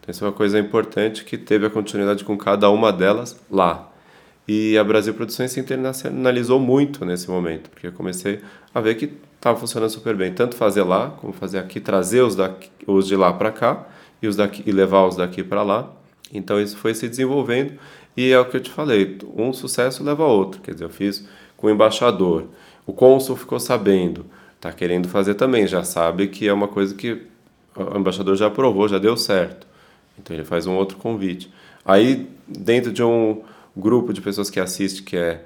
Então, 0.00 0.10
isso 0.10 0.24
é 0.24 0.28
uma 0.28 0.32
coisa 0.32 0.58
importante 0.58 1.24
que 1.24 1.38
teve 1.38 1.66
a 1.66 1.70
continuidade 1.70 2.24
com 2.24 2.36
cada 2.36 2.70
uma 2.70 2.92
delas 2.92 3.40
lá. 3.50 3.90
E 4.48 4.76
a 4.76 4.82
Brasil 4.82 5.14
Produções 5.14 5.52
se 5.52 5.60
internacionalizou 5.60 6.58
muito 6.58 7.04
nesse 7.04 7.30
momento, 7.30 7.70
porque 7.70 7.86
eu 7.86 7.92
comecei 7.92 8.40
a 8.74 8.80
ver 8.80 8.96
que 8.96 9.12
estava 9.36 9.58
funcionando 9.58 9.90
super 9.90 10.16
bem, 10.16 10.32
tanto 10.32 10.56
fazer 10.56 10.82
lá 10.82 11.10
como 11.20 11.32
fazer 11.32 11.58
aqui, 11.58 11.78
trazer 11.78 12.22
os, 12.22 12.34
daqui, 12.34 12.68
os 12.86 13.06
de 13.06 13.14
lá 13.14 13.32
para 13.32 13.52
cá 13.52 13.86
e, 14.20 14.26
os 14.26 14.36
daqui, 14.36 14.62
e 14.66 14.72
levar 14.72 15.06
os 15.06 15.16
daqui 15.16 15.44
para 15.44 15.62
lá. 15.62 15.92
Então 16.32 16.60
isso 16.60 16.76
foi 16.76 16.94
se 16.94 17.08
desenvolvendo 17.08 17.74
e 18.16 18.32
é 18.32 18.38
o 18.40 18.44
que 18.44 18.56
eu 18.56 18.60
te 18.60 18.70
falei, 18.70 19.18
um 19.36 19.52
sucesso 19.52 20.02
leva 20.02 20.24
a 20.24 20.26
outro. 20.26 20.60
Quer 20.60 20.72
dizer, 20.72 20.84
eu 20.84 20.90
fiz 20.90 21.26
com 21.56 21.68
o 21.68 21.70
embaixador, 21.70 22.46
o 22.86 22.92
cônsul 22.92 23.36
ficou 23.36 23.60
sabendo, 23.60 24.26
está 24.60 24.70
querendo 24.70 25.08
fazer 25.08 25.34
também, 25.34 25.66
já 25.66 25.82
sabe 25.82 26.28
que 26.28 26.46
é 26.46 26.52
uma 26.52 26.68
coisa 26.68 26.94
que 26.94 27.22
o 27.74 27.96
embaixador 27.96 28.36
já 28.36 28.48
aprovou, 28.48 28.86
já 28.86 28.98
deu 28.98 29.16
certo. 29.16 29.66
Então 30.18 30.36
ele 30.36 30.44
faz 30.44 30.66
um 30.66 30.74
outro 30.74 30.98
convite. 30.98 31.50
Aí, 31.82 32.28
dentro 32.46 32.92
de 32.92 33.02
um 33.02 33.42
grupo 33.74 34.12
de 34.12 34.20
pessoas 34.20 34.50
que 34.50 34.60
assiste 34.60 35.02
que 35.02 35.16
é 35.16 35.44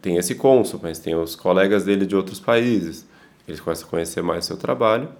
tem 0.00 0.16
esse 0.16 0.34
cônsul, 0.34 0.80
mas 0.82 0.98
tem 0.98 1.14
os 1.14 1.36
colegas 1.36 1.84
dele 1.84 2.06
de 2.06 2.16
outros 2.16 2.40
países. 2.40 3.06
Eles 3.46 3.60
começam 3.60 3.86
a 3.86 3.90
conhecer 3.90 4.22
mais 4.22 4.46
seu 4.46 4.56
trabalho 4.56 5.10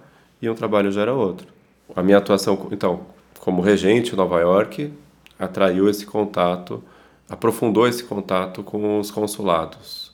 e 0.41 0.49
um 0.49 0.55
trabalho 0.55 0.91
gera 0.91 1.13
outro. 1.13 1.47
A 1.95 2.01
minha 2.01 2.17
atuação, 2.17 2.67
então, 2.71 3.05
como 3.39 3.61
regente 3.61 4.13
em 4.13 4.15
Nova 4.15 4.39
York, 4.39 4.91
atraiu 5.37 5.87
esse 5.87 6.03
contato, 6.03 6.83
aprofundou 7.29 7.87
esse 7.87 8.03
contato 8.03 8.63
com 8.63 8.99
os 8.99 9.11
consulados. 9.11 10.08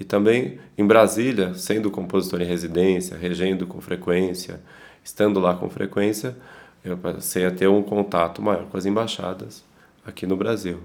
E 0.00 0.04
também 0.04 0.58
em 0.78 0.86
Brasília, 0.86 1.52
sendo 1.52 1.90
compositor 1.90 2.40
em 2.40 2.46
residência, 2.46 3.18
regendo 3.18 3.66
com 3.66 3.82
frequência, 3.82 4.58
estando 5.04 5.38
lá 5.38 5.54
com 5.54 5.68
frequência, 5.68 6.34
eu 6.82 6.96
passei 6.96 7.44
a 7.44 7.50
ter 7.50 7.68
um 7.68 7.82
contato 7.82 8.40
maior 8.40 8.64
com 8.64 8.78
as 8.78 8.86
embaixadas 8.86 9.62
aqui 10.04 10.26
no 10.26 10.38
Brasil. 10.38 10.78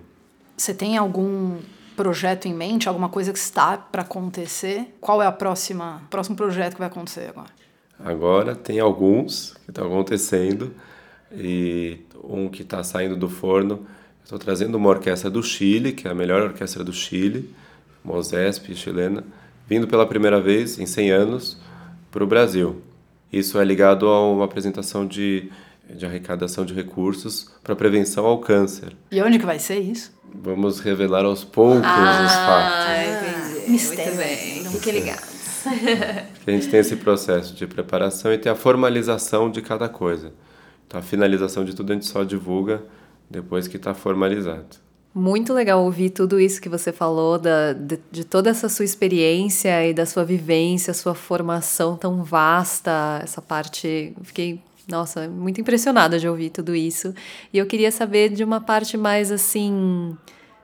Você 0.58 0.74
tem 0.74 0.98
algum 0.98 1.60
projeto 1.96 2.46
em 2.46 2.54
mente, 2.54 2.90
alguma 2.90 3.08
coisa 3.08 3.32
que 3.32 3.40
está 3.40 3.78
para 3.78 4.02
acontecer? 4.02 4.94
Qual 5.00 5.24
é 5.24 5.26
a 5.26 5.32
próxima, 5.32 6.02
próximo 6.10 6.36
projeto 6.36 6.74
que 6.74 6.80
vai 6.80 6.90
acontecer 6.90 7.30
agora? 7.30 7.50
Agora 7.98 8.54
tem 8.54 8.82
alguns 8.82 9.54
que 9.64 9.72
estão 9.72 9.88
acontecendo 9.88 10.74
e 11.32 12.02
um 12.22 12.50
que 12.50 12.64
está 12.64 12.84
saindo 12.84 13.16
do 13.16 13.30
forno. 13.30 13.88
Estou 14.22 14.38
trazendo 14.38 14.76
uma 14.76 14.90
orquestra 14.90 15.30
do 15.30 15.42
Chile, 15.42 15.94
que 15.94 16.06
é 16.06 16.12
a 16.12 16.16
melhor 16.16 16.42
orquestra 16.42 16.84
do 16.84 16.92
Chile, 16.92 17.56
Mosesp 18.06 18.74
chilena, 18.76 19.24
vindo 19.68 19.88
pela 19.88 20.06
primeira 20.06 20.40
vez 20.40 20.80
em 20.80 20.86
100 20.86 21.12
anos 21.12 21.58
para 22.12 22.24
o 22.24 22.28
Brasil. 22.28 22.82
Isso 23.34 23.60
é 23.60 23.66
ligado 23.66 24.08
a 24.08 24.32
uma 24.32 24.46
apresentação 24.46 25.06
de, 25.06 25.52
de 25.90 26.06
arrecadação 26.06 26.64
de 26.64 26.74
recursos 26.74 27.52
para 27.64 27.76
prevenção 27.76 28.26
ao 28.26 28.38
câncer. 28.40 28.96
E 29.12 29.22
onde 29.22 29.40
que 29.40 29.46
vai 29.46 29.60
ser 29.60 29.80
isso? 29.80 30.14
Vamos 30.34 30.80
revelar 30.80 31.26
aos 31.26 31.44
poucos 31.44 31.84
ah, 31.84 32.26
os 32.26 32.34
fatos. 32.34 32.86
Ah, 32.86 33.56
entendi. 33.56 33.72
Mistério. 33.72 34.16
Muito 34.16 34.18
bem. 34.18 34.66
Fiquem 34.66 34.94
ligados. 34.94 35.66
a 36.46 36.52
gente 36.52 36.68
tem 36.70 36.80
esse 36.80 36.96
processo 36.96 37.56
de 37.56 37.66
preparação 37.66 38.32
e 38.32 38.38
tem 38.38 38.52
a 38.52 38.56
formalização 38.56 39.50
de 39.50 39.62
cada 39.62 39.90
coisa. 39.90 40.32
Então, 40.88 41.00
a 41.00 41.04
finalização 41.04 41.66
de 41.66 41.76
tudo 41.76 41.92
a 41.92 41.96
gente 41.96 42.06
só 42.06 42.24
divulga 42.24 42.84
depois 43.30 43.68
que 43.68 43.78
está 43.78 43.94
formalizado. 43.94 44.85
Muito 45.18 45.54
legal 45.54 45.82
ouvir 45.82 46.10
tudo 46.10 46.38
isso 46.42 46.62
que 46.62 46.68
você 46.68 46.92
falou, 46.92 47.40
da, 47.40 47.72
de, 47.72 47.98
de, 48.12 48.26
toda 48.26 48.50
essa 48.50 48.68
sua 48.68 48.84
experiência 48.84 49.88
e 49.88 49.94
da 49.94 50.06
sua 50.06 50.26
vivência, 50.26 50.94
sua 50.94 51.16
formação 51.16 51.96
tão 51.96 52.22
vasta, 52.22 53.22
essa 53.24 53.42
parte. 53.42 54.14
Fiquei, 54.24 54.60
nossa, 54.90 55.30
muito 55.30 55.62
impressionada 55.62 56.20
de 56.20 56.28
ouvir 56.28 56.50
tudo 56.50 56.76
isso. 56.76 57.16
E 57.54 57.58
eu 57.58 57.66
queria 57.66 57.94
saber 57.94 58.34
de 58.34 58.44
uma 58.44 58.60
parte 58.60 58.98
mais 58.98 59.32
assim. 59.32 60.18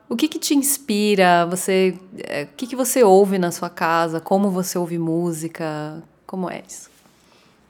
O 0.06 0.14
que, 0.14 0.28
que 0.28 0.38
te 0.38 0.54
inspira? 0.54 1.46
Você, 1.46 1.98
é, 2.18 2.42
o 2.42 2.48
que, 2.54 2.66
que 2.66 2.76
você 2.76 3.02
ouve 3.02 3.38
na 3.38 3.50
sua 3.50 3.70
casa? 3.70 4.20
Como 4.20 4.50
você 4.50 4.76
ouve 4.76 4.98
música? 4.98 6.02
Como 6.26 6.50
é 6.50 6.62
isso? 6.68 6.90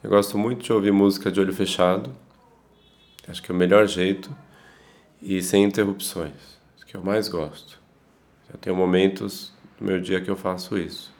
Eu 0.03 0.09
gosto 0.09 0.37
muito 0.37 0.65
de 0.65 0.73
ouvir 0.73 0.91
música 0.91 1.31
de 1.31 1.39
olho 1.39 1.53
fechado. 1.53 2.13
Acho 3.25 3.41
que 3.41 3.49
é 3.53 3.55
o 3.55 3.57
melhor 3.57 3.87
jeito 3.87 4.29
e 5.21 5.41
sem 5.41 5.63
interrupções, 5.63 6.52
que 6.93 6.97
eu 6.97 7.03
mais 7.03 7.27
gosto. 7.27 7.79
Eu 8.47 8.59
tenho 8.59 8.75
momentos 8.75 9.51
no 9.81 9.87
meu 9.87 9.99
dia 9.99 10.21
que 10.21 10.29
eu 10.29 10.35
faço 10.35 10.77
isso, 10.77 11.11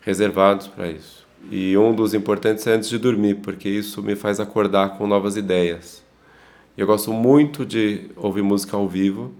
reservados 0.00 0.66
para 0.66 0.90
isso. 0.90 1.26
E 1.50 1.76
um 1.76 1.94
dos 1.94 2.14
importantes 2.14 2.66
é 2.66 2.72
antes 2.72 2.88
de 2.88 2.96
dormir, 2.96 3.34
porque 3.34 3.68
isso 3.68 4.02
me 4.02 4.16
faz 4.16 4.40
acordar 4.40 4.96
com 4.96 5.06
novas 5.06 5.36
ideias. 5.36 6.02
Eu 6.78 6.86
gosto 6.86 7.12
muito 7.12 7.66
de 7.66 8.10
ouvir 8.16 8.40
música 8.40 8.74
ao 8.74 8.88
vivo. 8.88 9.34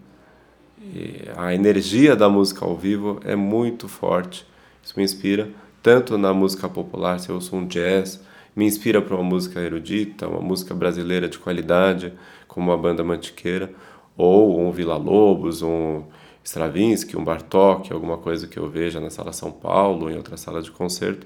E 0.78 1.22
a 1.38 1.54
energia 1.54 2.14
da 2.14 2.28
música 2.28 2.66
ao 2.66 2.76
vivo 2.76 3.18
é 3.24 3.34
muito 3.34 3.88
forte. 3.88 4.46
Isso 4.84 4.92
me 4.94 5.02
inspira 5.02 5.48
tanto 5.82 6.18
na 6.18 6.34
música 6.34 6.68
popular, 6.68 7.18
se 7.18 7.30
eu 7.30 7.36
ouço 7.36 7.56
um 7.56 7.66
jazz, 7.66 8.22
me 8.54 8.66
inspira 8.66 9.00
para 9.00 9.14
uma 9.14 9.24
música 9.24 9.58
erudita, 9.58 10.28
uma 10.28 10.42
música 10.42 10.74
brasileira 10.74 11.30
de 11.30 11.38
qualidade, 11.38 12.12
como 12.46 12.72
a 12.72 12.76
banda 12.76 13.02
Mantiqueira, 13.02 13.72
ou 14.18 14.60
um 14.60 14.72
Vila 14.72 14.96
Lobos, 14.96 15.62
um 15.62 16.02
Stravinsky, 16.42 17.16
um 17.16 17.22
Bartók, 17.22 17.92
alguma 17.92 18.18
coisa 18.18 18.48
que 18.48 18.58
eu 18.58 18.68
veja 18.68 18.98
na 18.98 19.10
sala 19.10 19.32
São 19.32 19.52
Paulo, 19.52 20.10
em 20.10 20.16
outra 20.16 20.36
sala 20.36 20.60
de 20.60 20.72
concerto, 20.72 21.24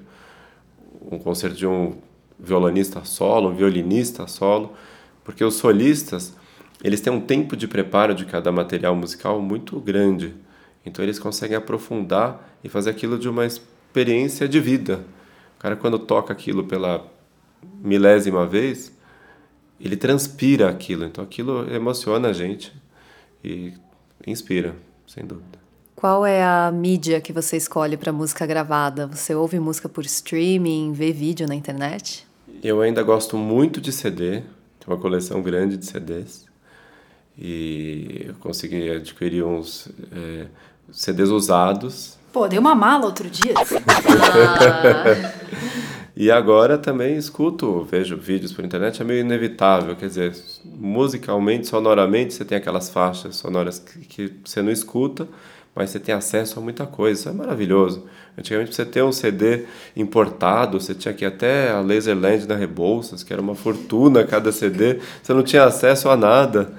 um 1.11 1.17
concerto 1.17 1.57
de 1.57 1.65
um 1.65 1.95
violonista 2.39 3.03
solo, 3.03 3.49
um 3.49 3.55
violinista 3.55 4.27
solo, 4.27 4.73
porque 5.23 5.43
os 5.43 5.55
solistas 5.55 6.37
eles 6.83 7.01
têm 7.01 7.11
um 7.11 7.21
tempo 7.21 7.55
de 7.55 7.67
preparo 7.67 8.13
de 8.13 8.25
cada 8.25 8.51
material 8.51 8.95
musical 8.95 9.41
muito 9.41 9.79
grande, 9.79 10.35
então 10.85 11.03
eles 11.03 11.17
conseguem 11.17 11.57
aprofundar 11.57 12.57
e 12.63 12.69
fazer 12.69 12.91
aquilo 12.91 13.17
de 13.17 13.27
uma 13.27 13.45
experiência 13.45 14.47
de 14.47 14.59
vida. 14.59 15.03
O 15.57 15.59
cara 15.59 15.75
quando 15.75 15.97
toca 15.97 16.31
aquilo 16.31 16.65
pela 16.65 17.07
milésima 17.81 18.45
vez, 18.45 18.93
ele 19.79 19.95
transpira 19.95 20.69
aquilo, 20.69 21.05
então 21.05 21.23
aquilo 21.23 21.73
emociona 21.73 22.27
a 22.27 22.33
gente 22.33 22.82
e 23.43 23.73
inspira, 24.25 24.75
sem 25.07 25.25
dúvida. 25.25 25.59
Qual 25.95 26.25
é 26.25 26.43
a 26.43 26.71
mídia 26.71 27.21
que 27.21 27.31
você 27.31 27.55
escolhe 27.57 27.95
para 27.95 28.11
música 28.11 28.45
gravada? 28.45 29.07
Você 29.07 29.33
ouve 29.33 29.59
música 29.59 29.87
por 29.87 30.05
streaming, 30.05 30.91
vê 30.91 31.11
vídeo 31.11 31.47
na 31.47 31.55
internet? 31.55 32.27
Eu 32.63 32.81
ainda 32.81 33.03
gosto 33.03 33.37
muito 33.37 33.79
de 33.79 33.91
CD, 33.91 34.41
tenho 34.79 34.87
uma 34.87 34.97
coleção 34.97 35.41
grande 35.41 35.77
de 35.77 35.85
CDs 35.85 36.45
e 37.37 38.25
eu 38.27 38.33
consegui 38.35 38.89
adquirir 38.89 39.43
uns 39.43 39.87
é, 40.11 40.47
CDs 40.91 41.29
usados. 41.29 42.17
Pô, 42.31 42.47
dei 42.47 42.59
uma 42.59 42.75
mala 42.75 43.05
outro 43.05 43.29
dia. 43.29 43.53
Ah. 44.15 45.43
E 46.15 46.29
agora 46.29 46.77
também 46.77 47.17
escuto, 47.17 47.83
vejo 47.89 48.15
vídeos 48.15 48.53
por 48.53 48.63
internet, 48.63 49.01
é 49.01 49.05
meio 49.05 49.21
inevitável, 49.21 49.95
quer 49.95 50.05
dizer, 50.05 50.35
musicalmente, 50.63 51.67
sonoramente, 51.67 52.35
você 52.35 52.45
tem 52.45 52.55
aquelas 52.55 52.87
faixas 52.89 53.35
sonoras 53.35 53.79
que, 53.79 53.99
que 54.01 54.33
você 54.45 54.61
não 54.61 54.71
escuta, 54.71 55.27
mas 55.75 55.89
você 55.89 55.99
tem 55.99 56.13
acesso 56.13 56.59
a 56.59 56.61
muita 56.61 56.85
coisa, 56.85 57.19
isso 57.19 57.29
é 57.29 57.31
maravilhoso. 57.31 58.05
Antigamente, 58.37 58.75
você 58.75 58.85
ter 58.85 59.03
um 59.03 59.11
CD 59.11 59.65
importado, 59.95 60.79
você 60.79 60.93
tinha 60.93 61.15
ir 61.19 61.25
até 61.25 61.71
a 61.71 61.81
Laserland 61.81 62.47
na 62.47 62.55
Rebouças, 62.55 63.23
que 63.23 63.33
era 63.33 63.41
uma 63.41 63.55
fortuna 63.55 64.23
cada 64.23 64.51
CD, 64.51 64.99
você 65.21 65.33
não 65.33 65.41
tinha 65.41 65.63
acesso 65.63 66.09
a 66.09 66.15
nada. 66.15 66.73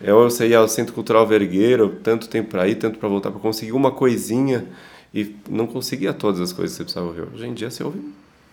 Eu, 0.00 0.22
você 0.30 0.46
ia 0.46 0.58
ao 0.58 0.68
Centro 0.68 0.94
Cultural 0.94 1.26
Vergueiro, 1.26 1.96
tanto 2.04 2.28
tempo 2.28 2.50
para 2.50 2.68
ir, 2.68 2.76
tanto 2.76 3.00
para 3.00 3.08
voltar, 3.08 3.32
para 3.32 3.40
conseguir 3.40 3.72
uma 3.72 3.90
coisinha, 3.90 4.64
e 5.12 5.34
não 5.50 5.66
conseguia 5.66 6.12
todas 6.12 6.40
as 6.40 6.52
coisas 6.52 6.76
que 6.76 6.76
você 6.76 6.84
precisava 6.84 7.06
ouvir. 7.06 7.22
Hoje 7.34 7.46
em 7.48 7.54
dia, 7.54 7.68
você 7.68 7.82
ouve 7.82 8.00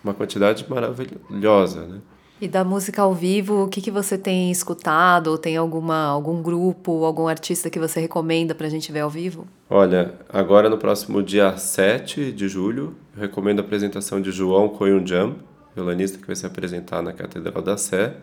uma 0.04 0.14
quantidade 0.14 0.64
maravilhosa, 0.68 1.86
né? 1.86 2.00
E 2.40 2.48
da 2.48 2.62
música 2.62 3.00
ao 3.00 3.14
vivo, 3.14 3.64
o 3.64 3.68
que, 3.68 3.80
que 3.80 3.90
você 3.90 4.18
tem 4.18 4.50
escutado? 4.50 5.28
Ou 5.28 5.38
tem 5.38 5.56
alguma, 5.56 6.04
algum 6.04 6.42
grupo, 6.42 7.04
algum 7.04 7.26
artista 7.26 7.70
que 7.70 7.78
você 7.78 8.00
recomenda 8.00 8.54
para 8.54 8.66
a 8.66 8.70
gente 8.70 8.92
ver 8.92 9.00
ao 9.00 9.08
vivo? 9.08 9.46
Olha, 9.70 10.14
agora 10.28 10.68
no 10.68 10.76
próximo 10.76 11.22
dia 11.22 11.56
7 11.56 12.32
de 12.32 12.48
julho, 12.48 12.96
eu 13.14 13.22
recomendo 13.22 13.60
a 13.60 13.62
apresentação 13.62 14.20
de 14.20 14.30
João 14.32 14.68
Coyunjam, 14.68 15.36
violonista 15.74 16.18
que 16.18 16.26
vai 16.26 16.36
se 16.36 16.44
apresentar 16.44 17.02
na 17.02 17.12
Catedral 17.12 17.62
da 17.62 17.76
Sé. 17.76 18.14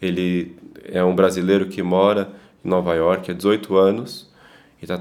Ele 0.00 0.56
é 0.84 1.02
um 1.02 1.16
brasileiro 1.16 1.66
que 1.66 1.82
mora 1.82 2.30
em 2.64 2.68
Nova 2.68 2.94
York 2.94 3.30
há 3.30 3.34
18 3.34 3.74
anos 3.76 4.30
e 4.80 4.84
está 4.84 4.98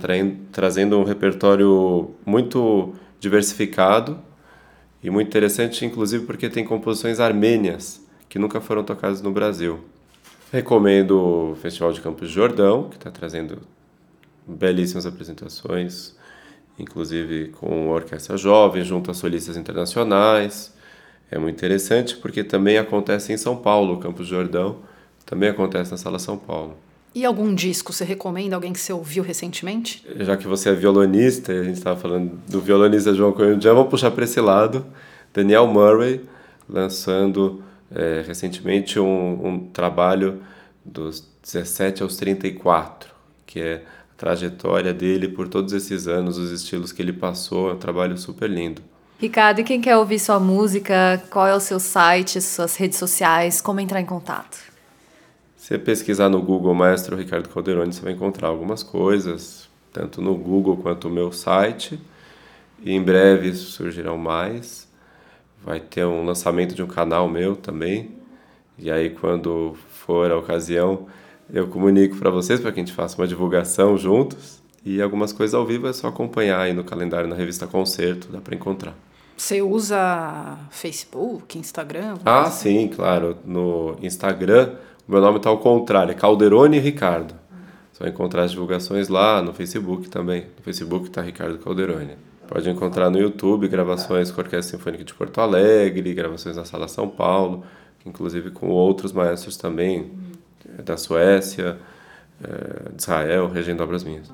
trazendo 0.51 0.97
um 0.97 1.03
repertório 1.03 2.11
muito 2.25 2.93
diversificado 3.19 4.17
e 5.03 5.09
muito 5.09 5.27
interessante, 5.27 5.85
inclusive, 5.85 6.25
porque 6.25 6.49
tem 6.49 6.65
composições 6.65 7.19
armênias 7.19 8.05
que 8.27 8.37
nunca 8.37 8.59
foram 8.59 8.83
tocadas 8.83 9.21
no 9.21 9.31
Brasil. 9.31 9.79
Recomendo 10.51 11.51
o 11.51 11.55
Festival 11.55 11.93
de 11.93 12.01
Campos 12.01 12.29
Jordão, 12.29 12.89
que 12.89 12.97
está 12.97 13.09
trazendo 13.09 13.59
belíssimas 14.47 15.05
apresentações, 15.05 16.15
inclusive 16.77 17.49
com 17.49 17.89
orquestra 17.89 18.35
jovem, 18.35 18.83
junto 18.83 19.11
a 19.11 19.13
solistas 19.13 19.55
internacionais. 19.55 20.73
É 21.31 21.37
muito 21.37 21.55
interessante 21.55 22.17
porque 22.17 22.43
também 22.43 22.77
acontece 22.77 23.31
em 23.31 23.37
São 23.37 23.55
Paulo, 23.55 23.95
o 23.95 23.99
Campos 23.99 24.27
Jordão, 24.27 24.79
também 25.25 25.49
acontece 25.49 25.91
na 25.91 25.97
Sala 25.97 26.17
São 26.17 26.37
Paulo. 26.37 26.75
E 27.13 27.25
algum 27.25 27.53
disco 27.53 27.91
você 27.91 28.03
recomenda? 28.03 28.55
Alguém 28.55 28.71
que 28.71 28.79
você 28.79 28.93
ouviu 28.93 29.23
recentemente? 29.23 30.05
Já 30.17 30.37
que 30.37 30.47
você 30.47 30.69
é 30.69 30.73
violonista, 30.73 31.51
a 31.51 31.63
gente 31.63 31.77
estava 31.77 31.99
falando 31.99 32.39
do 32.47 32.61
violonista 32.61 33.13
João 33.13 33.31
Coelho, 33.31 33.59
já 33.59 33.73
vou 33.73 33.85
puxar 33.85 34.11
para 34.11 34.23
esse 34.23 34.39
lado. 34.39 34.85
Daniel 35.33 35.67
Murray, 35.67 36.21
lançando 36.67 37.63
é, 37.93 38.23
recentemente 38.25 38.99
um, 38.99 39.47
um, 39.47 39.59
trabalho 39.59 40.41
dos 40.85 41.27
17 41.43 42.03
aos 42.03 42.15
34, 42.17 43.09
que 43.45 43.59
é 43.59 43.75
a 43.75 44.17
trajetória 44.17 44.93
dele 44.93 45.27
por 45.27 45.47
todos 45.47 45.73
esses 45.73 46.07
anos, 46.07 46.37
os 46.37 46.51
estilos 46.51 46.91
que 46.91 47.01
ele 47.01 47.13
passou, 47.13 47.71
é 47.71 47.73
um 47.73 47.77
trabalho 47.77 48.17
super 48.17 48.49
lindo. 48.49 48.81
Ricardo, 49.19 49.59
e 49.59 49.63
quem 49.63 49.81
quer 49.81 49.97
ouvir 49.97 50.19
sua 50.19 50.39
música, 50.39 51.21
qual 51.29 51.45
é 51.45 51.53
o 51.53 51.59
seu 51.59 51.79
site, 51.79 52.39
suas 52.39 52.75
redes 52.75 52.97
sociais, 52.97 53.59
como 53.59 53.79
entrar 53.79 53.99
em 53.99 54.05
contato? 54.05 54.57
Você 55.69 55.77
pesquisar 55.77 56.29
no 56.29 56.41
Google 56.41 56.73
Maestro 56.73 57.15
Ricardo 57.15 57.47
Calderoni, 57.47 57.93
você 57.93 58.01
vai 58.01 58.13
encontrar 58.13 58.47
algumas 58.47 58.81
coisas, 58.81 59.69
tanto 59.93 60.19
no 60.19 60.33
Google 60.33 60.75
quanto 60.77 61.07
no 61.07 61.13
meu 61.13 61.31
site. 61.31 61.99
E 62.83 62.91
em 62.91 62.99
breve 62.99 63.53
surgirão 63.53 64.17
mais. 64.17 64.87
Vai 65.63 65.79
ter 65.79 66.03
um 66.05 66.25
lançamento 66.25 66.73
de 66.73 66.81
um 66.81 66.87
canal 66.87 67.29
meu 67.29 67.55
também. 67.55 68.15
E 68.79 68.89
aí, 68.89 69.11
quando 69.11 69.77
for 69.89 70.31
a 70.31 70.37
ocasião, 70.39 71.05
eu 71.53 71.67
comunico 71.67 72.17
para 72.17 72.31
vocês 72.31 72.59
para 72.59 72.71
que 72.71 72.79
a 72.79 72.83
gente 72.83 72.95
faça 72.95 73.15
uma 73.21 73.27
divulgação 73.27 73.95
juntos. 73.95 74.63
E 74.83 74.99
algumas 74.99 75.31
coisas 75.31 75.53
ao 75.53 75.67
vivo 75.67 75.87
é 75.87 75.93
só 75.93 76.07
acompanhar 76.07 76.61
aí 76.61 76.73
no 76.73 76.83
calendário 76.83 77.29
na 77.29 77.35
revista 77.35 77.67
Concerto, 77.67 78.29
dá 78.31 78.41
para 78.41 78.55
encontrar. 78.55 78.95
Você 79.37 79.61
usa 79.61 80.57
Facebook, 80.71 81.59
Instagram? 81.59 82.17
Ah, 82.25 82.49
sim, 82.49 82.87
claro. 82.87 83.37
No 83.45 83.95
Instagram 84.01 84.73
meu 85.09 85.21
nome 85.21 85.37
está 85.37 85.49
ao 85.49 85.57
contrário, 85.57 86.11
é 86.11 86.13
Calderone 86.13 86.77
Ricardo. 86.77 87.33
Você 87.91 88.03
vai 88.03 88.09
encontrar 88.09 88.43
as 88.43 88.51
divulgações 88.51 89.09
lá 89.09 89.41
no 89.41 89.53
Facebook 89.53 90.07
também. 90.07 90.45
No 90.55 90.63
Facebook 90.63 91.07
está 91.07 91.21
Ricardo 91.21 91.57
Calderone. 91.57 92.15
Pode 92.47 92.69
encontrar 92.69 93.09
no 93.09 93.17
YouTube 93.17 93.67
gravações 93.67 94.31
com 94.31 94.39
a 94.39 94.43
Orquestra 94.43 94.77
Sinfônica 94.77 95.03
de 95.03 95.13
Porto 95.13 95.41
Alegre, 95.41 96.13
gravações 96.13 96.55
na 96.55 96.63
Sala 96.63 96.87
São 96.87 97.09
Paulo, 97.09 97.63
inclusive 98.05 98.51
com 98.51 98.69
outros 98.69 99.11
maestros 99.11 99.57
também, 99.57 100.11
eh, 100.77 100.81
da 100.83 100.95
Suécia, 100.95 101.77
eh, 102.43 102.89
de 102.95 103.01
Israel, 103.01 103.49
regendo 103.51 103.83
obras 103.83 104.03
minhas. 104.03 104.31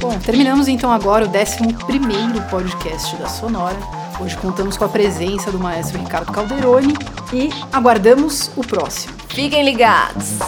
Bom, 0.00 0.16
terminamos 0.24 0.68
então 0.68 0.92
agora 0.92 1.26
o 1.26 1.28
11 1.28 2.48
podcast 2.48 3.16
da 3.16 3.28
Sonora. 3.28 4.07
Hoje 4.20 4.36
contamos 4.36 4.76
com 4.76 4.84
a 4.84 4.88
presença 4.88 5.52
do 5.52 5.60
maestro 5.60 5.98
Ricardo 5.98 6.32
Calderoni 6.32 6.94
e 7.32 7.50
aguardamos 7.72 8.50
o 8.56 8.62
próximo. 8.62 9.14
Fiquem 9.28 9.64
ligados! 9.64 10.38